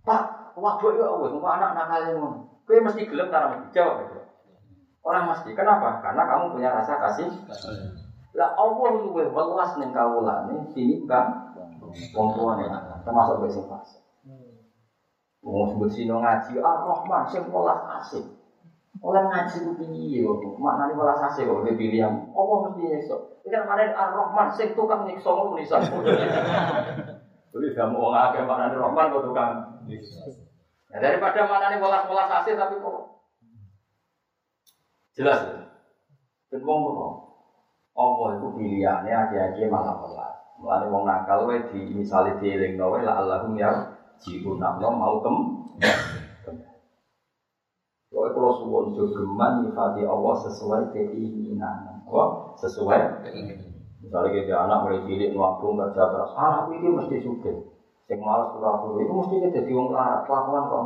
Pak, 0.06 0.22
waduh 0.56 0.92
ya 0.96 1.06
wis 1.20 1.32
anak 1.36 1.70
nakal 1.76 2.02
ngono. 2.16 2.38
Kowe 2.66 2.78
mesti 2.82 3.06
gelem 3.06 3.28
ta 3.30 3.52
mesti 3.52 3.70
jawab. 3.76 4.10
Orang 5.06 5.30
mesti. 5.30 5.54
Kenapa? 5.54 6.02
Karena 6.02 6.22
kamu 6.26 6.58
punya 6.58 6.74
rasa 6.74 6.98
kasih. 6.98 7.30
Lah 8.36 8.52
Allah 8.58 8.90
luwe 9.00 9.24
welas 9.30 9.72
ning 9.80 9.94
kawulane 9.94 10.74
tinimbang 10.76 11.56
wong 12.12 12.28
tuane 12.36 12.68
termasuk 13.06 13.36
besok 13.46 13.64
fase. 13.70 14.02
Wong 15.46 15.70
sebut 15.70 15.88
sino 15.94 16.18
ngaji 16.18 16.58
Ar-Rahman 16.58 17.22
sing 17.30 17.46
welas 17.48 17.80
asik. 18.02 18.24
Oleh 19.04 19.22
ngaji 19.28 19.56
ku 19.62 19.72
piye 19.78 20.24
kok. 20.24 20.56
Maknane 20.56 20.92
malah 20.96 21.16
sase 21.20 21.44
kok 21.44 21.64
dipilih 21.68 22.00
yang 22.00 22.14
apa 22.32 22.52
mesti 22.64 22.80
nyiksa. 22.80 23.16
Iki 23.44 23.48
kan 23.52 23.62
kemarin 23.68 23.92
Ar-Rahman 23.92 24.48
sing 24.56 24.68
tukang 24.72 25.04
nyiksa 25.04 25.30
tulisan. 25.30 25.82
Jadi 27.52 27.66
kamu 27.72 27.96
wong 27.96 28.14
akeh 28.16 28.42
maknane 28.44 28.76
Rahman 28.76 29.12
kok 29.12 29.24
tukang 29.30 29.52
nyiksa. 29.84 30.45
Ya 30.96 31.12
daripada 31.12 31.44
maknane 31.44 31.76
welas-welas 31.76 32.24
sase 32.24 32.56
tapi 32.56 32.80
kok 32.80 33.20
jelas 35.12 35.44
ya. 35.44 35.60
Wong 36.64 36.78
ngono. 36.88 37.08
Allah 37.92 38.40
itu 38.40 38.48
pilihannya 38.56 39.12
aja-aja 39.12 39.68
malah 39.68 40.00
welas. 40.00 40.32
Mulane 40.56 40.88
wong 40.88 41.04
nakal 41.04 41.44
wae 41.52 41.68
di 41.68 41.92
misale 41.92 42.40
dielingno 42.40 42.96
wae 42.96 43.04
la 43.04 43.20
Allahum 43.20 43.60
ya 43.60 43.92
jiun 44.24 44.56
mau 44.56 45.20
kem 45.20 45.36
kalau 48.36 48.52
suwon 48.56 48.96
jogeman 48.96 49.68
nyifati 49.68 50.04
Allah 50.08 50.34
sesuai 50.48 50.96
keinginan. 50.96 52.08
Apa? 52.08 52.56
Sesuai 52.60 53.24
keinginan. 53.24 53.84
Misalnya 54.00 54.30
kita 54.32 54.54
anak 54.56 54.78
mulai 54.84 55.00
cilik 55.04 55.36
nabung 55.36 55.76
kerja 55.76 56.04
keras, 56.08 56.32
anak 56.36 56.72
ini 56.72 56.88
mesti 56.88 57.16
suka. 57.20 57.75
Yang 58.06 58.20
malas 58.22 58.48
pulang 58.54 58.76
dulu 58.86 58.98
itu 59.02 59.12
mesti 59.12 59.34
kita 59.42 59.48
jadi 59.62 59.70
orang 59.74 59.92
larat, 59.98 60.20
kelakuan 60.30 60.64
kok. 60.70 60.82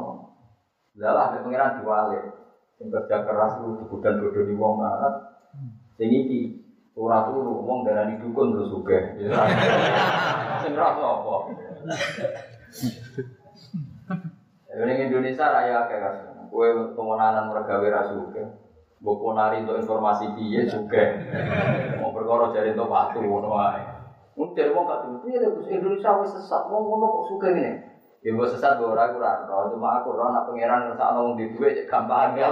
Lalah 0.97 1.25
ada 1.29 1.39
pengiran 1.45 1.77
diwalik. 1.81 2.25
Yang 2.81 2.89
kerja 2.97 3.17
keras 3.29 3.53
itu 3.61 3.69
dibudan 3.85 4.15
di 4.25 4.55
wong 4.57 4.75
larat. 4.81 5.15
Sing 6.01 6.09
iki 6.09 6.41
ora 6.97 7.29
turu 7.29 7.61
wong 7.61 7.85
darani 7.85 8.17
dukun 8.17 8.57
terus 8.57 8.73
suka. 8.73 8.99
Sing 10.65 10.73
rasa 10.73 11.05
apa? 11.05 11.35
Ini 14.71 14.93
Indonesia 15.13 15.45
raya 15.45 15.85
kayak 15.91 16.31
Kue 16.51 16.67
temenanan 16.99 17.47
mergawe 17.47 17.89
rasuke. 17.89 18.43
Mbok 19.01 19.17
ponari 19.23 19.65
untuk 19.65 19.81
informasi 19.81 20.35
piye 20.37 20.67
juga. 20.69 21.05
Mau 22.03 22.13
perkara 22.13 22.53
jare 22.53 22.75
entuk 22.75 22.91
waktu 22.91 23.23
ngono. 23.23 23.55
Mun 24.41 24.57
jare 24.57 24.73
wong 24.73 24.89
gak 24.89 25.05
tuh, 25.05 25.29
ya 25.29 25.45
Gus 25.53 25.69
Indonesia 25.69 26.17
wis 26.17 26.33
sesat, 26.33 26.65
wong 26.73 26.89
ngono 26.89 27.13
kok 27.13 27.25
suka 27.29 27.53
ngene. 27.53 27.77
Ya 28.25 28.33
mbok 28.33 28.49
sesat 28.49 28.81
mbok 28.81 28.97
ora 28.97 29.13
ora 29.13 29.45
ora 29.45 29.69
cuma 29.69 30.01
aku 30.01 30.17
ora 30.17 30.33
nak 30.33 30.49
pangeran 30.49 30.89
ngersakno 30.89 31.29
wong 31.29 31.35
di 31.37 31.53
dhuwit 31.53 31.77
cek 31.77 31.85
gampang 31.85 32.33
ya. 32.41 32.49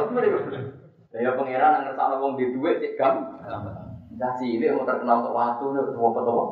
Ya 1.16 1.32
pangeran 1.32 1.88
ngersakno 1.88 2.20
wong 2.20 2.36
di 2.36 2.52
dhuwit 2.52 2.76
cek 2.84 2.92
gampang. 3.00 3.40
Dah 4.20 4.36
cilik 4.36 4.76
mau 4.76 4.84
terkenal 4.84 5.24
untuk 5.24 5.32
waktu 5.32 5.64
nih, 5.64 5.80
apa 5.96 6.20
tuh? 6.28 6.44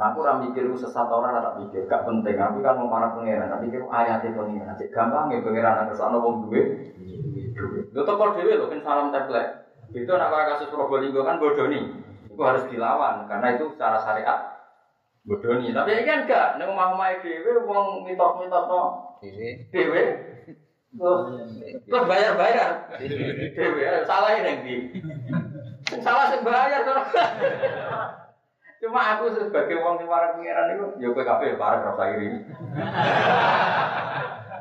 Nah 0.00 0.04
aku 0.08 0.24
orang 0.24 0.48
mikir 0.48 0.64
sesat 0.80 1.04
orang 1.04 1.44
tak 1.44 1.56
mikir, 1.60 1.84
gak 1.84 2.08
penting. 2.08 2.40
Aku 2.40 2.64
kan 2.64 2.80
mau 2.80 2.88
para 2.88 3.12
pangeran, 3.12 3.52
tapi 3.52 3.68
mikir 3.68 3.84
ayat 3.92 4.24
itu 4.24 4.40
nih. 4.40 4.64
Nanti 4.64 4.88
gampang 4.88 5.28
ya 5.28 5.44
pangeran 5.44 5.84
ke 5.84 6.00
sana 6.00 6.16
wong 6.16 6.48
duwe. 6.48 6.64
Lo 7.92 8.08
tokol 8.08 8.40
dewe 8.40 8.56
lo 8.56 8.72
kan 8.72 8.80
salam 8.80 9.12
template. 9.12 9.68
Itu 9.92 10.16
anak 10.16 10.32
kasus 10.56 10.72
Probolinggo 10.72 11.20
kan 11.20 11.36
bodoh 11.36 11.68
nih. 11.68 12.03
Itu 12.34 12.42
harus 12.42 12.66
dilawan 12.66 13.30
karena 13.30 13.54
itu 13.54 13.70
secara 13.70 14.02
syariat 14.02 14.54
bodoh 15.24 15.56
nih. 15.56 15.72
Tapi 15.72 16.04
kan 16.04 16.28
enggak, 16.28 16.60
nih 16.60 16.66
mau 16.68 16.98
mau 16.98 17.14
dewe, 17.22 17.50
wong 17.64 18.04
mitos-mitos 18.04 18.64
no. 18.68 18.82
Dewe. 19.72 20.02
Terus 21.88 22.04
bayar-bayar. 22.06 22.98
Dewe, 23.56 23.82
salah 24.04 24.30
ini 24.36 24.46
yang 24.46 24.58
di. 24.66 24.74
Salah 26.02 26.34
sih 26.34 26.40
bayar 26.44 26.82
Cuma 28.84 29.16
aku 29.16 29.32
sebagai 29.32 29.80
wong 29.80 29.96
sing 29.96 30.04
para 30.04 30.36
pangeran 30.36 30.76
itu, 30.76 30.86
ya 31.00 31.08
kowe 31.16 31.24
kabeh 31.24 31.56
para 31.56 31.80
rasa 31.80 32.04
iri. 32.20 32.44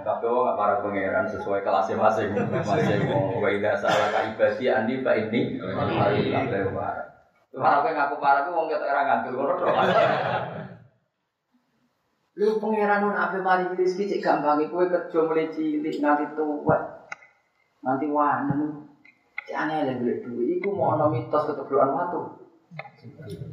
Kabeh 0.07 0.29
wong 0.31 0.55
para 0.55 0.79
pangeran 0.79 1.27
sesuai 1.27 1.59
kelasnya 1.59 1.99
masing 1.99 2.31
masing 2.63 3.03
wong 3.11 3.43
wa 3.43 3.49
ila 3.51 3.75
salah 3.75 4.15
ka 4.15 4.31
ibadi 4.31 4.71
andi 4.71 5.03
fa 5.03 5.19
ini 5.19 5.59
mari 5.59 6.31
kabeh 6.31 6.71
para. 6.71 7.12
Cuma 7.53 7.69
aku 7.85 7.93
ngaku 7.93 8.15
para 8.17 8.49
ku 8.49 8.57
wong 8.57 8.65
ketok 8.65 8.89
ora 8.89 9.05
ngandel 9.05 9.33
ngono 9.37 9.53
tok. 9.61 9.75
Lu 12.33 12.57
pangeran 12.57 13.05
nun 13.05 13.13
ape 13.13 13.37
mari 13.45 13.69
rezeki 13.77 14.17
cek 14.17 14.21
gampange 14.25 14.73
kowe 14.73 14.81
kerja 14.89 15.19
mulai 15.21 15.53
cilik 15.53 16.01
nganti 16.01 16.33
tuwek. 16.33 16.81
Nanti 17.85 18.09
wanen. 18.09 18.89
Cek 19.45 19.53
aneh 19.53 19.85
lek 19.85 20.25
duit 20.25 20.57
iku 20.57 20.73
mau 20.73 20.97
ana 20.97 21.13
mitos 21.13 21.45
keteblokan 21.45 21.93
watu. 21.93 22.21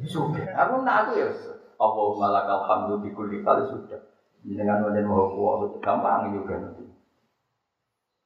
Sudah. 0.09 0.49
Aku 0.65 0.81
nak 0.81 1.05
aku 1.05 1.21
ya. 1.21 1.29
Allahumma 1.77 2.33
lakal 2.33 2.65
hamdu 2.65 3.05
bi 3.05 3.13
kulli 3.13 3.45
kali 3.45 3.69
sudah. 3.69 4.01
Dengan 4.41 4.81
wajan 4.81 5.05
mau 5.05 5.29
kuat 5.29 5.77
gampang 5.77 6.33
juga 6.33 6.57
nanti. 6.57 6.90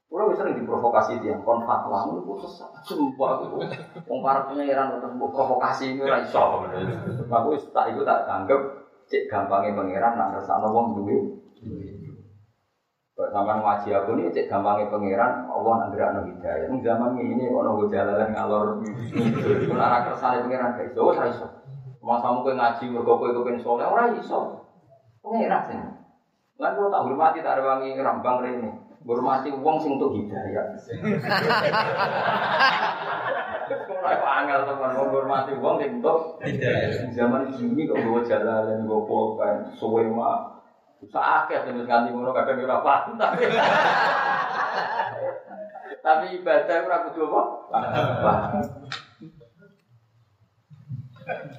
Kalau 0.05 0.31
sering 0.37 0.55
diprovokasi 0.61 1.19
dia, 1.19 1.35
kon 1.41 1.65
fatwa 1.65 2.07
itu 2.07 2.33
sesat. 2.45 2.71
Sumpah 2.85 3.41
aku, 3.41 3.57
wong 4.05 4.19
para 4.21 4.47
pangeran 4.47 5.01
untuk 5.01 5.33
provokasi 5.33 5.97
ini 5.97 6.05
ora 6.05 6.21
iso. 6.21 6.61
Aku 7.27 7.57
tak 7.73 7.91
itu 7.91 8.05
tak 8.05 8.29
anggap 8.29 8.85
cek 9.09 9.27
gampangnya 9.27 9.73
pangeran 9.73 10.13
nak 10.13 10.29
ngersakno 10.37 10.69
wong 10.71 10.87
duwe. 11.01 11.17
Kok 13.17 13.31
sampean 13.33 13.65
ngaji 13.65 13.89
aku 13.97 14.11
nih 14.15 14.29
cek 14.29 14.47
gampangnya 14.47 14.93
pangeran 14.93 15.49
Allah 15.49 15.73
nak 15.83 15.89
gerakno 15.91 16.21
hidayah. 16.29 16.67
Ning 16.69 16.79
zaman 16.85 17.17
ini 17.17 17.49
ono 17.49 17.75
go 17.75 17.85
jalalan 17.89 18.29
ngalor 18.29 18.85
itu 18.85 19.73
ora 19.73 20.05
kersane 20.05 20.45
pangeran 20.45 20.77
gak 20.79 20.87
iso, 20.93 21.01
ora 21.01 21.25
iso. 21.27 21.49
Masa 22.05 22.29
kowe 22.29 22.53
ngaji 22.53 22.83
mergo 22.93 23.17
kowe 23.17 23.33
kepen 23.33 23.57
saleh 23.57 23.89
ora 23.89 24.13
iso. 24.13 24.69
Pangeran 25.25 25.61
sing. 25.65 25.81
Lan 26.61 26.77
kok 26.77 26.93
tak 26.93 27.03
hormati 27.03 27.41
tak 27.41 27.57
rewangi 27.59 27.97
rambang 27.99 28.45
rene. 28.45 28.84
Hormati 29.05 29.53
wong 29.53 29.77
sing 29.77 30.01
untuk 30.01 30.17
hidayah. 30.17 30.65
Ora 34.05 34.29
angel 34.41 34.61
teman 34.65 34.97
wong 34.97 35.09
hormati 35.13 35.53
wong 35.61 35.77
sing 35.77 36.01
untuk 36.01 36.41
hidayah. 36.41 37.13
Zaman 37.13 37.53
ini 37.53 37.85
kok 37.85 38.01
bawa 38.01 38.25
jalalan, 38.25 38.89
bawa 38.89 39.05
pulpen, 39.05 39.69
suwe 39.77 40.09
mah 40.09 40.55
Sakit 41.05 41.69
sing 41.69 41.85
nganti 41.85 42.09
ngono 42.09 42.33
kadang 42.33 42.65
ora 42.65 42.81
paham 42.81 43.13
tapi 43.19 43.45
tapi 46.05 46.25
ibadah 46.41 46.77
ora 46.81 46.97
kudu 47.09 47.29
apa? 47.29 47.43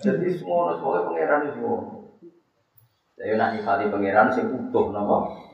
Jadi 0.02 0.26
semua 0.34 0.74
semua 0.78 1.06
pangeran 1.06 1.46
itu 1.46 1.52
semua. 1.58 1.78
Saya 3.16 3.32
nak 3.38 3.50
nyifati 3.54 3.92
pangeran 3.92 4.34
sing 4.34 4.46
utuh 4.50 4.90
napa? 4.90 5.45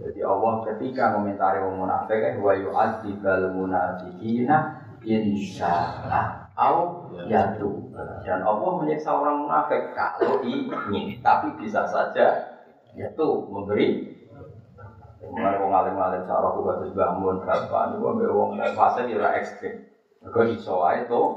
Jadi 0.00 0.20
Allah 0.20 0.52
ketika 0.72 1.16
komentari 1.16 1.64
wong 1.64 1.84
munafik 1.84 2.18
kan 2.20 2.34
wa 2.40 2.52
yu'adzibal 2.52 3.44
munafiqina 3.56 4.84
insyaallah 5.04 6.52
au 6.56 7.10
yatu. 7.26 7.92
Dan 8.24 8.40
Allah 8.44 8.70
menyiksa 8.80 9.10
orang 9.10 9.44
munafik 9.44 9.92
kalau 9.92 10.40
ingin, 10.46 11.20
tapi 11.24 11.52
bisa 11.60 11.84
saja 11.88 12.54
yaitu 12.94 13.26
memberi 13.50 14.14
Mulai 15.24 15.56
wong 15.56 15.72
alim 15.72 15.96
alim 15.96 16.22
cara 16.28 16.52
aku 16.52 16.60
bagus 16.62 16.92
bangun 16.92 17.40
berapa 17.40 17.78
ini 17.90 17.94
gua 17.96 18.10
ambil 18.12 18.30
wong 18.36 18.50
fase 18.76 19.08
dia 19.08 19.30
ekstrim. 19.40 19.88
Gue 20.20 20.44
iso 20.56 20.84
tuh. 21.08 21.28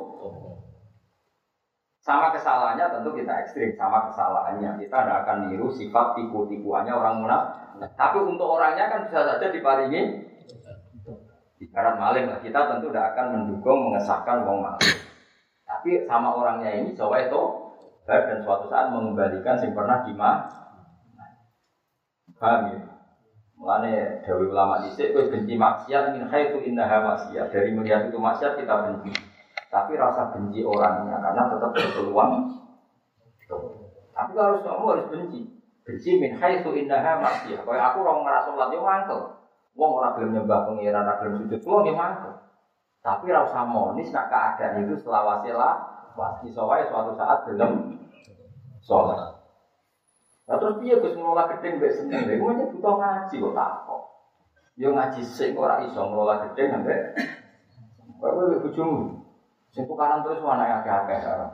Sama 2.03 2.31
kesalahannya 2.31 2.87
tentu 2.87 3.11
kita 3.19 3.33
ekstrim, 3.43 3.75
sama 3.75 4.07
kesalahannya 4.07 4.79
kita 4.79 4.95
tidak 4.95 5.17
akan 5.27 5.51
niru 5.51 5.67
sifat 5.67 6.15
tipu-tipuannya 6.15 6.95
orang 6.95 7.19
munafik. 7.19 7.66
Tapi 7.77 8.17
untuk 8.25 8.47
orangnya 8.57 8.89
kan 8.89 9.05
bisa 9.05 9.21
saja 9.25 9.47
diparingi 9.53 10.27
Ibarat 11.57 11.97
maling 11.97 12.29
lah, 12.29 12.37
kita 12.37 12.69
tentu 12.69 12.93
tidak 12.93 13.17
akan 13.17 13.25
mendukung 13.33 13.89
mengesahkan 13.89 14.45
wong 14.45 14.61
maling. 14.61 14.97
Tapi 15.65 16.05
sama 16.05 16.37
orangnya 16.37 16.69
ini, 16.69 16.93
coba 16.93 17.17
itu 17.25 17.41
dan 18.05 18.39
suatu 18.45 18.69
saat 18.69 18.93
mengembalikan 18.93 19.59
yang 19.59 19.73
pernah 19.73 20.05
dimah 20.05 20.47
Paham 22.37 22.69
ya? 22.69 24.21
Dewi 24.21 24.53
ulama 24.53 24.85
dhisik 24.85 25.17
kowe 25.17 25.25
benci 25.33 25.57
maksiat 25.57 26.13
min 26.13 26.29
haitsu 26.29 26.61
innaha 26.61 27.01
maksiat. 27.01 27.49
Dari 27.49 27.73
melihat 27.73 28.13
itu 28.13 28.21
maksiat 28.21 28.61
kita 28.61 28.85
benci. 28.85 29.09
Tapi 29.73 29.97
rasa 29.97 30.29
benci 30.29 30.61
orangnya 30.61 31.17
karena 31.17 31.49
tetap 31.49 31.73
berpeluang. 31.73 32.61
Tapi 34.13 34.31
kalau 34.37 34.61
kamu 34.61 34.85
harus 34.93 35.07
benci. 35.09 35.56
Benci 35.87 36.19
min 36.19 36.35
haitsu 36.35 36.75
innaha 36.75 37.23
maksiat. 37.23 37.63
Kayak 37.63 37.85
aku 37.95 38.03
orang 38.03 38.27
ngerasa 38.27 38.51
sholat 38.51 38.69
yo 38.75 38.83
mangkel. 38.83 39.19
Wong 39.79 39.91
ora 39.95 40.11
gelem 40.19 40.35
nyembah 40.35 40.67
pengiran, 40.67 41.07
ora 41.07 41.15
gelem 41.23 41.47
sujud, 41.47 41.59
kulo 41.63 41.77
nggih 41.87 41.95
mangkel. 41.95 42.33
Tapi 42.99 43.31
ora 43.31 43.47
usah 43.47 43.63
monis 43.63 44.11
nak 44.11 44.27
keadaan 44.27 44.83
itu 44.83 44.99
selawase 44.99 45.55
lah. 45.55 45.79
Pasti 46.11 46.51
wae 46.51 46.83
suatu 46.91 47.15
saat 47.15 47.47
gelem 47.47 48.03
sholat. 48.83 49.39
Nah 50.47 50.55
terus 50.59 50.75
dia 50.83 50.99
Gus 50.99 51.15
ngelola 51.15 51.47
gedeng 51.55 51.79
mbek 51.79 51.91
seneng. 51.95 52.23
Lha 52.27 52.35
iku 52.35 52.67
butuh 52.75 52.95
ngaji 52.99 53.35
kok 53.39 53.53
tak 53.55 53.71
kok. 53.87 54.03
Yo 54.75 54.87
ngaji 54.91 55.21
sing 55.23 55.51
ora 55.55 55.83
iso 55.87 56.03
ngelola 56.03 56.51
gedeng 56.51 56.83
ambek 56.83 56.99
Kok 58.19 58.31
kowe 58.31 58.55
bojomu. 58.59 59.26
Sing 59.77 59.85
tukaran 59.85 60.25
terus 60.25 60.41
mana 60.41 60.65
yang 60.65 60.81
akeh-akeh 60.81 61.21
ora 61.21 61.53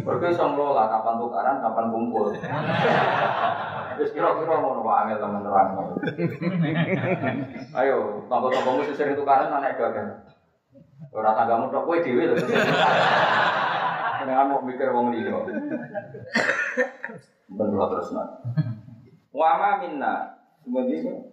Mergo 0.00 0.26
iso 0.32 0.48
ngelola 0.48 0.88
kapan 0.88 1.20
tukaran, 1.20 1.60
kapan 1.60 1.92
kumpul. 1.92 2.32
Wis 4.00 4.10
kira-kira 4.16 4.64
ngono 4.64 4.80
Pak 4.80 4.96
Angel 5.04 5.20
temen 5.20 5.44
terang. 5.44 5.68
Ayo, 7.76 8.24
tangga-tanggamu 8.32 8.88
sering 8.96 9.12
tukaran 9.12 9.52
anak 9.52 9.76
akeh. 9.76 10.24
Ora 11.12 11.36
tanggamu 11.36 11.68
tok 11.68 11.84
kowe 11.84 12.00
dhewe 12.00 12.32
lho. 12.32 12.36
Jangan 14.24 14.48
mau 14.48 14.64
mikir 14.64 14.88
wong 14.88 15.12
liya. 15.12 15.36
Benar 17.52 17.86
terus 17.92 18.08
nak. 18.16 18.40
Wama 19.36 19.84
minna. 19.84 20.40
Kemudian 20.64 21.28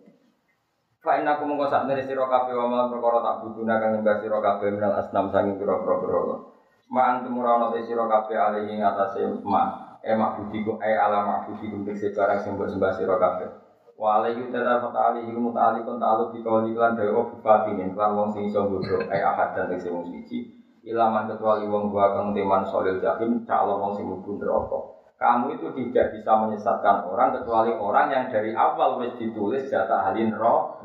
Fa 1.02 1.18
inna 1.18 1.41
kum 1.41 1.49
mongko 1.49 1.66
sak 1.66 1.89
dari 1.89 2.06
sira 2.06 2.30
kabeh 2.30 2.54
wa 2.54 2.70
mal 2.70 2.86
perkara 2.93 3.26
tak 3.26 3.36
buduna 3.41 3.82
kang 3.82 3.97
nyembah 3.97 4.22
sira 4.22 4.38
kabeh 4.38 4.70
minal 4.70 4.93
asnam 5.02 5.34
sanging 5.34 5.58
pira-pira 5.58 5.97
berhala. 5.97 6.45
Ma 6.93 7.02
antum 7.10 7.41
ora 7.41 7.58
ana 7.58 7.74
sira 7.74 8.06
kabeh 8.06 8.38
alih 8.38 8.70
ing 8.70 8.86
atase 8.86 9.26
ma. 9.41 9.97
E 9.97 10.14
mak 10.14 10.38
budi 10.38 10.62
ku 10.62 10.78
e 10.78 10.93
ala 10.93 11.26
mak 11.26 11.49
budi 11.49 11.74
ku 11.74 11.82
tegese 11.82 12.14
barang 12.14 12.45
sing 12.45 12.54
mbok 12.54 12.70
sembah 12.70 12.91
sira 12.93 13.18
kabeh. 13.18 13.49
Wa 13.97 14.22
alaihi 14.22 14.54
ta'ala 14.54 14.78
fa 14.78 15.18
iku 15.18 15.41
muta'alliqun 15.41 15.97
ta'alluq 15.97 16.38
bi 16.38 16.45
qawli 16.45 16.78
lan 16.78 16.93
dewa 16.93 17.34
bifatinin 17.34 17.97
lan 17.97 18.12
wong 18.14 18.30
sing 18.38 18.45
iso 18.45 18.62
bodho 18.70 19.02
e 19.02 19.18
ahad 19.18 19.58
dan 19.58 19.74
tegese 19.74 19.89
wong 19.89 20.06
siji. 20.06 20.54
Ilaman 20.86 21.26
kecuali 21.34 21.66
wong 21.66 21.89
gua 21.89 22.14
kang 22.14 22.30
teman 22.38 22.62
solil 22.70 23.02
jahim 23.02 23.41
calon 23.49 23.82
wong 23.82 23.91
sing 23.97 24.06
mlebu 24.06 24.38
neraka 24.38 25.02
kamu 25.22 25.54
itu 25.54 25.70
tidak 25.78 26.18
bisa 26.18 26.34
menyesatkan 26.34 27.06
orang 27.06 27.30
kecuali 27.38 27.70
orang 27.78 28.10
yang 28.10 28.26
dari 28.34 28.58
awal 28.58 28.97
wis 28.97 29.14
ditulis 29.22 29.70
jatah 29.70 30.10
halin 30.10 30.34
roh. 30.34 30.81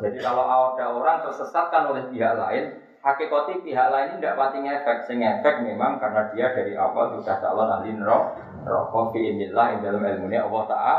Jadi 0.00 0.18
kalau 0.18 0.44
ada 0.46 0.84
orang 0.90 1.22
tersesatkan 1.22 1.90
oleh 1.90 2.10
pihak 2.10 2.34
lain, 2.34 2.64
hakikati 3.00 3.62
pihak 3.62 3.88
lain 3.88 4.06
ini 4.14 4.16
tidak 4.18 4.36
pati 4.36 4.58
ngefek. 4.60 4.98
Sing 5.06 5.18
efek 5.22 5.62
memang 5.62 6.02
karena 6.02 6.28
dia 6.34 6.52
dari 6.52 6.74
awal 6.74 7.14
sudah 7.16 7.36
calon 7.38 7.70
roh. 8.02 8.24
Roh 8.66 9.08
fi 9.14 9.20
imillah 9.30 9.80
dalam 9.80 10.02
ilmunya 10.04 10.44
Allah 10.44 10.64
Taala. 10.68 10.96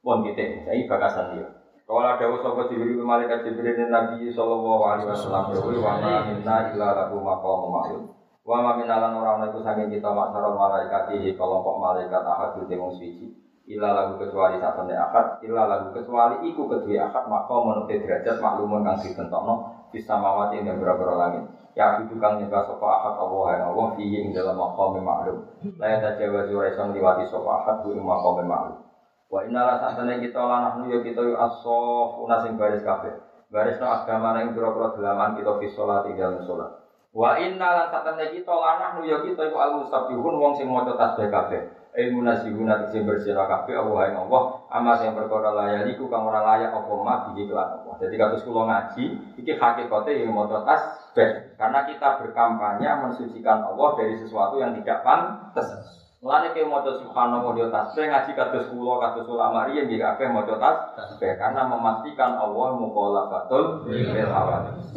Pun 0.00 0.22
kita, 0.22 0.62
saya 0.62 0.86
bakasan 0.86 1.34
dia. 1.34 1.46
Kalau 1.86 2.02
ada 2.02 2.26
usaha 2.30 2.66
Jibril 2.66 3.02
malaikat 3.02 3.46
Jibril 3.46 3.90
Nabi 3.90 4.30
Sallallahu 4.30 4.82
Alaihi 4.86 5.06
Wasallam, 5.06 5.54
wa 5.54 5.94
ma 6.02 6.14
minna 6.26 6.56
illa 6.74 6.88
lahu 6.94 7.22
maqam 7.22 7.62
ma'lum. 7.70 8.02
Wa 8.46 8.62
ma 8.62 8.78
minalan 8.78 9.14
ora 9.18 9.38
ana 9.38 9.50
iku 9.50 9.62
saking 9.62 9.90
kita 9.90 10.06
maksara 10.10 10.50
malaikat 10.54 11.14
iki 11.18 11.34
kelompok 11.34 11.82
malaikat 11.82 12.22
ahad 12.22 12.54
di 12.58 12.74
wong 12.78 12.94
suci. 12.94 13.45
Ila 13.66 13.88
lagu 13.90 14.14
kecuali 14.22 14.62
satene 14.62 14.94
akad, 14.94 15.42
ila 15.42 15.66
lagu 15.66 15.90
kecuali 15.90 16.46
iku 16.46 16.70
kedua 16.70 17.10
akad 17.10 17.26
maka 17.26 17.50
menurut 17.50 17.90
derajat 17.90 18.38
maklumun 18.38 18.86
kang 18.86 19.02
ditentokno 19.02 19.54
bisa 19.90 20.14
mawati 20.14 20.62
ing 20.62 20.70
beberapa 20.70 21.18
langit. 21.18 21.50
Ya 21.74 21.98
itu 21.98 22.14
kang 22.22 22.38
nyembah 22.38 22.62
sapa 22.62 22.86
akad 22.86 23.14
Allah 23.18 23.46
yang 23.58 23.62
Allah 23.74 23.86
fihi 23.98 24.16
ing 24.22 24.30
dalam 24.30 24.54
maqam 24.54 25.02
maklum. 25.02 25.42
La 25.82 25.86
ya 25.92 25.98
tajawazu 25.98 26.54
ora 26.54 26.70
iso 26.70 26.82
liwati 26.94 27.26
sapa 27.26 27.50
akad 27.66 27.76
ku 27.82 27.90
ing 27.90 28.06
maqam 28.06 28.46
maklum. 28.46 28.78
Wa 29.26 29.42
inna 29.42 29.60
la 29.66 29.74
satene 29.82 30.22
kita 30.22 30.38
lanah 30.38 30.78
ya 30.86 31.02
kita 31.02 31.26
yu 31.26 31.34
as-safuna 31.34 32.46
sing 32.46 32.54
baris 32.54 32.86
kabeh. 32.86 33.18
Barisno 33.50 33.90
agama 33.90 34.38
ing 34.46 34.54
pira-pira 34.54 34.94
dalaman 34.94 35.34
kita 35.34 35.58
fi 35.58 35.66
salat 35.74 36.06
ing 36.06 36.14
dalam 36.14 36.38
salat. 36.46 36.70
Wa 37.10 37.34
inna 37.42 37.68
lan 37.82 37.86
satene 37.90 38.30
kita 38.30 38.54
lanah 38.54 38.94
nu 38.94 39.08
ya 39.08 39.24
kita 39.26 39.50
iku 39.50 39.58
al-musabbihun 39.58 40.34
wong 40.38 40.52
sing 40.54 40.70
maca 40.70 40.94
tasbih 40.94 41.34
kabeh. 41.34 41.60
Ilmu 41.96 42.20
nasihuna 42.28 42.84
tegese 42.86 43.08
bersira 43.08 43.48
kabeh 43.48 43.72
Allah 43.72 44.12
ing 44.12 44.16
Allah 44.28 44.42
ama 44.68 45.00
sing 45.00 45.16
perkara 45.16 45.48
layak 45.56 45.96
iku 45.96 46.12
kang 46.12 46.28
ora 46.28 46.44
layak 46.44 46.76
apa 46.76 46.92
ma 47.00 47.14
bihi 47.32 47.48
kelan 47.48 47.80
apa. 47.80 47.90
Dadi 47.96 48.16
kados 48.20 48.44
kula 48.44 48.68
ngaji 48.68 49.04
iki 49.40 49.52
hakikate 49.56 50.12
yang 50.12 50.36
maca 50.36 50.60
tasbih 50.68 51.56
karena 51.56 51.88
kita 51.88 52.20
berkampanye 52.20 52.90
mensucikan 53.00 53.64
Allah 53.64 53.88
dari 53.96 54.14
sesuatu 54.20 54.60
yang 54.60 54.76
tidak 54.76 55.00
pantas. 55.00 55.72
Mulane 56.20 56.52
ke 56.52 56.68
maca 56.68 57.00
subhanallah 57.00 57.52
yo 57.56 57.72
tasbih 57.72 58.12
ngaji 58.12 58.30
kados 58.36 58.68
kula 58.68 58.94
kados 59.00 59.24
ulama 59.32 59.64
riyen 59.64 59.88
nggih 59.88 60.04
kabeh 60.04 60.28
maca 60.28 60.54
tasbih 60.92 61.32
karena 61.40 61.64
memastikan 61.64 62.36
Allah 62.36 62.76
mukhalafatul 62.76 63.88
bil 63.88 64.28
hawadits. 64.28 64.92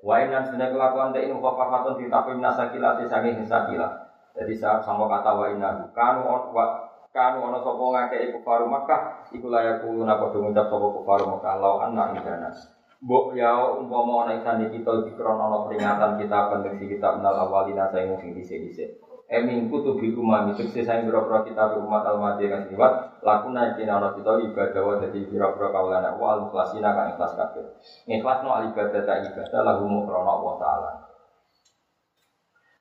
Wa 0.00 0.24
inna 0.24 0.40
sunna 0.40 0.72
kelakuan 0.72 1.12
ta 1.12 1.20
inu 1.20 1.42
khafafatun 1.42 2.00
ditafim 2.00 2.40
nasakilati 2.40 3.04
saking 3.10 3.44
sakilah. 3.44 4.05
Jadi 4.36 4.52
saat 4.52 4.84
sama 4.84 5.08
kata 5.08 5.32
wa 5.32 5.46
inna 5.48 5.88
kanu 5.96 6.28
wa 6.28 6.64
kanu 7.08 7.48
ono 7.48 7.58
sapa 7.64 7.80
ngake 7.80 8.16
iku 8.28 8.38
faru 8.44 8.68
Makkah 8.68 9.32
iku 9.32 9.48
layak 9.48 9.80
kulo 9.80 10.04
napa 10.04 10.28
do 10.28 10.44
ngucap 10.44 10.68
sapa 10.68 10.86
kufaru 10.92 11.24
Makkah 11.32 11.54
law 11.56 11.80
anna 11.80 12.12
indana. 12.12 12.52
Mbok 13.00 13.36
ya 13.36 13.56
umpama 13.76 14.28
ana 14.28 14.40
isane 14.40 14.72
kita 14.72 15.08
dikron 15.08 15.40
ana 15.40 15.64
peringatan 15.64 16.20
kita 16.20 16.38
pendeksi 16.52 16.84
kita 16.96 17.16
menal 17.16 17.48
awalina 17.48 17.88
saya 17.88 18.12
sing 18.20 18.36
dhisik-dhisik. 18.36 19.00
Emin 19.26 19.66
kutu 19.66 19.98
bil 19.98 20.22
umam 20.22 20.54
itu 20.54 20.70
saya 20.86 21.02
biro-biro 21.02 21.42
kita 21.42 21.74
umat 21.82 22.06
al-madi 22.06 22.46
kan 22.46 22.70
liwat 22.70 23.18
lakuna 23.26 23.74
kina 23.74 23.98
ana 23.98 24.14
kita 24.14 24.38
ibadah 24.38 24.82
wa 24.86 24.94
dadi 25.02 25.26
biro-biro 25.26 25.74
kaulana 25.74 26.14
wa 26.14 26.38
al-mukhlasina 26.38 26.94
kan 26.94 27.10
ikhlas 27.16 27.34
kabeh. 27.34 27.64
Ikhlas 28.06 28.38
no 28.46 28.54
al 28.54 28.70
ibadah 28.70 29.02
ta 29.02 29.18
ibadah 29.26 29.60
lahu 29.66 29.84
mukrona 29.90 30.30
Allah 30.30 30.54
taala. 30.62 30.90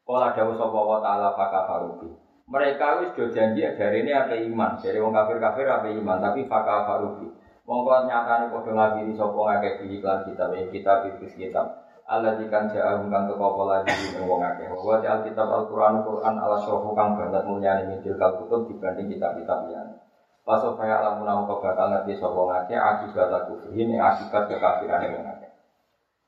Kala 0.06 0.38
dawuh 0.38 0.54
sapa 0.54 0.80
wa 0.86 1.02
taala 1.02 1.34
fakafarubi. 1.34 2.14
Mereka 2.46 3.02
wis 3.02 3.10
do 3.18 3.26
janji 3.34 3.66
dari 3.66 4.06
ini 4.06 4.14
apa 4.14 4.38
iman, 4.38 4.78
dari 4.78 5.02
wong 5.02 5.18
kafir 5.18 5.42
kafir 5.42 5.66
apa 5.66 5.90
iman, 5.90 6.22
tapi 6.22 6.46
fakafarubi. 6.46 7.34
Monggo 7.66 8.06
nyatane 8.06 8.54
padha 8.54 8.72
ngabiri 8.78 9.18
sapa 9.18 9.34
ngakeh 9.34 9.74
di 9.82 9.98
iklan 9.98 10.22
kitab 10.30 10.54
ing 10.54 10.70
kitab 10.70 11.10
iki 11.10 11.50
kitab. 11.50 11.82
Allah 12.06 12.38
dikan 12.38 12.70
ja'a 12.70 13.02
kang 13.02 13.26
apa 13.34 13.64
lagi 13.66 13.90
ing 14.14 14.30
wong 14.30 14.38
akeh. 14.46 14.70
Wa 14.70 15.02
ja'al 15.02 15.26
kitab 15.26 15.50
Al-Qur'an 15.50 16.06
Qur'an 16.06 16.38
ala 16.38 16.62
syuhu 16.62 16.94
kang 16.94 17.18
banget 17.18 17.42
mulyane 17.50 17.98
tilkal 18.06 18.38
kutub 18.38 18.70
dibanding 18.70 19.10
kitab-kitab 19.10 19.66
liyane. 19.66 19.98
Pasal 20.46 20.78
kaya 20.78 21.02
alamun 21.02 21.26
aku 21.26 21.58
bakal 21.66 21.90
ngerti 21.90 22.22
sapa 22.22 22.38
ngakeh 22.38 22.78
akibat 22.78 23.50
kufri 23.50 23.74
ini 23.74 23.98
akibat 23.98 24.46
kekafiran 24.46 25.02
yang 25.02 25.26
ngakeh. 25.26 25.45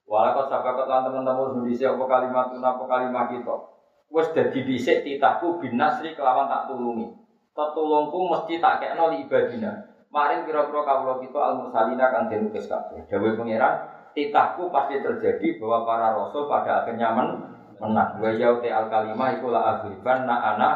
Walakot 0.08 0.48
sababat 0.48 0.88
lan 0.88 1.04
teman-teman 1.04 1.52
Indonesia 1.52 1.92
apa 1.92 2.06
kalimat 2.08 2.48
apa 2.56 2.84
kalimat 2.88 3.26
kita. 3.28 3.56
Wes 4.08 4.32
dadi 4.32 4.64
dhisik 4.64 5.04
titahku 5.04 5.60
binasri 5.60 6.16
kelawan 6.16 6.48
tak 6.48 6.72
tulungi. 6.72 7.12
Tetulungku 7.52 8.32
mesti 8.32 8.64
tak 8.64 8.80
kekno 8.80 9.12
li 9.12 9.28
ibadina. 9.28 9.84
Maring 10.08 10.48
kira-kira 10.48 10.88
kawula 10.88 11.20
kita 11.20 11.36
al 11.36 11.54
mursalina 11.60 12.08
kang 12.08 12.32
den 12.32 12.48
ukis 12.48 12.72
kabeh. 12.72 13.04
Pangeran, 13.12 13.74
titahku 14.16 14.72
pasti 14.72 15.04
terjadi 15.04 15.60
bahwa 15.60 15.84
para 15.84 16.16
rasul 16.16 16.48
pada 16.48 16.88
akhirnya 16.88 17.12
men 17.12 17.28
menang. 17.84 18.24
Wa 18.24 18.32
yauti 18.32 18.72
al 18.72 18.88
kalimah 18.88 19.36
iku 19.36 19.52
la 19.52 19.76
aghliban 19.76 20.24
na 20.24 20.56
ana 20.56 20.70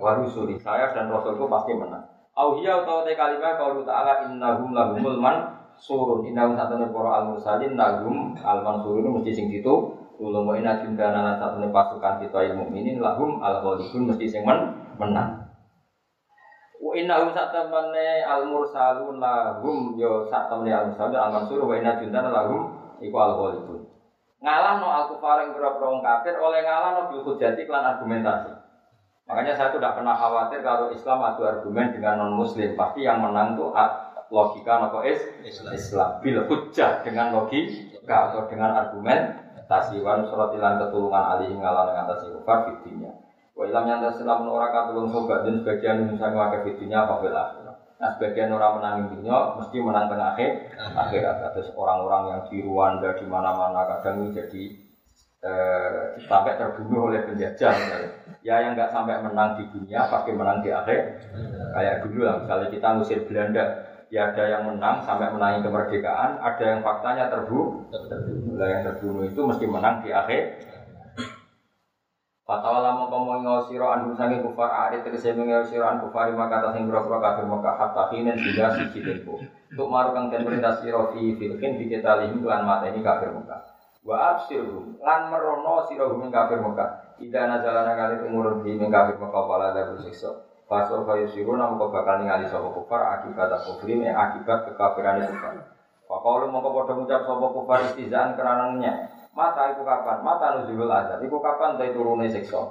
wa 0.00 0.16
rusuli. 0.16 0.56
Saya 0.56 0.96
dan 0.96 1.12
rasulku 1.12 1.44
pasti 1.44 1.76
menang. 1.76 2.08
Au 2.32 2.56
hiya 2.56 2.86
utawa 2.86 3.04
te 3.04 3.12
kalimah 3.12 3.60
qaulu 3.60 3.84
ta'ala 3.84 4.24
innahum 4.24 4.72
lahumul 4.72 5.20
man 5.20 5.57
surun. 5.78 6.26
Inna 6.26 6.50
satune 6.54 6.90
para 6.90 7.10
al 7.22 7.24
mursalin 7.32 7.78
lahum 7.78 8.34
al 8.38 8.60
mansurun 8.62 9.08
mesti 9.18 9.30
sing 9.32 9.46
ditu 9.48 9.94
ulama 10.18 10.52
wa 10.52 10.54
inna 10.58 10.82
jundana 10.82 11.22
lan 11.22 11.34
satune 11.38 11.70
pasukan 11.70 12.18
kita 12.22 12.38
ilmu 12.52 12.66
mukminin 12.66 12.98
lahum 12.98 13.38
al 13.38 13.62
ghalibun 13.62 14.10
mesti 14.10 14.26
sing 14.26 14.42
men 14.42 14.74
menang. 14.98 15.48
Wa 16.78 16.92
inna 16.94 17.22
hum 17.22 17.30
satamane 17.30 18.26
al 18.26 18.46
mursalun 18.50 19.22
lahum 19.22 19.94
yo 19.94 20.26
satamane 20.26 20.74
al 20.74 20.90
mursalun 20.90 21.16
al 21.16 21.30
mansurun 21.30 21.66
wa 21.70 21.74
inna 21.78 21.96
jundana 21.96 22.30
lahum 22.34 22.74
iku 22.98 23.16
al 23.18 23.34
ghalibun 23.38 23.88
ngalah 24.38 24.78
no 24.78 24.86
al 24.86 25.04
kufar 25.10 25.42
yang 25.42 25.50
berapa 25.54 25.82
kafir 25.82 26.38
oleh 26.38 26.62
ngalah 26.62 26.90
no 26.94 27.00
bil 27.10 27.22
hujjati 27.26 27.66
klan 27.66 27.82
argumentasi. 27.82 28.54
Makanya 29.28 29.52
saya 29.52 29.68
tidak 29.76 29.92
pernah 29.92 30.16
khawatir 30.16 30.64
kalau 30.64 30.88
Islam 30.88 31.20
adu 31.20 31.44
argumen 31.44 31.92
dengan 31.92 32.16
non 32.16 32.32
muslim 32.32 32.72
pasti 32.78 33.04
yang 33.04 33.20
menang 33.20 33.60
tuh 33.60 33.74
logika 34.28 34.72
nopo 34.80 35.04
is 35.04 35.20
Islam 35.72 36.20
bil 36.20 36.44
hujjah 36.44 37.04
dengan 37.04 37.32
logika 37.32 38.32
atau 38.32 38.48
dengan 38.48 38.76
argumen 38.76 39.48
tasiwan 39.68 40.24
surat 40.28 40.52
ilan 40.56 40.80
ketulungan 40.80 41.24
alih 41.36 41.52
ngalah 41.52 41.92
dengan 41.92 42.04
tasi 42.08 42.32
kufar 42.32 42.72
wa 43.58 43.64
ilam 43.66 43.84
yang 43.90 44.00
terselam 44.00 44.46
ora 44.46 44.70
katulung 44.70 45.10
sobat 45.10 45.42
dan 45.42 45.60
sebagian 45.60 46.06
misalnya 46.06 46.38
wakai 46.38 46.62
fitinya 46.62 47.04
apa 47.04 47.14
bela 47.20 47.44
Nah 47.98 48.14
sebagian 48.14 48.54
orang 48.54 48.78
menang 48.78 48.96
dunia 49.10 49.58
mesti 49.58 49.76
menang 49.82 50.06
tengah 50.06 50.38
akhir 50.38 50.50
akhirat. 50.78 51.50
Terus 51.50 51.74
orang-orang 51.74 52.22
yang 52.30 52.40
di 52.46 52.62
Rwanda 52.62 53.10
di 53.18 53.26
mana-mana 53.26 53.90
kadang 53.90 54.30
jadi 54.30 54.64
eh, 55.42 56.14
sampai 56.30 56.54
terbunuh 56.54 57.10
oleh 57.10 57.26
penjajah. 57.26 57.74
Ya 58.46 58.62
yang 58.62 58.78
nggak 58.78 58.94
sampai 58.94 59.18
menang 59.18 59.58
di 59.58 59.66
dunia 59.74 60.06
pasti 60.06 60.30
menang 60.30 60.62
di 60.62 60.70
akhir. 60.70 61.26
Kayak 61.74 62.06
dulu 62.06 62.22
lah 62.22 62.38
misalnya 62.38 62.70
kita 62.70 62.86
ngusir 62.94 63.20
Belanda, 63.26 63.64
ya 64.08 64.32
ada 64.32 64.44
yang 64.48 64.62
menang 64.64 65.04
sampai 65.04 65.28
menangi 65.32 65.64
kemerdekaan, 65.64 66.40
ada 66.40 66.64
yang 66.64 66.80
faktanya 66.80 67.28
terbunuh. 67.28 67.84
Terbunuh. 67.92 68.56
yang 68.64 68.82
terbunuh 68.84 69.22
itu 69.28 69.40
mesti 69.44 69.64
menang 69.68 70.00
di 70.00 70.10
akhir. 70.10 70.64
Fatwa 72.48 72.80
lama 72.80 73.12
kamu 73.12 73.44
ngau 73.44 73.60
siro 73.68 73.92
anhu 73.92 74.16
sangi 74.16 74.40
kufar 74.40 74.88
arit 74.88 75.04
tegese 75.04 75.36
mengau 75.36 75.60
siro 75.60 75.84
an 75.84 76.00
kufari 76.00 76.32
maka 76.32 76.64
atas 76.64 76.80
yang 76.80 76.88
berapa 76.88 77.20
kafir 77.20 77.44
maka 77.44 77.76
hatta 77.76 78.08
hinen 78.08 78.40
tiga 78.40 78.72
sisi 78.72 79.04
tempo. 79.04 79.36
Untuk 79.68 79.88
marukan 79.92 80.32
dan 80.32 80.48
perintah 80.48 80.80
siro 80.80 81.12
fi 81.12 81.36
filkin 81.36 81.76
di 81.76 81.92
kita 81.92 82.24
lihim 82.24 82.48
lan 82.48 82.64
mata 82.64 82.88
ini 82.88 83.04
kafir 83.04 83.36
muka. 83.36 83.68
Wa 84.00 84.32
absirhum 84.32 84.96
lan 85.04 85.28
merono 85.28 85.84
siro 85.92 86.16
hum 86.16 86.32
kafir 86.32 86.64
muka. 86.64 87.12
Ida 87.20 87.52
nazalana 87.52 87.92
kali 87.92 88.24
umur 88.24 88.64
di 88.64 88.80
kafir 88.80 89.20
muka 89.20 89.40
pala 89.44 89.76
dari 89.76 90.00
siksa. 90.08 90.47
Pasal 90.68 91.08
kayu 91.08 91.24
siru 91.24 91.56
namu 91.56 91.80
kau 91.80 91.88
bakal 91.88 92.20
ningali 92.20 92.44
sopo 92.44 92.68
kufar 92.76 93.00
akibat 93.16 93.56
kufri 93.64 94.04
akibat 94.04 94.68
kekafiran 94.68 95.24
kufar. 95.24 95.64
Wakau 96.04 96.44
lu 96.44 96.52
mau 96.52 96.60
kau 96.60 96.84
ngucap 96.92 97.24
sopo 97.24 97.56
kufar 97.56 97.88
istizaan 97.88 98.36
keranannya. 98.36 99.08
Mata 99.32 99.72
itu 99.72 99.80
kapan? 99.80 100.20
Mata 100.20 100.60
nuzulul 100.60 100.92
azab. 100.92 101.24
Iku 101.24 101.40
kapan 101.40 101.80
dari 101.80 101.96
turunnya 101.96 102.28
siksa? 102.28 102.68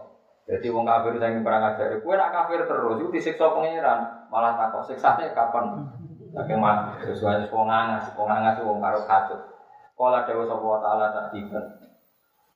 Jadi 0.48 0.70
wong 0.72 0.88
kafir 0.88 1.20
yang 1.20 1.43
perang 1.43 1.76
ajar, 1.76 2.00
kue 2.00 2.16
nak 2.16 2.32
kafir 2.32 2.64
terus, 2.64 3.04
itu 3.04 3.12
disiksa 3.12 3.52
pengiran, 3.52 4.32
malah 4.32 4.56
takut 4.56 4.80
siksanya 4.88 5.36
kapan? 5.36 5.84
Saking 6.32 6.64
mah 6.64 6.95
sesuai 7.04 7.52
wong 7.52 7.68
angas, 7.68 8.16
wong 8.16 8.32
angas 8.32 8.56
wong 8.64 8.80
kacut. 8.80 9.43
Kala 9.98 10.24
dewa 10.24 10.48
sapa 10.48 10.68
taala 10.80 11.06
tak 11.12 11.26
diben. 11.36 11.66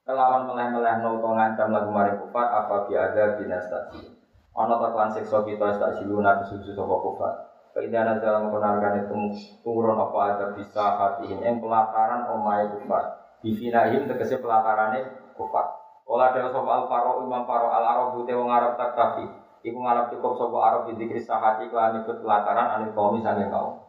Kelawan 0.08 0.48
meleh-meleh 0.48 1.04
no 1.04 1.20
ngancam 1.20 1.68
lagu 1.74 1.92
mari 1.92 2.16
kufar 2.16 2.48
apa 2.48 2.88
bi 2.88 2.94
ada 2.96 3.36
dinastasi. 3.36 4.21
Ana 4.52 4.76
ta 4.76 4.92
kan 4.92 5.10
siksa 5.12 5.48
kita 5.48 5.80
tak 5.80 5.96
siluna 5.96 6.44
kesusu 6.44 6.76
sapa 6.76 6.96
kufar. 7.00 7.34
Keindahan 7.72 8.20
dalam 8.20 8.52
mengenalkan 8.52 9.08
itu 9.08 9.16
turun 9.64 9.96
apa 9.96 10.20
ada 10.36 10.46
bisa 10.52 11.00
hati 11.00 11.32
yang 11.32 11.64
pelataran 11.64 12.28
omai 12.36 12.68
kufar. 12.76 13.16
Bifinahim 13.40 14.12
tegese 14.12 14.44
pelatarane 14.44 15.32
kufar. 15.40 15.72
Ola 16.04 16.36
dewa 16.36 16.52
sapa 16.52 16.68
al 16.68 16.86
faro 16.92 17.24
imam 17.24 17.48
faro 17.48 17.72
al 17.72 17.86
arab 17.88 18.20
te 18.28 18.34
wong 18.36 18.52
arab 18.52 18.76
tak 18.76 18.92
kafi. 18.92 19.26
Iku 19.62 19.78
ngarep 19.78 20.12
cukup 20.18 20.36
sapa 20.36 20.58
arab 20.60 20.82
di 20.92 21.00
dikri 21.00 21.22
sahati 21.24 21.72
kelan 21.72 22.04
ikut 22.04 22.20
pelataran 22.20 22.76
anil 22.76 22.92
kaum 22.92 23.22
sange 23.24 23.48
kaum. 23.48 23.80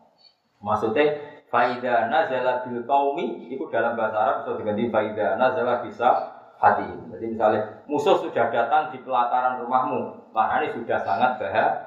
Maksudnya 0.63 1.33
faida 1.51 2.07
nazala 2.07 2.63
bil 2.65 2.87
kaumi 2.87 3.51
itu 3.53 3.67
dalam 3.69 3.93
bahasa 3.99 4.17
Arab 4.17 4.35
bisa 4.41 4.51
diganti 4.63 4.89
faida 4.89 5.37
nazala 5.37 5.85
bisa 5.85 6.09
hati. 6.63 6.87
Jadi 6.87 7.25
misalnya 7.35 7.61
musuh 7.91 8.23
sudah 8.23 8.47
datang 8.55 8.95
di 8.95 9.03
pelataran 9.03 9.59
rumahmu, 9.67 10.31
maka 10.31 10.63
ini 10.63 10.79
sudah 10.79 11.03
sangat 11.03 11.43
bahaya. 11.43 11.83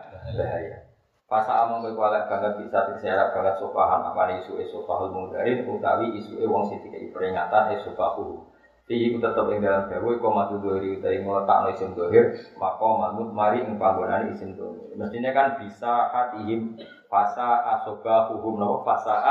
Fasa 1.25 1.65
among 1.65 1.81
kowe 1.81 1.97
kualek 1.97 2.29
banget 2.29 2.53
bisa 2.61 2.85
diserap 2.93 3.33
banget 3.33 3.57
sopahan 3.57 3.97
apa 4.05 4.29
isu 4.37 4.61
isu 4.61 4.85
fahul 4.85 5.09
mungdarin 5.09 5.65
utawi 5.65 6.13
isu 6.21 6.37
e 6.37 6.45
wong 6.45 6.69
sing 6.69 6.85
dikai 6.85 7.09
peringatan 7.09 7.73
fahu. 7.97 8.45
Fi 8.85 8.93
iku 8.93 9.17
tetep 9.17 9.49
ing 9.49 9.65
dalam 9.65 9.89
dawu 9.89 10.13
iku 10.13 10.29
matu 10.29 10.61
dohiri 10.61 11.01
utawi 11.01 11.25
ngletakno 11.25 11.73
isim 11.73 11.97
dohir 11.97 12.29
maka 12.61 12.85
mamut 12.85 13.33
mari 13.33 13.65
ing 13.65 13.81
panggonan 13.81 14.29
isim 14.29 14.53
dohir. 14.53 14.93
Mestinya 14.93 15.33
kan 15.33 15.57
bisa 15.57 16.13
hatihim 16.13 16.77
fasa 17.09 17.73
asobahuhum 17.73 18.61
nopo 18.61 18.85
fasa 18.85 19.25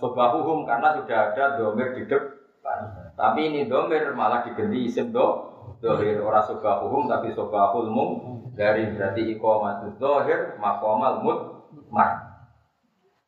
asobahuhum 0.00 0.64
karena 0.64 0.96
sudah 0.96 1.36
ada 1.36 1.60
domir 1.60 1.92
di 1.92 2.08
depan. 2.08 3.07
Tapi 3.18 3.50
ini 3.50 3.66
domir 3.66 4.14
malah 4.14 4.46
diganti 4.46 4.86
isim 4.86 5.10
do. 5.10 5.50
Dohir 5.78 6.18
ora 6.22 6.42
sobahuhum 6.42 7.06
tapi 7.06 7.34
sobahul 7.34 7.90
mung 7.90 8.12
dari 8.58 8.90
berarti 8.94 9.30
iqamatul 9.30 9.94
zahir 9.94 10.58
maqamal 10.58 11.22
mud 11.22 11.38
mar 11.86 12.28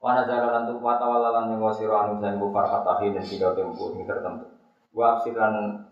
Wana 0.01 0.24
jalan 0.24 0.64
untuk 0.64 0.80
mata 0.80 1.05
walalan 1.05 1.53
yang 1.53 1.61
wasiro 1.61 1.93
anu 1.93 2.24
dan 2.24 2.41
bukar 2.41 2.64
katahi 2.64 3.12
dan 3.12 3.20
tidak 3.20 3.53
tempuh 3.53 3.93
ini 3.93 4.09
tertentu. 4.09 4.49
Wa 4.97 5.20
absiran 5.20 5.84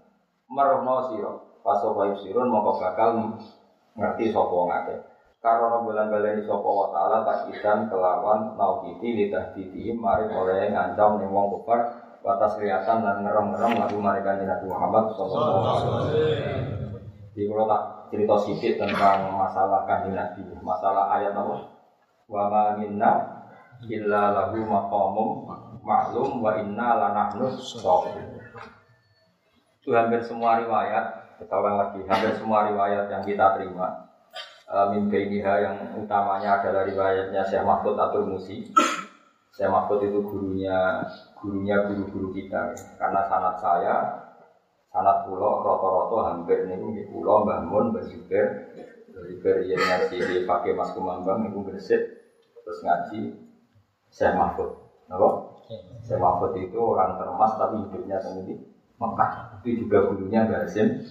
merohno 0.49 1.13
siro 1.13 1.61
paso 1.61 1.93
bayu 1.93 2.17
sirun 2.17 2.49
moko 2.49 2.81
bakal 2.81 3.37
ngerti 4.01 4.33
sopo 4.33 4.65
ngake. 4.73 4.97
Karena 5.45 5.85
bulan 5.85 6.09
baleni 6.09 6.41
sapa 6.41 6.67
wa 6.67 6.89
taala 6.89 7.21
takidan 7.21 7.93
kelawan 7.93 8.57
naukiti 8.57 9.13
lidah 9.13 9.53
didi 9.53 9.93
mari 9.93 10.25
oleh 10.33 10.73
ngancam 10.73 11.21
ning 11.21 11.29
wong 11.29 11.53
batas 12.25 12.59
liatan 12.59 13.05
dan 13.05 13.17
ngerem-ngerem 13.25 13.73
lagu 13.79 13.97
mereka 13.99 14.37
Nabi 14.39 14.67
Muhammad 14.67 15.05
sallallahu 15.15 15.59
alaihi 15.59 15.75
wasallam. 15.75 16.05
Di 17.33 17.43
kalau 17.47 17.67
tak 17.71 17.83
cerita 18.11 18.35
sedikit 18.43 18.73
tentang 18.83 19.19
masalah 19.39 19.87
kanjeng 19.87 20.19
Nabi, 20.19 20.43
masalah 20.61 21.05
ayat 21.15 21.33
apa? 21.35 21.57
Wa 22.29 22.43
ma 22.51 22.65
minna 22.77 23.13
illa 23.87 24.23
lahu 24.35 24.59
maqamum 24.67 25.29
maklum 25.87 26.43
wa 26.43 26.59
inna 26.59 26.89
lanahnu 26.99 27.55
shofin. 27.57 28.43
Itu 29.79 29.95
hampir 29.95 30.21
semua 30.21 30.61
riwayat, 30.61 31.39
kita 31.41 31.55
ulang 31.55 31.79
lagi, 31.79 32.03
hampir 32.05 32.35
semua 32.37 32.69
riwayat 32.69 33.09
yang 33.09 33.23
kita 33.25 33.57
terima 33.57 34.09
uh, 34.69 34.87
min 34.93 35.09
yang 35.09 35.77
utamanya 35.97 36.61
adalah 36.61 36.85
riwayatnya 36.85 37.43
Syekh 37.49 37.65
Mahfud 37.65 37.97
Atul 37.97 38.29
Musi. 38.29 38.69
Syekh 39.59 39.75
Mahfud 39.75 40.07
itu 40.07 40.23
gurunya 40.23 41.03
gurunya 41.35 41.83
guru-guru 41.83 42.31
kita 42.31 42.79
karena 42.95 43.27
sanat 43.27 43.59
saya 43.59 43.95
sanat 44.95 45.27
pulau 45.27 45.67
roto-roto 45.67 46.23
hampir 46.23 46.63
nih 46.63 46.79
di 46.79 47.03
pulau 47.11 47.43
Mbah 47.43 47.67
Zubair, 48.07 48.71
Zubair 49.11 49.67
yang 49.67 49.83
ngaji 49.83 50.17
di 50.23 50.37
pakai 50.47 50.79
Mas 50.79 50.95
Kumambang 50.95 51.51
itu 51.51 51.59
bersit 51.67 52.07
terus 52.63 52.79
ngaji 52.87 53.35
Syekh 54.15 54.31
Mahfud. 54.39 54.79
Apa? 55.11 55.29
Syekh 56.07 56.23
Mahfud 56.23 56.55
itu 56.55 56.79
orang 56.79 57.19
termas 57.19 57.59
tapi 57.59 57.83
hidupnya 57.83 58.23
sendiri 58.23 58.63
Mekah 59.03 59.59
itu 59.59 59.83
juga 59.83 60.07
gurunya 60.07 60.47
Mbah 60.47 60.71
Hasim 60.71 61.03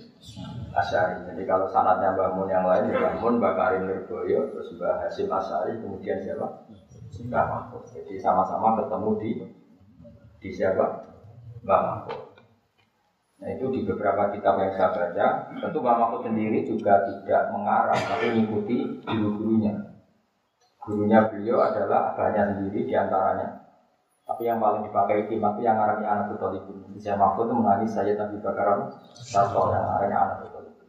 Asyari. 0.71 1.19
Jadi 1.27 1.43
kalau 1.43 1.67
sanatnya 1.67 2.15
Mbah 2.15 2.31
Mun 2.31 2.47
yang 2.47 2.63
lain, 2.63 2.95
Mbah 2.95 3.19
Mun, 3.19 3.43
Mbah 3.43 3.53
Karim 3.59 3.91
terus 4.07 4.67
Mbah 4.71 5.03
Hasim 5.03 5.27
Asyari, 5.27 5.83
kemudian 5.83 6.23
siapa? 6.23 6.47
Mbah 7.27 7.45
Mahfud. 7.47 7.83
Jadi 7.91 8.19
sama-sama 8.19 8.79
ketemu 8.79 9.09
di 9.19 9.29
di 10.43 10.49
siapa? 10.53 10.85
Mbah 11.63 11.81
Mahfud. 11.83 12.19
Nah 13.37 13.47
itu 13.53 13.65
di 13.69 13.85
beberapa 13.85 14.33
kitab 14.33 14.57
yang 14.57 14.73
saya 14.73 14.89
baca, 14.91 15.27
tentu 15.61 15.77
Mbah 15.79 15.95
Mahfud 15.97 16.21
sendiri 16.27 16.67
juga 16.67 17.05
tidak 17.07 17.53
mengarang, 17.55 18.01
tapi 18.01 18.25
mengikuti 18.33 18.75
guru-gurunya. 19.05 19.73
Gurunya 20.83 21.19
beliau 21.27 21.59
adalah 21.63 22.15
abahnya 22.15 22.55
sendiri 22.55 22.87
di 22.87 22.93
antaranya 22.95 23.67
tapi 24.27 24.43
yang 24.43 24.59
paling 24.59 24.83
dipakai 24.83 25.23
itu 25.23 25.39
yang 25.39 25.79
ngarani 25.79 26.03
anak 26.03 26.35
Talibun. 26.35 26.83
Bisa 26.91 27.15
Mahfud 27.15 27.47
itu 27.47 27.55
menangis 27.55 27.95
saya 27.95 28.11
Nabi 28.19 28.43
Bakar 28.43 28.91
Sato 29.15 29.71
yang 29.71 29.87
ngarani 29.87 30.11
anak 30.11 30.37
Talibun. 30.51 30.87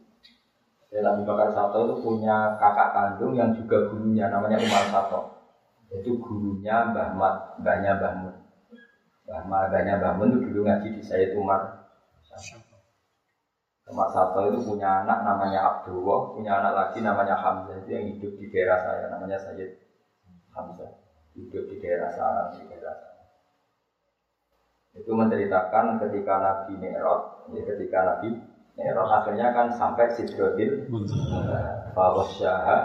Dan 0.91 1.01
Nabi 1.07 1.23
Bakar 1.23 1.47
Sato 1.55 1.87
itu 1.87 1.95
punya 2.03 2.59
kakak 2.59 2.91
kandung 2.91 3.31
yang 3.39 3.55
juga 3.55 3.87
gurunya 3.87 4.27
namanya 4.27 4.59
Umar 4.59 4.83
Sato. 4.91 5.38
Itu 5.89 6.21
gurunya 6.21 6.93
Mbah 6.93 7.09
Mat, 7.17 7.35
mbahnya 7.61 7.97
Mbah 7.97 8.13
Mun. 8.21 8.35
Mbah 9.25 9.41
mbahnya 9.45 9.93
Mbah 9.97 10.13
Mun 10.17 10.29
itu 10.37 10.53
dulu 10.53 10.61
ngaji 10.69 10.87
di 10.97 11.01
Sayyid 11.01 11.33
Umar. 11.33 11.89
Umar 13.89 14.09
Sato 14.13 14.53
itu 14.53 14.61
punya 14.69 15.01
anak 15.01 15.25
namanya 15.25 15.59
Abdullah, 15.65 16.37
punya 16.37 16.61
anak 16.61 16.73
lagi 16.77 17.01
namanya 17.01 17.33
Hamzah. 17.41 17.81
Itu 17.81 17.89
yang 17.89 18.05
hidup 18.05 18.37
di 18.37 18.45
daerah 18.53 18.77
saya 18.85 19.09
namanya 19.09 19.41
Sayyid 19.41 19.81
Hamzah. 20.53 20.93
Hidup 21.33 21.63
di 21.73 21.75
daerah 21.81 22.13
sana 22.13 22.53
di 22.53 22.69
daerah 22.69 22.93
sana 22.93 23.19
itu 24.99 25.11
menceritakan 25.15 26.01
ketika 26.01 26.33
Nabi 26.41 26.73
Mi'raj, 26.81 27.53
ya 27.55 27.61
ketika 27.63 27.99
Nabi 28.03 28.29
Mi'raj 28.75 29.09
akhirnya 29.21 29.47
kan 29.55 29.67
sampai 29.71 30.11
Sidrotil 30.17 30.89
Fawasyaha. 31.95 32.77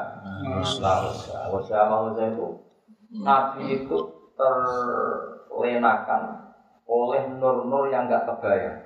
Fawasyaha. 0.44 1.10
Fawasyaha 1.50 1.96
itu 2.30 2.46
Nabi 3.14 3.86
itu 3.86 3.98
terlenakan 4.34 6.22
oleh 6.84 7.22
nur-nur 7.38 7.88
yang 7.88 8.10
enggak 8.10 8.26
kebayang 8.26 8.82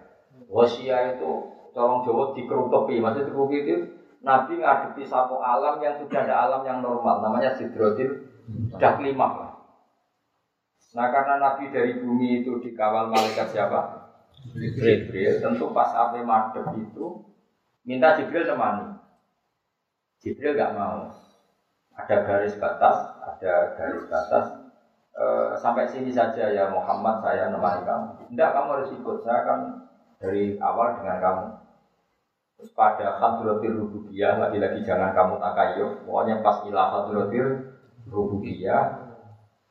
Wasya 0.48 1.16
itu 1.16 1.32
corong 1.72 2.04
Jawa 2.04 2.32
dikerutupi, 2.32 3.00
maksud 3.00 3.28
dikerutupi 3.28 3.56
itu 3.64 3.76
Nabi 4.24 4.60
ngadepi 4.60 5.04
satu 5.06 5.38
alam 5.38 5.78
yang 5.78 5.96
sudah 6.00 6.26
ada 6.26 6.36
alam 6.48 6.62
yang 6.66 6.78
normal, 6.82 7.22
namanya 7.22 7.54
Sidrotil 7.54 8.28
Sudah 8.72 8.96
kelima 8.96 9.48
Nah 10.96 11.06
karena 11.12 11.36
Nabi 11.36 11.68
dari 11.68 12.00
bumi 12.00 12.42
itu 12.42 12.58
dikawal 12.64 13.12
malaikat 13.12 13.52
siapa? 13.52 14.08
Jibril. 14.56 15.36
Tentu 15.42 15.68
pas 15.76 15.92
api 15.92 16.24
madep 16.24 16.64
itu 16.80 17.28
minta 17.84 18.16
Jibril 18.16 18.48
temani. 18.48 18.96
Jibril 20.24 20.56
nggak 20.56 20.74
mau. 20.74 21.12
Ada 21.98 22.16
garis 22.22 22.54
batas, 22.62 22.96
ada 23.26 23.74
garis 23.74 24.06
batas. 24.06 24.46
E, 25.18 25.24
sampai 25.58 25.90
sini 25.90 26.14
saja 26.14 26.46
ya 26.54 26.70
Muhammad 26.70 27.18
saya 27.26 27.50
nemani 27.50 27.82
kamu. 27.82 28.06
Tidak 28.30 28.50
kamu 28.54 28.68
harus 28.78 28.90
ikut. 28.94 29.16
Saya 29.26 29.38
akan 29.42 29.60
dari 30.22 30.54
awal 30.62 31.02
dengan 31.02 31.18
kamu. 31.18 31.46
Terus 32.58 32.70
pada 32.74 33.18
hadratil 33.18 33.74
rububiyah 33.82 34.38
lagi-lagi 34.38 34.82
jangan 34.86 35.14
kamu 35.14 35.42
takayuf. 35.42 36.02
Pokoknya 36.06 36.42
pas 36.42 36.62
ilah 36.66 36.86
hadratil 36.90 37.74
rububiyah 38.06 39.10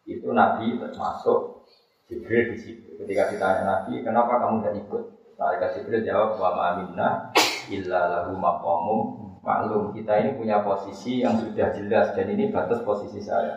itu 0.08 0.28
Nabi 0.32 0.80
termasuk 0.80 1.68
Jibril 2.08 2.56
di 2.56 2.58
situ. 2.60 2.96
Ketika 3.04 3.28
ditanya 3.28 3.64
Nabi, 3.68 4.00
kenapa 4.00 4.40
kamu 4.40 4.64
tidak 4.64 4.76
ikut? 4.88 5.04
Malaikat 5.36 5.70
Jibril 5.76 6.08
jawab, 6.08 6.40
wa 6.40 6.50
ma'aminna 6.56 7.36
illa 7.68 8.00
lahu 8.08 8.40
maqamum 8.40 9.27
maklum. 9.48 9.96
Kita 9.96 10.12
ini 10.20 10.36
punya 10.36 10.60
posisi 10.60 11.24
yang 11.24 11.40
sudah 11.40 11.72
jelas 11.72 12.12
dan 12.12 12.28
ini 12.28 12.52
batas 12.52 12.84
posisi 12.84 13.24
saya. 13.24 13.56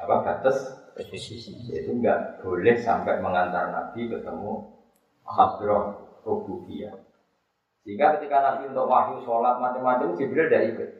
Apa 0.00 0.24
batas 0.24 0.72
posisi? 0.96 1.52
Itu 1.68 1.92
enggak 1.92 2.40
boleh 2.40 2.80
sampai 2.80 3.20
mengantar 3.20 3.68
Nabi 3.68 4.08
ketemu 4.08 4.72
hadroh 5.28 6.00
rububiyah. 6.24 6.96
Sehingga 7.84 8.16
ketika 8.16 8.40
Nabi 8.40 8.72
untuk 8.72 8.88
wahyu 8.88 9.20
sholat 9.20 9.60
macam-macam 9.60 10.16
Jibril 10.16 10.48
tidak 10.48 10.64
ikut. 10.72 10.90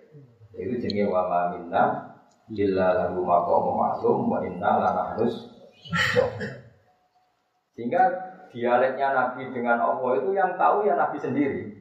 Itu 0.53 0.75
jenis 0.85 1.09
wa 1.09 1.25
ma'aminna 1.33 2.13
Illa 2.53 2.93
lahu 2.93 3.25
maqamu 3.25 3.71
ma'lum 3.81 4.19
wa 4.29 4.39
inna 4.45 4.77
lana 4.77 5.03
harus 5.17 5.49
Sehingga 7.73 8.03
dialeknya 8.53 9.17
Nabi 9.17 9.49
dengan 9.49 9.81
Allah 9.81 10.21
itu 10.21 10.37
yang 10.37 10.61
tahu 10.61 10.85
ya 10.85 11.01
Nabi 11.01 11.17
sendiri. 11.17 11.72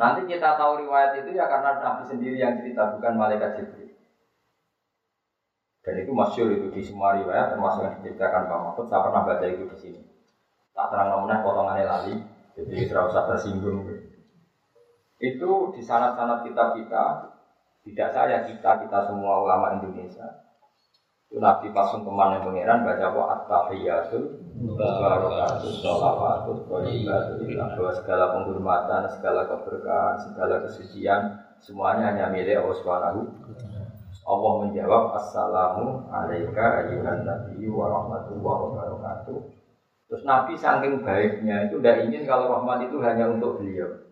Nanti 0.00 0.24
kita 0.24 0.56
tahu 0.56 0.80
riwayat 0.80 1.12
itu 1.20 1.36
ya 1.36 1.44
karena 1.44 1.76
Nabi 1.76 2.08
sendiri 2.08 2.40
yang 2.40 2.56
cerita 2.56 2.96
bukan 2.96 3.20
malaikat 3.20 3.60
Jibril. 3.60 3.92
Dan 5.84 5.94
itu 6.00 6.12
masyur 6.16 6.48
itu 6.56 6.72
di 6.72 6.80
semua 6.80 7.20
riwayat 7.20 7.52
termasuk 7.52 7.84
yang 7.84 7.94
diceritakan 8.00 8.48
Pak 8.48 8.60
Mahfud. 8.64 8.88
Saya 8.88 9.04
pernah 9.04 9.28
baca 9.28 9.44
itu 9.44 9.68
di 9.68 9.76
sini. 9.76 10.00
Tak 10.72 10.88
terang 10.88 11.12
namanya 11.12 11.44
potongannya 11.44 11.84
lali. 11.84 12.14
Jadi 12.56 12.88
tidak 12.88 13.12
usah 13.12 13.28
tersinggung. 13.28 13.84
Itu 15.20 15.50
di 15.76 15.80
sanat-sanat 15.84 16.48
kitab 16.48 16.72
kita 16.80 17.04
tidak 17.84 18.08
saya, 18.12 18.36
kita, 18.48 18.80
kita 18.80 18.98
semua 19.04 19.44
ulama 19.44 19.76
Indonesia. 19.76 20.48
Nabi 21.30 21.70
pasung 21.70 22.02
ke 22.02 22.10
mana 22.10 22.42
pangeran 22.42 22.82
baca 22.82 23.06
apa 23.06 23.22
at-tahiyatul 23.38 24.34
barakatus 24.74 25.78
sholawatut 25.78 26.66
thayyibatul 26.66 27.38
bahwa 27.54 27.94
segala 27.94 28.34
penghormatan, 28.34 29.06
segala 29.14 29.46
keberkahan, 29.46 30.18
segala 30.26 30.58
kesucian 30.66 31.38
semuanya 31.62 32.10
hanya 32.10 32.34
milik 32.34 32.58
Allah 32.58 32.76
Subhanahu 32.82 33.22
Allah 34.26 34.52
menjawab 34.66 35.04
Assalamu 35.22 36.06
alaika 36.10 36.82
ayyuhan 36.82 37.22
nabiyyu 37.22 37.78
wa 37.78 37.86
rahmatullahi 37.94 38.90
wa. 38.98 39.14
Terus 40.10 40.22
Nabi 40.26 40.58
saking 40.58 41.06
baiknya 41.06 41.70
itu 41.70 41.78
tidak 41.78 42.10
ingin 42.10 42.26
kalau 42.26 42.58
rahmat 42.58 42.90
itu 42.90 42.98
hanya 43.06 43.30
untuk 43.30 43.62
beliau. 43.62 44.02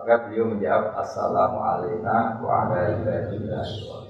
Maka 0.00 0.24
beliau 0.24 0.48
menjawab 0.48 0.96
Assalamualaikum 0.96 2.40
warahmatullahi 2.40 3.28
wabarakatuh. 3.28 4.01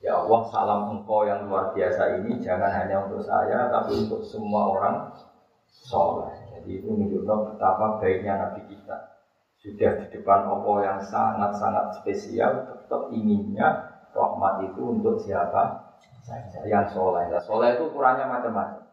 Ya 0.00 0.16
Allah, 0.16 0.40
salam 0.48 0.80
engkau 0.96 1.28
yang 1.28 1.44
luar 1.44 1.76
biasa 1.76 2.24
ini 2.24 2.40
jangan 2.40 2.72
hanya 2.72 3.04
untuk 3.04 3.20
saya, 3.20 3.68
tapi 3.68 4.00
untuk 4.08 4.24
semua 4.24 4.72
orang 4.72 5.12
soleh. 5.68 6.32
Jadi 6.56 6.80
itu 6.80 6.88
menunjukkan 6.88 7.52
betapa 7.52 8.00
baiknya 8.00 8.40
Nabi 8.40 8.64
kita. 8.72 8.96
Sudah 9.60 10.00
di 10.00 10.06
depan 10.08 10.48
Allah 10.48 10.76
yang 10.88 10.98
sangat-sangat 11.04 12.00
spesial, 12.00 12.64
tetap 12.64 13.12
inginnya 13.12 13.92
rahmat 14.16 14.72
itu 14.72 14.80
untuk 14.80 15.20
siapa 15.20 15.92
saja 16.24 16.64
yang 16.64 16.88
soleh. 16.88 17.28
Nah, 17.28 17.44
soleh 17.44 17.76
itu 17.76 17.92
ukurannya 17.92 18.24
macam-macam. 18.24 18.88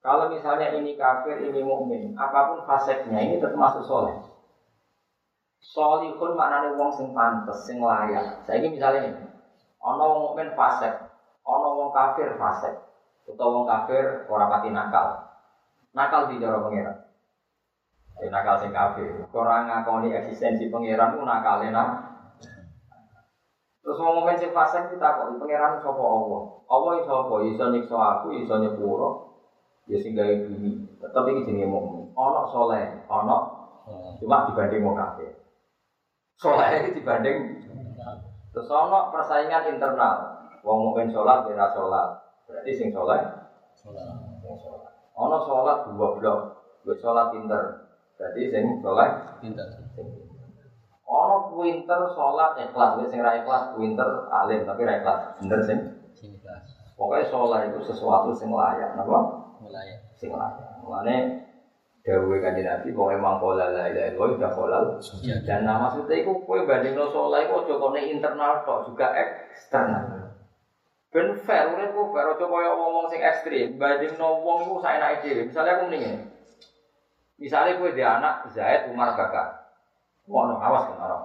Kalau 0.00 0.32
misalnya 0.32 0.72
ini 0.72 0.96
kafir, 0.96 1.36
ini 1.44 1.60
mukmin, 1.60 2.16
apa 2.16 2.48
pun 2.48 2.64
faseknya 2.64 3.20
ini 3.20 3.36
tetap 3.36 3.60
masuk 3.60 3.84
soleh. 3.84 4.16
Solihun 5.60 6.40
maknanya 6.40 6.80
wong 6.80 6.88
sing 6.96 7.12
pantes, 7.12 7.68
sing 7.68 7.84
layak. 7.84 8.40
Saya 8.48 8.64
ini 8.64 8.80
misalnya 8.80 9.00
ini, 9.12 9.29
ono 9.80 10.02
wong 10.04 10.20
mukmin 10.30 10.52
fasek, 10.52 10.94
ono 11.44 11.68
wong 11.80 11.90
kafir 11.96 12.36
fasek, 12.36 12.74
atau 13.24 13.48
wong 13.52 13.64
kafir 13.64 14.28
orang 14.28 14.50
pati 14.52 14.68
nakal. 14.68 15.08
Nakal 15.96 16.30
di 16.30 16.38
cara 16.38 16.62
pengiran. 16.62 16.96
Jadi 18.20 18.28
nakal 18.28 18.56
sing 18.60 18.70
kafir. 18.70 19.26
Orang 19.32 19.66
ngakoni 19.66 20.12
eksistensi 20.12 20.68
pengiran 20.68 21.16
itu 21.16 21.24
nakal 21.24 21.64
enak. 21.64 21.88
Terus 23.80 23.96
ngomongin 23.96 24.36
si 24.36 24.52
fasik 24.52 24.92
kita 24.92 25.08
kok 25.16 25.40
pangeran 25.40 25.80
sapa 25.80 26.04
Allah. 26.04 26.42
Allah 26.68 26.92
iso 27.00 27.12
apa? 27.26 27.34
Iso 27.48 27.64
nyiksa 27.72 27.96
aku, 27.96 28.36
iso 28.36 28.54
nyepuro. 28.60 29.08
Ya 29.88 29.96
sing 29.98 30.12
gawe 30.12 30.30
bumi. 30.46 31.00
Tetep 31.00 31.24
iki 31.32 31.48
jenenge 31.48 31.66
mukmin. 31.66 32.12
Ana 32.14 32.44
saleh, 32.52 33.02
ana 33.08 33.38
cuma 34.20 34.46
dibanding 34.52 34.84
wong 34.84 34.94
kafir. 35.00 35.32
Saleh 36.36 36.68
iki 36.84 37.00
dibanding 37.00 37.36
terus 38.50 38.70
ana 38.70 39.10
persaingan 39.14 39.70
internal. 39.70 40.16
Wong 40.60 40.78
mukmin 40.90 41.08
salat 41.08 41.48
ora 41.48 41.66
salat. 41.72 42.08
Berarti 42.44 42.70
sing 42.74 42.88
saleh 42.92 43.20
salat. 43.74 44.08
Ana 45.16 45.38
salat 45.46 45.78
dua 45.90 46.08
blok. 46.18 46.40
Wis 46.84 47.00
salat 47.00 47.32
pinter. 47.32 47.90
Berarti 48.18 48.42
sing 48.52 48.64
saleh 48.84 49.10
Pinter. 49.40 49.66
Ono 51.10 51.50
pinter 51.58 52.00
sholat 52.14 52.54
ikhlas, 52.62 53.02
wis 53.02 53.10
sing 53.10 53.18
ra 53.18 53.34
ikhlas 53.34 53.74
pinter 53.74 54.30
alim 54.30 54.62
tapi 54.62 54.86
ra 54.86 55.02
ikhlas 55.02 55.42
bener 55.42 55.58
sing. 55.66 55.78
Sini 56.14 56.38
kelas. 56.38 56.94
Pokoknya 56.94 57.26
sholat 57.26 57.60
itu 57.66 57.82
sesuatu 57.82 58.30
sing 58.30 58.54
layak, 58.54 58.94
napa? 58.94 59.18
Mulai. 59.58 59.98
Sing 60.14 60.30
layak. 60.30 60.78
Mulane 60.86 61.49
dawuhe 62.10 62.42
kanjeng 62.42 62.66
Nabi 62.66 62.90
pokoke 62.90 63.16
mangkola 63.22 63.70
la 63.70 63.86
ilaha 63.86 64.10
illallah 64.10 64.34
udah 64.34 64.50
kolal. 64.50 64.84
Dan 65.46 65.62
nah, 65.62 65.78
maksudnya 65.78 66.26
itu 66.26 66.32
kowe 66.42 66.58
bandingno 66.66 67.06
sholat 67.14 67.46
iku 67.46 67.62
aja 67.62 67.74
kone 67.78 68.00
internal 68.10 68.66
tok 68.66 68.90
juga 68.90 69.14
eksternal. 69.14 70.34
Ben 71.14 71.30
fair, 71.38 71.70
urip 71.70 71.94
ku 71.94 72.10
fair 72.10 72.26
aja 72.34 72.44
kaya 72.46 72.70
ngomong 72.74 73.06
sing 73.06 73.22
ekstrim. 73.22 73.78
Bandingno 73.78 74.42
wong 74.42 74.66
iku 74.66 74.82
saenake 74.82 75.22
dhewe. 75.22 75.46
Misalnya 75.46 75.78
aku 75.78 75.82
mendingin. 75.86 76.26
Misalnya 77.38 77.78
kowe 77.78 77.94
di 77.94 78.02
anak 78.02 78.50
Zaid 78.50 78.90
Umar 78.90 79.14
Bakar. 79.14 79.70
Ngono 80.26 80.58
awas 80.58 80.90
kan 80.90 80.98
ora. 80.98 81.18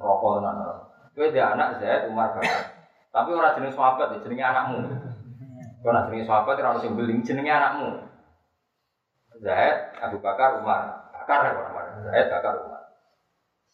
Rokok 0.00 0.40
tenan 0.40 0.56
ora. 0.64 0.74
Kowe 1.12 1.28
di 1.28 1.40
anak 1.40 1.76
Zaid 1.84 2.08
Umar 2.08 2.32
Bakar. 2.32 2.80
Tapi 3.12 3.30
ora 3.36 3.52
jeneng 3.52 3.72
sahabat, 3.76 4.16
ya, 4.16 4.24
jenenge 4.24 4.44
anakmu. 4.44 4.78
Kowe 5.84 5.88
ora 5.92 6.08
jenenge 6.08 6.24
sahabat 6.24 6.56
ora 6.56 6.72
ono 6.72 6.80
sing 6.80 6.96
beling 6.96 7.20
jenenge 7.20 7.52
anakmu. 7.52 8.07
Zaid, 9.38 9.76
Abu 10.02 10.18
Bakar, 10.18 10.58
Umar. 10.58 11.10
Bakar 11.14 11.38
ya 11.46 11.52
Umar. 11.54 11.84
Zaid, 12.10 12.26
Bakar, 12.30 12.54
Umar. 12.66 12.82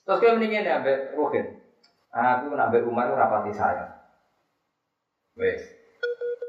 Terus 0.05 0.21
kowe 0.21 0.33
mendingin 0.37 0.69
ya 0.69 0.85
ambek 0.85 1.17
Ruhin. 1.17 1.65
Aku 2.13 2.53
nak 2.53 2.69
ambek 2.69 2.85
Umar 2.85 3.09
ora 3.09 3.33
pati 3.33 3.51
sayang. 3.57 3.89
Wes. 5.41 5.65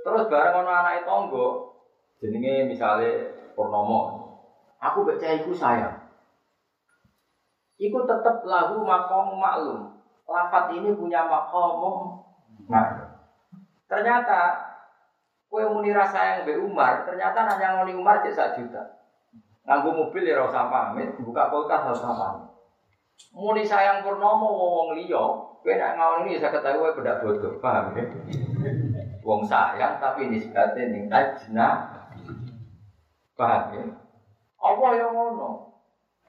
Terus 0.04 0.28
bareng 0.28 0.62
ono 0.62 0.70
anake 0.70 1.08
tonggo 1.08 1.74
jenenge 2.20 2.68
misale 2.68 3.34
Purnomo. 3.56 4.28
Aku 4.84 5.08
cah 5.08 5.32
iku 5.40 5.56
sayang. 5.56 6.06
Iku 7.80 8.04
tetap 8.04 8.44
lahu 8.44 8.84
makom 8.84 9.40
maklum. 9.40 9.96
Lafat 10.28 10.76
ini 10.76 10.92
punya 10.94 11.24
makom 11.26 12.20
maklum. 12.68 13.10
Ternyata 13.88 14.60
kue 15.48 15.64
muni 15.64 15.96
rasa 15.96 16.20
yang 16.36 16.40
be 16.44 16.60
Umar, 16.60 17.08
ternyata 17.08 17.48
nanya 17.48 17.80
ngoni 17.80 17.96
Umar 17.96 18.20
cek 18.20 18.60
juta. 18.60 19.05
Nganggo 19.66 19.90
mobil 19.98 20.30
ya 20.30 20.46
usah 20.46 20.70
pamit, 20.70 21.10
buka 21.18 21.50
kulkas 21.50 21.90
usah 21.98 22.14
pamit. 22.14 22.46
Muni 23.34 23.64
sayang 23.66 24.06
purnomo 24.06 24.48
wong 24.54 24.88
liya, 24.96 25.24
kowe 25.64 25.74
nek 25.74 25.96
ngawon 25.98 26.28
ini 26.28 26.38
bisa 26.38 26.54
ketahui 26.54 26.84
kowe 26.84 26.98
bedak 27.02 27.24
bodoh, 27.24 27.58
paham 27.64 27.96
ya? 27.98 28.06
Wong 29.26 29.42
sayang 29.44 29.98
tapi 29.98 30.30
nisbate 30.30 30.92
ning 30.92 31.10
tajna. 31.10 31.96
Paham 33.34 33.64
ya? 33.74 33.84
Apa 34.62 34.88
yang 35.00 35.12
ngono? 35.16 35.74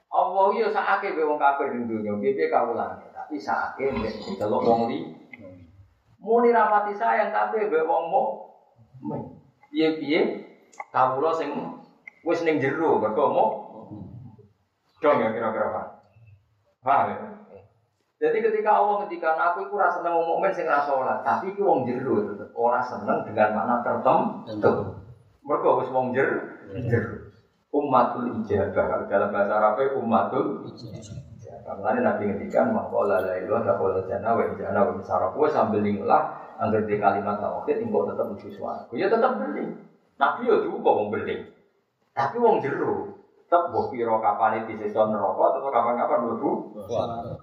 Allah 0.07 0.47
ya 0.55 0.67
sakake 0.71 1.13
be 1.13 1.27
wong 1.27 1.37
kafir 1.37 1.75
ning 1.75 1.85
dunya, 1.85 2.15
piye 2.17 2.47
kawulane, 2.49 3.05
tapi 3.11 3.35
sakake 3.37 3.91
nek 4.01 4.13
delok 4.39 4.65
wong 4.65 4.81
li. 4.89 4.99
Muni 6.17 6.49
rapati 6.49 6.95
sayang 6.95 7.29
tapi 7.29 7.69
be 7.69 7.85
wong 7.85 8.09
mo. 8.09 8.23
Piye-piye 9.69 10.19
kawula 10.89 11.35
sing 11.35 11.53
wis 12.27 12.43
ning 12.43 12.59
jero 12.59 12.99
mergo 12.99 13.25
mo. 13.31 13.45
Dong 14.99 15.23
ya 15.23 15.31
kira-kira 15.31 15.71
Pak. 15.71 15.85
Paham 16.83 17.07
ya? 17.07 17.17
Jadi 18.17 18.37
ketika 18.41 18.81
Allah 18.81 19.05
ngendikan 19.05 19.37
aku 19.37 19.69
iku 19.69 19.77
ora 19.77 19.93
seneng 19.93 20.17
mukmin 20.25 20.49
sing 20.49 20.65
ora 20.65 20.81
salat, 20.81 21.21
tapi 21.21 21.53
iku 21.53 21.61
wong 21.63 21.85
jero 21.85 22.33
tetep 22.33 22.49
ora 22.57 22.81
seneng 22.81 23.23
dengan 23.29 23.53
makna 23.53 23.75
tertentu. 23.85 24.97
Mergo 25.45 25.69
wis 25.79 25.89
wong 25.93 26.11
jero. 26.11 26.43
Jero. 26.75 27.31
Ummatul 27.71 28.41
ijabah 28.41 29.05
dalam 29.05 29.29
bahasa 29.29 29.53
Arabnya 29.53 29.95
ummatul 29.95 30.65
ijabah. 30.65 31.73
Mulane 31.77 31.99
Nabi 31.99 32.31
ngendikan 32.31 32.71
maqala 32.71 33.21
la 33.21 33.37
ilaha 33.43 33.75
illallah 33.75 34.07
jannah 34.07 34.31
wa 34.33 34.43
jannah 34.55 34.81
wa 34.87 34.93
misara 34.97 35.27
kowe 35.35 35.47
sambil 35.51 35.83
ninglah 35.83 36.39
angger 36.63 36.87
di 36.87 36.95
kalimat 36.95 37.43
tauhid 37.43 37.83
engko 37.83 38.07
tetep 38.07 38.23
mlebu 38.23 38.49
swarga. 38.55 38.93
Ya 38.95 39.11
tetep 39.11 39.31
beli. 39.35 39.75
Nabi 40.17 40.41
yo 40.47 40.63
juga 40.63 40.89
wong 40.89 41.11
beli. 41.13 41.56
Tapi 42.17 42.35
wong 42.41 42.57
jero 42.65 43.13
tetep 43.47 43.71
mbok 43.71 43.95
pira 43.95 44.11
kapan 44.19 44.67
iki 44.67 44.75
sisa 44.75 45.07
neraka 45.07 45.55
atau 45.55 45.71
kapan-kapan 45.71 46.19
mlebu 46.27 46.51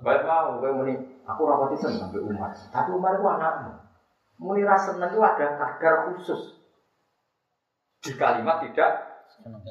Baik 0.04 0.20
mau, 0.28 0.60
kowe 0.60 0.70
muni, 0.76 1.00
aku 1.24 1.40
ora 1.48 1.64
pati 1.64 1.80
seneng 1.80 2.12
ambek 2.12 2.28
Umar. 2.28 2.52
Tapi 2.52 2.92
Umar 2.92 3.16
itu 3.16 3.24
anakmu. 3.24 3.72
Muni 4.36 4.68
ra 4.68 4.76
seneng 4.76 5.08
itu 5.08 5.20
ada 5.24 5.56
kadar 5.56 6.12
khusus. 6.12 6.60
Di 8.04 8.12
kalimat 8.20 8.60
tidak 8.60 8.92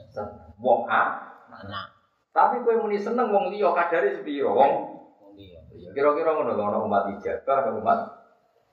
seneng. 0.09 0.57
Wong 0.57 0.89
A, 0.89 1.21
Anak. 1.53 1.93
tapi 2.33 2.65
kowe 2.65 2.81
muni 2.81 2.97
seneng 2.97 3.29
wong 3.29 3.53
liya 3.53 3.69
kadare 3.77 4.17
sepiro? 4.17 4.57
Wong 4.57 4.73
Wong 5.21 5.31
dia. 5.37 5.61
Ya, 5.77 5.93
kira-kira 5.93 6.33
ngono 6.33 6.57
ana 6.57 6.81
umat 6.81 7.13
ijabah, 7.13 7.69
ana 7.69 7.77
umat 7.77 7.99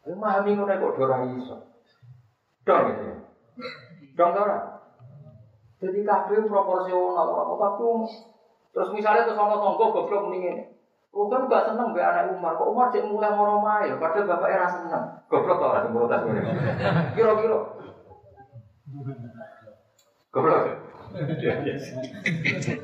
memahami 0.08 0.56
ngono 0.56 0.72
kok 0.80 0.96
ora 0.96 1.28
iso. 1.36 1.56
Dong 2.64 2.88
ya. 2.88 3.12
Dong 4.16 4.32
ora? 4.32 4.79
Jadi 5.80 6.04
kabeh 6.04 6.44
proporsional 6.44 7.28
apa 7.32 7.54
tapi 7.56 7.88
terus 8.70 8.92
misalnya 8.92 9.24
terus 9.24 9.40
ana 9.40 9.56
tangga 9.56 9.86
goblok 9.88 10.28
ngene. 10.28 10.76
Oh 11.10 11.26
kan 11.26 11.50
gak 11.50 11.66
seneng 11.66 11.90
mbek 11.90 12.06
anak 12.06 12.30
Umar, 12.30 12.54
kok 12.54 12.70
Umar 12.70 12.86
cek 12.94 13.10
mulai 13.10 13.34
moro 13.34 13.58
mae, 13.58 13.90
padahal 13.98 14.30
bapaknya 14.30 14.62
ra 14.62 14.68
seneng. 14.70 15.04
Goblok 15.26 15.58
ta 15.58 15.66
ora 15.74 15.82
sing 15.82 15.90
protes 15.90 16.20
ngene. 16.22 16.50
Kira-kira. 17.18 17.60
Goblok. 20.30 20.62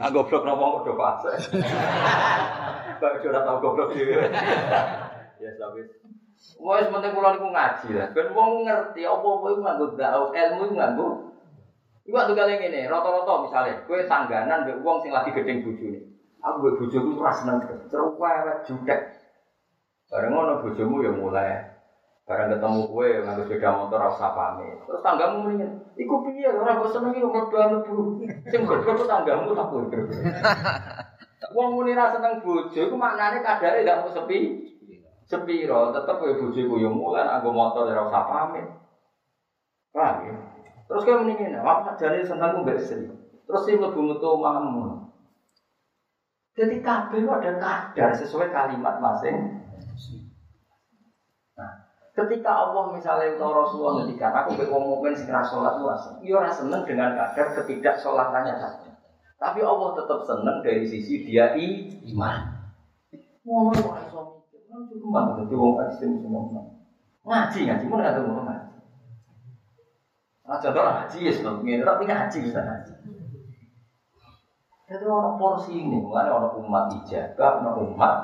Ah 0.02 0.10
goblok 0.10 0.42
nopo 0.42 0.82
do 0.82 0.92
fase. 0.98 1.32
Kok 2.98 3.22
ora 3.30 3.40
tau 3.46 3.62
goblok 3.62 3.94
dhewe. 3.94 4.26
Ya 5.38 5.52
tapi 5.60 5.86
Wes 6.56 6.88
penting 6.88 7.12
kula 7.16 7.36
niku 7.36 7.48
ngaji 7.52 7.88
lah. 7.96 8.08
Ben 8.12 8.28
wong 8.32 8.64
ngerti 8.64 9.02
apa-apa 9.04 9.46
iku 9.50 9.60
nganggo 9.60 9.86
da'u, 9.96 10.22
ilmu 10.32 10.62
iku 10.68 10.74
nganggo. 10.76 11.08
Iku 12.06 12.14
waktu 12.14 12.38
kali 12.38 12.54
ngene, 12.62 12.86
rata-rata 12.86 13.42
misale 13.42 13.82
kowe 13.90 13.98
sangganan 14.06 14.62
mbek 14.62 14.78
wong 14.86 15.02
sing 15.02 15.10
lagi 15.10 15.34
gedeng 15.34 15.66
bojone. 15.66 15.98
Aku 16.38 16.56
mbek 16.62 16.76
bojoku 16.78 17.10
ora 17.18 17.34
seneng 17.34 17.66
terus 17.66 18.14
wewet 18.14 18.62
jutek. 18.62 19.00
Bareng 20.06 20.30
ngono 20.30 20.62
bojomu 20.62 21.02
ya 21.02 21.10
mulai 21.10 21.76
Barang 22.26 22.50
ketemu 22.50 22.90
kowe 22.90 23.06
nganggo 23.06 23.42
sepeda 23.46 23.70
motor 23.70 24.02
ora 24.02 24.10
usah 24.10 24.34
pamit. 24.34 24.74
Terus 24.82 24.98
tanggamu 24.98 25.46
mendingan, 25.46 25.78
iku 25.94 26.26
piye 26.26 26.50
ora 26.50 26.74
kok 26.82 26.90
seneng 26.90 27.14
iki 27.14 27.22
mlebu 27.22 27.54
mlebu. 27.54 27.96
Sing 28.50 28.60
goblok 28.66 28.98
ku 28.98 29.04
tanggamu 29.06 29.54
tak 29.54 29.70
pinter. 29.70 30.00
Wong 31.54 31.68
muni 31.78 31.94
ra 31.94 32.10
seneng 32.10 32.42
bojo 32.42 32.74
iku 32.74 32.98
maknane 32.98 33.46
kadare 33.46 33.86
gak 33.86 34.02
mau 34.02 34.10
sepi. 34.10 34.38
Sepiro 35.22 35.94
tetep 35.94 36.18
bojo 36.18 36.50
iku 36.50 36.74
ya 36.82 36.90
mulan 36.90 37.30
anggo 37.30 37.54
motor 37.54 37.86
ora 37.86 38.10
usah 38.10 38.26
pamit. 38.26 38.66
Paham 39.94 40.26
ya? 40.26 40.34
Terus 40.86 41.02
kowe 41.02 41.18
mendingan, 41.18 41.62
apa 41.66 41.98
jane 41.98 42.22
seneng 42.22 42.54
ku 42.54 42.58
mbek 42.62 42.78
istri. 42.78 43.10
Terus 43.46 43.62
sing 43.66 43.82
mlebu 43.82 44.00
metu 44.06 44.26
omahmu. 44.26 45.10
Jadi 46.56 46.80
kabeh 46.80 47.26
ada 47.26 47.52
kadar 47.58 48.10
sesuai 48.16 48.48
kalimat 48.54 49.02
masing. 49.02 49.66
Ketika 52.16 52.48
Allah 52.48 52.96
misalnya 52.96 53.36
atau 53.36 53.52
Rasulullah 53.52 54.00
ngendikan 54.00 54.32
aku 54.32 54.56
mbek 54.56 54.72
wong 54.72 54.88
mukmin 54.88 55.12
luas, 55.12 56.02
yo 56.24 56.40
ora 56.40 56.48
seneng 56.48 56.88
dengan 56.88 57.12
kadar 57.12 57.52
ketidak 57.60 58.00
salatannya 58.00 58.56
saja. 58.56 58.88
Tapi 59.36 59.60
Allah 59.60 59.92
tetap 59.92 60.24
seneng 60.24 60.64
dari 60.64 60.88
sisi 60.88 61.28
dia 61.28 61.52
iman. 62.08 62.56
Ngono 63.44 63.70
kok 63.76 63.96
iso 64.08 64.20
mikir. 64.48 64.64
Kan 64.66 64.80
cukup 64.88 65.76
banget 65.76 65.92
semua. 66.00 66.62
Ngaji 67.26 67.58
ngaji 67.68 67.84
mun 67.84 68.00
ada 68.00 68.20
ngomong 68.24 68.46
ngaji. 68.48 68.65
Nah, 70.46 70.62
contoh 70.62 70.82
ngaji 70.82 71.18
ya 71.26 71.32
sebelum 71.34 71.66
tapi 71.66 72.02
ngaji 72.06 72.36
bisa 72.46 72.60
ngaji. 72.62 72.92
Jadi 74.86 75.02
orang 75.02 75.34
porsi 75.34 75.82
ini, 75.82 75.98
mulai 75.98 76.30
orang 76.30 76.54
umat 76.62 76.94
ijabah, 76.94 77.58
orang 77.58 77.82
umat. 77.90 78.16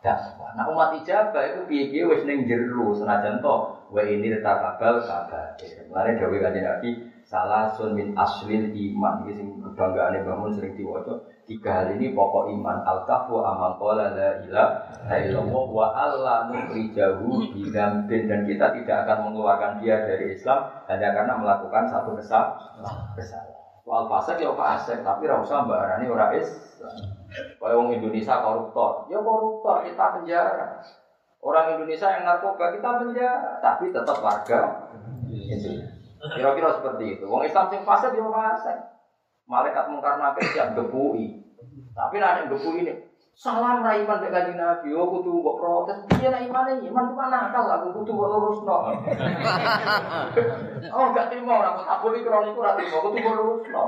Nah 0.00 0.64
umat 0.72 0.96
ijabah 0.96 1.44
itu 1.44 1.60
piye-piye 1.68 2.08
wis 2.08 2.24
ning 2.24 2.48
jero 2.48 2.96
senajan 2.96 3.44
to 3.44 3.54
wa 3.92 4.00
ini 4.00 4.32
tetap 4.32 4.56
kabal 4.64 4.96
kabar. 5.04 5.52
Mulane 5.92 6.16
dawuh 6.16 6.40
kanjeng 6.40 6.64
Nabi 6.64 6.88
salah 7.28 7.68
sun 7.68 7.92
min 7.92 8.16
aslil 8.16 8.72
iman 8.72 9.28
iki 9.28 9.36
sing 9.36 9.60
kebanggaane 9.60 10.24
bangun 10.24 10.56
sering 10.56 10.72
diwaca 10.72 11.20
tiga 11.50 11.82
hal 11.82 11.98
ini 11.98 12.14
pokok 12.14 12.46
iman 12.54 12.78
al 12.86 13.02
kafu 13.10 13.42
amal 13.42 13.74
qala 13.74 14.14
la 14.14 14.38
ilaha 14.46 15.14
illallah 15.18 15.64
wa 15.66 15.86
alla 15.90 16.36
nukhrijahu 16.46 17.50
bidambin 17.50 18.30
dan 18.30 18.46
kita 18.46 18.70
tidak 18.78 18.96
akan 19.02 19.18
mengeluarkan 19.26 19.82
dia 19.82 19.98
dari 20.06 20.30
Islam 20.30 20.70
hanya 20.86 21.10
karena 21.10 21.34
melakukan 21.34 21.90
satu 21.90 22.14
kesalahan 22.14 23.10
kesalahan 23.18 23.60
Soal 23.90 24.06
fasik 24.06 24.38
ya 24.38 24.54
fasik, 24.54 25.02
tapi 25.02 25.26
ora 25.26 25.42
usah 25.42 25.66
mbarani 25.66 26.06
ora 26.06 26.30
Islam. 26.36 26.94
Kayak 27.58 27.74
wong 27.74 27.90
Indonesia 27.90 28.38
koruptor, 28.38 29.10
ya 29.10 29.18
koruptor 29.18 29.82
kita 29.82 30.04
penjara. 30.14 30.78
Orang 31.42 31.74
Indonesia 31.74 32.06
yang 32.12 32.22
narkoba 32.22 32.70
kita 32.76 32.86
penjara, 33.02 33.58
tapi 33.58 33.90
tetap 33.90 34.20
warga. 34.22 34.60
Kira-kira 36.36 36.70
seperti 36.76 37.18
itu. 37.18 37.24
Wong 37.26 37.42
Islam 37.42 37.66
sing 37.72 37.82
fasik 37.82 38.14
ya 38.14 38.22
fasik. 38.28 38.78
Malaikat 39.50 39.90
mungkar 39.90 40.22
nakir 40.22 40.46
siap. 40.54 40.76
Tapi 41.90 42.22
nek 42.22 42.46
yang 42.46 42.78
ini 42.78 42.94
salam 43.40 43.80
ra 43.80 43.96
iman 43.96 44.20
mek 44.20 44.32
kanjeng 44.36 44.60
Nabi, 44.60 44.92
oh 44.92 45.08
kudu 45.08 45.40
mbok 45.40 45.56
protes. 45.56 45.96
Piye 46.12 46.28
nek 46.28 46.44
iman 46.44 46.76
iman 46.76 47.04
cuma 47.08 47.32
nakal 47.32 47.72
aku 47.72 47.88
kudu 47.96 48.12
mbok 48.12 48.30
lurusno. 48.36 48.76
oh 50.96 51.06
gak 51.16 51.32
terima 51.32 51.56
ora 51.56 51.80
kok 51.80 51.88
tabur 51.88 52.12
iki 52.12 52.28
krono 52.28 52.52
iku 52.52 52.60
ora 52.60 52.76
terima, 52.76 53.00
kudu 53.00 53.16
mbok 53.16 53.36
lurusno. 53.40 53.84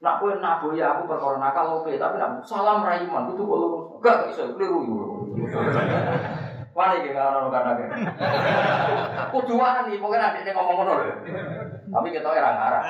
Nak 0.00 0.16
kowe 0.16 0.32
naboya 0.40 0.96
aku 0.96 1.12
perkara 1.12 1.36
nakal 1.36 1.84
oke, 1.84 1.92
tapi 2.00 2.16
nak 2.16 2.40
salam 2.48 2.88
ra 2.88 2.96
iman 3.04 3.28
kudu 3.28 3.42
mbok 3.44 3.58
lurusno. 3.60 3.94
Gak 4.00 4.16
gak 4.16 4.28
iso 4.32 4.42
keliru 4.56 4.80
yo. 4.88 5.04
Wani 6.70 7.02
iki 7.02 7.10
kan 7.10 7.34
ono 7.34 7.50
karena 7.50 7.74
Kudu 9.34 9.58
wani, 9.58 9.98
pokoknya 9.98 10.38
nanti 10.38 10.54
ngomong 10.54 10.76
ngono 10.78 10.92
lho. 11.02 11.14
Tapi 11.90 12.14
kita 12.14 12.30
ora 12.30 12.50
ngarah. 12.54 12.82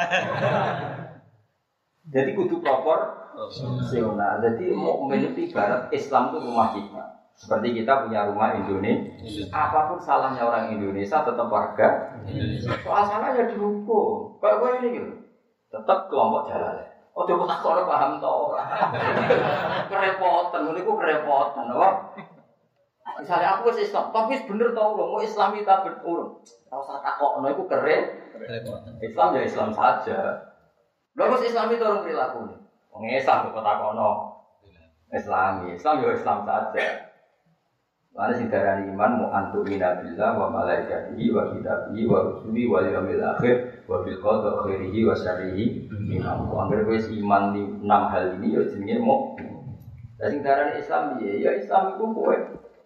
Jadi 2.11 2.31
kudu 2.35 2.59
proporsional. 2.59 4.43
Jadi 4.43 4.75
mukmin 4.75 5.31
itu 5.31 5.51
ibarat 5.51 5.87
Islam 5.95 6.35
itu 6.35 6.39
rumah 6.43 6.75
kita. 6.75 7.03
Seperti 7.39 7.81
kita 7.81 8.05
punya 8.05 8.29
rumah 8.29 8.53
Indonesia. 8.53 9.49
Apa 9.49 9.89
pun 9.89 9.99
salahnya 10.03 10.45
orang 10.45 10.75
Indonesia 10.75 11.23
tetap 11.23 11.47
warga. 11.49 12.21
Soal 12.83 13.05
salah 13.07 13.33
ya 13.33 13.49
dihukum. 13.49 14.37
Kayak 14.43 14.57
gue 14.61 14.71
ini 14.83 14.89
gitu. 14.99 15.13
Tetap 15.71 16.11
kelompok 16.11 16.51
jalan. 16.51 16.85
Oh, 17.15 17.27
coba 17.27 17.43
tak 17.47 17.59
kalau 17.63 17.85
paham 17.87 18.13
tau. 18.23 18.55
kerepotan, 19.91 20.63
ini 20.73 20.83
kerepotan. 20.83 21.67
Oh. 21.75 21.95
Misalnya 23.19 23.59
aku 23.59 23.75
wis 23.75 23.91
Islam, 23.91 24.15
tapi 24.15 24.39
bener 24.47 24.73
tau 24.73 24.97
loh, 24.97 25.13
mau 25.13 25.21
Islam 25.21 25.53
kita 25.53 25.83
berurung. 25.83 26.41
Tahu 26.71 26.83
saya 26.87 27.03
takok, 27.03 27.43
no, 27.43 27.51
itu 27.51 27.65
keren. 27.67 28.03
Islam 29.03 29.29
ya 29.37 29.43
Islam 29.45 29.69
saja. 29.75 30.50
Lalu 31.21 31.53
Islam 31.53 31.69
itu 31.69 31.85
orang 31.85 32.01
perilaku. 32.01 32.41
Wong 32.97 33.05
Islam 33.13 33.53
kok 33.53 33.61
takono. 33.61 34.11
Islami, 35.13 35.77
Islam 35.77 36.01
ya 36.01 36.17
Islam 36.17 36.39
saja. 36.49 37.13
Mana 38.11 38.33
sing 38.35 38.51
darani 38.51 38.91
iman 38.91 39.23
mu 39.23 39.27
antu 39.31 39.63
minabillah 39.63 40.35
wa 40.35 40.51
malaikatihi 40.51 41.31
wa 41.31 41.53
kitabihi 41.55 42.11
wa 42.11 42.19
rusuli 42.27 42.67
wa 42.67 42.83
yaumil 42.83 43.23
akhir 43.23 43.87
wa 43.87 44.03
bil 44.03 44.19
qadar 44.19 44.67
khairihi 44.67 45.07
wa 45.07 45.15
syarrihi 45.15 45.87
min 46.09 46.25
Allah. 46.27 46.67
Angger 46.67 46.89
kowe 46.89 46.99
iman 46.99 47.43
di 47.55 47.63
enam 47.69 48.03
hal 48.11 48.35
ini 48.41 48.57
ya 48.57 48.63
jenenge 48.67 48.97
mu. 48.99 49.39
Lah 50.19 50.31
darani 50.43 50.73
Islam 50.81 51.03
piye? 51.21 51.39
Ya 51.39 51.55
Islam 51.55 51.95
iku 51.95 52.05
kowe 52.11 52.37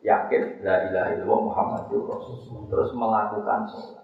yakin 0.04 0.42
la 0.60 0.74
ilaha 0.92 1.08
illallah 1.16 1.40
Muhammadur 1.40 2.02
Rasulullah 2.04 2.62
terus 2.68 2.90
melakukan 2.92 3.60
sholat. 3.72 4.03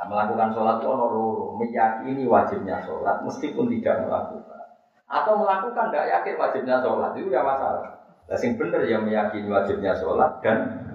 Nah, 0.00 0.08
melakukan 0.08 0.48
sholat 0.56 0.80
itu 0.80 0.88
loro, 0.88 1.60
meyakini 1.60 2.24
wajibnya 2.24 2.80
sholat 2.80 3.20
meskipun 3.20 3.68
tidak 3.68 4.08
melakukan. 4.08 4.64
Atau 5.04 5.36
melakukan 5.36 5.92
tidak 5.92 6.08
yakin 6.08 6.40
wajibnya 6.40 6.80
sholat 6.80 7.12
itu 7.20 7.28
ya 7.28 7.44
masalah. 7.44 8.00
Nah, 8.24 8.36
sing 8.40 8.56
bener 8.56 8.80
ya 8.88 8.96
meyakini 8.96 9.52
wajibnya 9.52 9.92
sholat 9.92 10.40
dan 10.40 10.88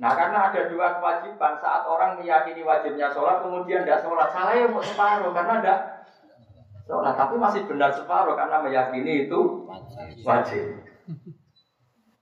Nah 0.00 0.16
karena 0.16 0.48
ada 0.48 0.72
dua 0.72 0.96
kewajiban 0.96 1.60
saat 1.60 1.84
orang 1.84 2.16
meyakini 2.16 2.64
wajibnya 2.64 3.12
sholat 3.12 3.44
kemudian 3.44 3.84
tidak 3.84 4.00
sholat 4.00 4.32
salah 4.32 4.56
ya 4.56 4.64
mau 4.64 4.80
separuh 4.80 5.28
karena 5.36 5.60
tidak 5.60 5.78
sholat 6.88 7.14
tapi 7.20 7.36
masih 7.36 7.68
benar 7.68 7.92
separuh 7.92 8.32
karena 8.32 8.64
meyakini 8.64 9.28
itu 9.28 9.68
wajib. 10.24 10.88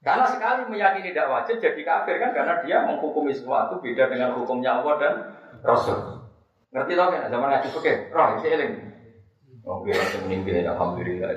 Karena 0.03 0.27
sekali 0.27 0.67
meyakini 0.67 1.15
tidak 1.15 1.31
wajib 1.31 1.63
jadi 1.63 1.81
kafir 1.87 2.19
kan 2.19 2.35
karena 2.35 2.55
dia 2.67 2.83
menghukumi 2.83 3.31
sesuatu 3.31 3.79
beda 3.79 4.11
dengan 4.11 4.35
hukumnya 4.35 4.83
Allah 4.83 4.95
dan 4.99 5.15
Rasul. 5.65 5.99
Ngerti 6.75 6.93
tau 6.95 7.09
kan 7.09 7.33
zaman 7.33 7.49
ngaji 7.49 7.69
oke, 7.73 7.93
roh 8.13 8.27
isi 8.39 8.49
eling. 8.53 8.73
Oke, 9.69 9.91
langsung 9.93 10.23
meninggal 10.29 10.73
alhamdulillah. 10.77 11.33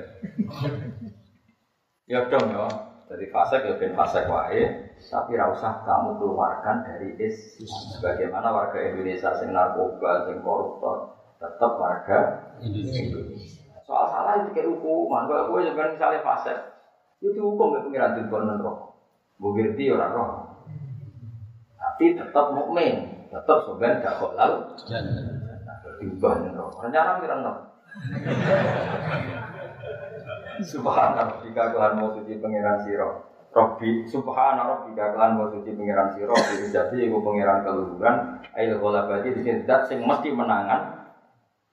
Ya 2.08 2.28
dong 2.28 2.46
ya. 2.52 2.66
Jadi 3.12 3.28
fase 3.28 3.60
ya 3.60 3.76
ben 3.76 3.92
fase 3.92 4.24
wae, 4.24 4.88
tapi 5.12 5.36
ra 5.36 5.52
usah 5.52 5.84
kamu 5.84 6.16
keluarkan 6.16 6.80
dari 6.80 7.12
Islam. 7.20 8.00
Bagaimana 8.00 8.48
warga 8.48 8.80
Indonesia 8.80 9.36
sing 9.36 9.52
narkoba, 9.52 10.24
sing 10.24 10.40
koruptor, 10.40 11.12
tetap 11.36 11.76
warga 11.76 12.18
Indonesia. 12.64 13.20
Soal 13.84 14.08
salah 14.08 14.40
itu 14.40 14.56
kayak 14.56 14.72
hukuman. 14.72 15.28
Kalau 15.28 15.52
gue 15.52 15.60
sebenarnya 15.68 15.92
misalnya 15.92 16.24
fase, 16.24 16.56
itu 17.20 17.36
hukum 17.36 17.76
ya 17.76 17.84
pengiran 17.84 18.16
tujuan 18.24 18.64
roh. 18.64 18.96
Gue 19.36 19.50
ngerti 19.60 19.92
orang 19.92 20.12
roh. 20.16 20.30
Tapi 21.76 22.16
tetap 22.16 22.46
mukmin, 22.56 23.11
tetap 23.32 23.58
sebenarnya 23.64 24.04
gak 24.04 24.16
kolal. 24.20 24.52
Diubah 25.96 26.32
nih 26.44 26.52
roh. 26.52 26.68
Rencana 26.84 27.16
mirang 27.24 27.40
roh. 27.40 27.56
Subhanallah 30.60 31.40
jika 31.40 31.72
Tuhan 31.72 31.92
mau 31.96 32.12
suci 32.12 32.36
pangeran 32.36 32.84
siro. 32.84 33.32
Robbi 33.52 34.08
subhana 34.08 34.64
rabbika 34.64 35.12
kelan 35.12 35.36
mau 35.36 35.52
suci 35.52 35.76
pangeran 35.76 36.16
siro. 36.16 36.32
Jadi 36.72 37.04
ibu 37.04 37.20
pangeran 37.20 37.64
keluhuran. 37.64 38.16
Ail 38.56 38.80
golabati 38.80 39.32
di 39.36 39.44
sini 39.44 39.68
dat 39.68 39.88
sing 39.88 40.00
mesti 40.04 40.32
menangan. 40.32 41.04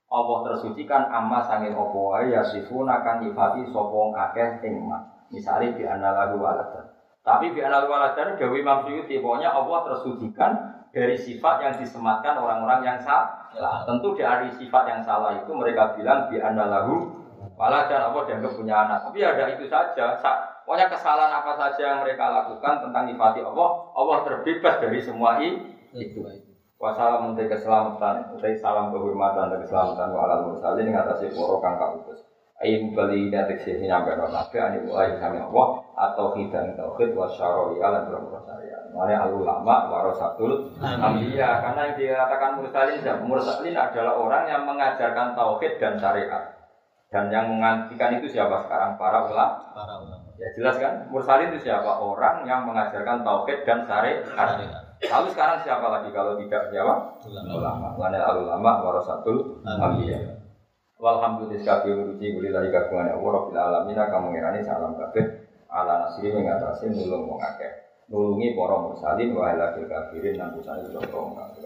Allah 0.09 0.37
tersucikan 0.41 1.07
amma 1.07 1.45
sangin 1.45 1.77
opo 1.77 2.17
ya 2.25 2.41
sifuna 2.41 3.05
kang 3.05 3.23
nyifati 3.23 3.69
sapa 3.69 3.93
wong 3.93 4.11
akeh 4.11 4.59
ing 4.67 4.89
ma. 4.89 4.99
Misale 5.31 5.71
di 5.77 5.87
anallahu 5.87 6.41
waladan. 6.41 6.98
Tapi 7.19 7.51
di 7.51 7.59
anallahu 7.59 7.91
waladan 7.91 8.39
Dewi 8.39 8.63
Imam 8.63 8.87
Suyuti 8.87 9.19
pokoknya 9.19 9.51
Allah 9.51 9.79
tersucikan 9.91 10.51
dari 10.89 11.19
sifat 11.19 11.55
yang 11.61 11.73
disematkan 11.77 12.39
orang-orang 12.39 12.81
yang 12.81 12.97
salah. 13.03 13.83
Tentu 13.85 14.15
dari 14.15 14.49
sifat 14.55 14.83
yang 14.87 15.01
salah 15.03 15.37
itu 15.37 15.51
mereka 15.53 15.93
bilang 15.99 16.31
di 16.31 16.39
anallahu 16.39 17.19
waladan 17.59 18.09
apa 18.09 18.19
dianggap 18.23 18.51
punya 18.55 18.75
anak. 18.87 18.99
Tapi 19.11 19.19
ada 19.19 19.43
itu 19.51 19.67
saja. 19.67 20.15
Sa 20.17 20.63
pokoknya 20.63 20.87
kesalahan 20.87 21.33
apa 21.43 21.51
saja 21.59 21.83
yang 21.95 21.99
mereka 22.07 22.31
lakukan 22.31 22.87
tentang 22.87 23.03
nyifati 23.11 23.43
Allah, 23.43 23.69
Allah 23.93 24.17
terbebas 24.23 24.75
dari 24.79 24.99
semua 25.03 25.43
itu. 25.43 26.23
Wassalamu 26.79 27.35
te 27.35 27.43
keselamatan, 27.51 28.31
utai 28.39 28.55
salam 28.55 28.95
kehormatan 28.95 29.51
dan 29.51 29.59
keselamatan 29.59 30.15
wa 30.15 30.23
alal 30.23 30.47
mursalin 30.47 30.87
ing 30.87 30.95
atase 30.95 31.27
para 31.27 31.55
kang 31.59 31.75
kautus. 31.75 32.28
Ayi 32.59 32.83
mubali 32.83 33.31
ina 33.31 33.47
tekse 33.47 33.79
nyampe 33.79 34.19
no 34.19 34.27
nabi 34.27 34.59
ani 34.59 34.83
mulai 34.83 35.15
kami 35.15 35.39
Allah 35.39 35.79
atau 35.95 36.35
hidang 36.35 36.75
tauhid 36.75 37.15
wa 37.15 37.23
syara'i 37.23 37.79
ala 37.79 38.03
berapa 38.03 38.35
syariat. 38.43 38.83
Mane 38.91 39.15
al 39.15 39.31
ulama 39.31 39.87
warasatul 39.87 40.67
anbiya 40.83 41.63
karena 41.63 41.87
yang 41.87 41.95
dikatakan 41.95 42.59
mursalin 42.59 42.99
mursalin 43.23 43.75
adalah 43.79 44.19
orang 44.19 44.43
yang 44.51 44.67
mengajarkan 44.67 45.39
tauhid 45.39 45.79
dan 45.79 45.95
syariat. 46.03 46.59
Dan 47.07 47.31
yang 47.31 47.47
mengantikan 47.47 48.19
itu 48.19 48.27
siapa 48.27 48.67
sekarang? 48.67 48.99
Para 48.99 49.25
ulama. 49.25 49.73
Para 49.73 49.95
ulama. 49.97 50.29
Ya 50.35 50.51
jelas 50.59 50.75
kan? 50.83 51.07
Mursalin 51.09 51.55
itu 51.55 51.71
siapa? 51.71 51.95
Orang 51.95 52.43
yang 52.43 52.67
mengajarkan 52.67 53.23
tauhid 53.23 53.63
dan 53.63 53.87
syariat. 53.87 54.27
Lalu 54.99 55.27
sekarang 55.31 55.63
siapa 55.63 55.87
lagi 55.87 56.11
kalau 56.11 56.35
tidak 56.35 56.67
siapa? 56.75 57.23
Ulama. 57.23 57.95
Ulama. 57.95 58.19
al 58.19 58.37
ulama 58.43 58.71
warasatul 58.83 59.63
anbiya. 59.63 60.38
Walhamdulillah 60.99 61.63
kabeh 61.63 61.95
urusi 61.95 62.35
kulilahi 62.35 62.75
kagungan 62.75 63.15
Allah 63.15 63.31
Rabbil 63.39 63.55
alamin 63.55 63.95
kamu 63.95 64.35
ngirani 64.35 64.67
salam 64.67 64.99
kabeh 64.99 65.31
ala 65.71 66.03
nasri 66.03 66.27
mengatasi 66.27 66.91
nulung 66.91 67.23
wong. 67.23 67.39
Nulungi 68.11 68.51
para 68.51 68.75
mursalin 68.83 69.31
wa 69.31 69.47
ala 69.47 69.71
kafirin 69.79 70.35
lan 70.35 70.51
pusane 70.51 70.91
wong 70.91 71.39
kafir. 71.39 71.63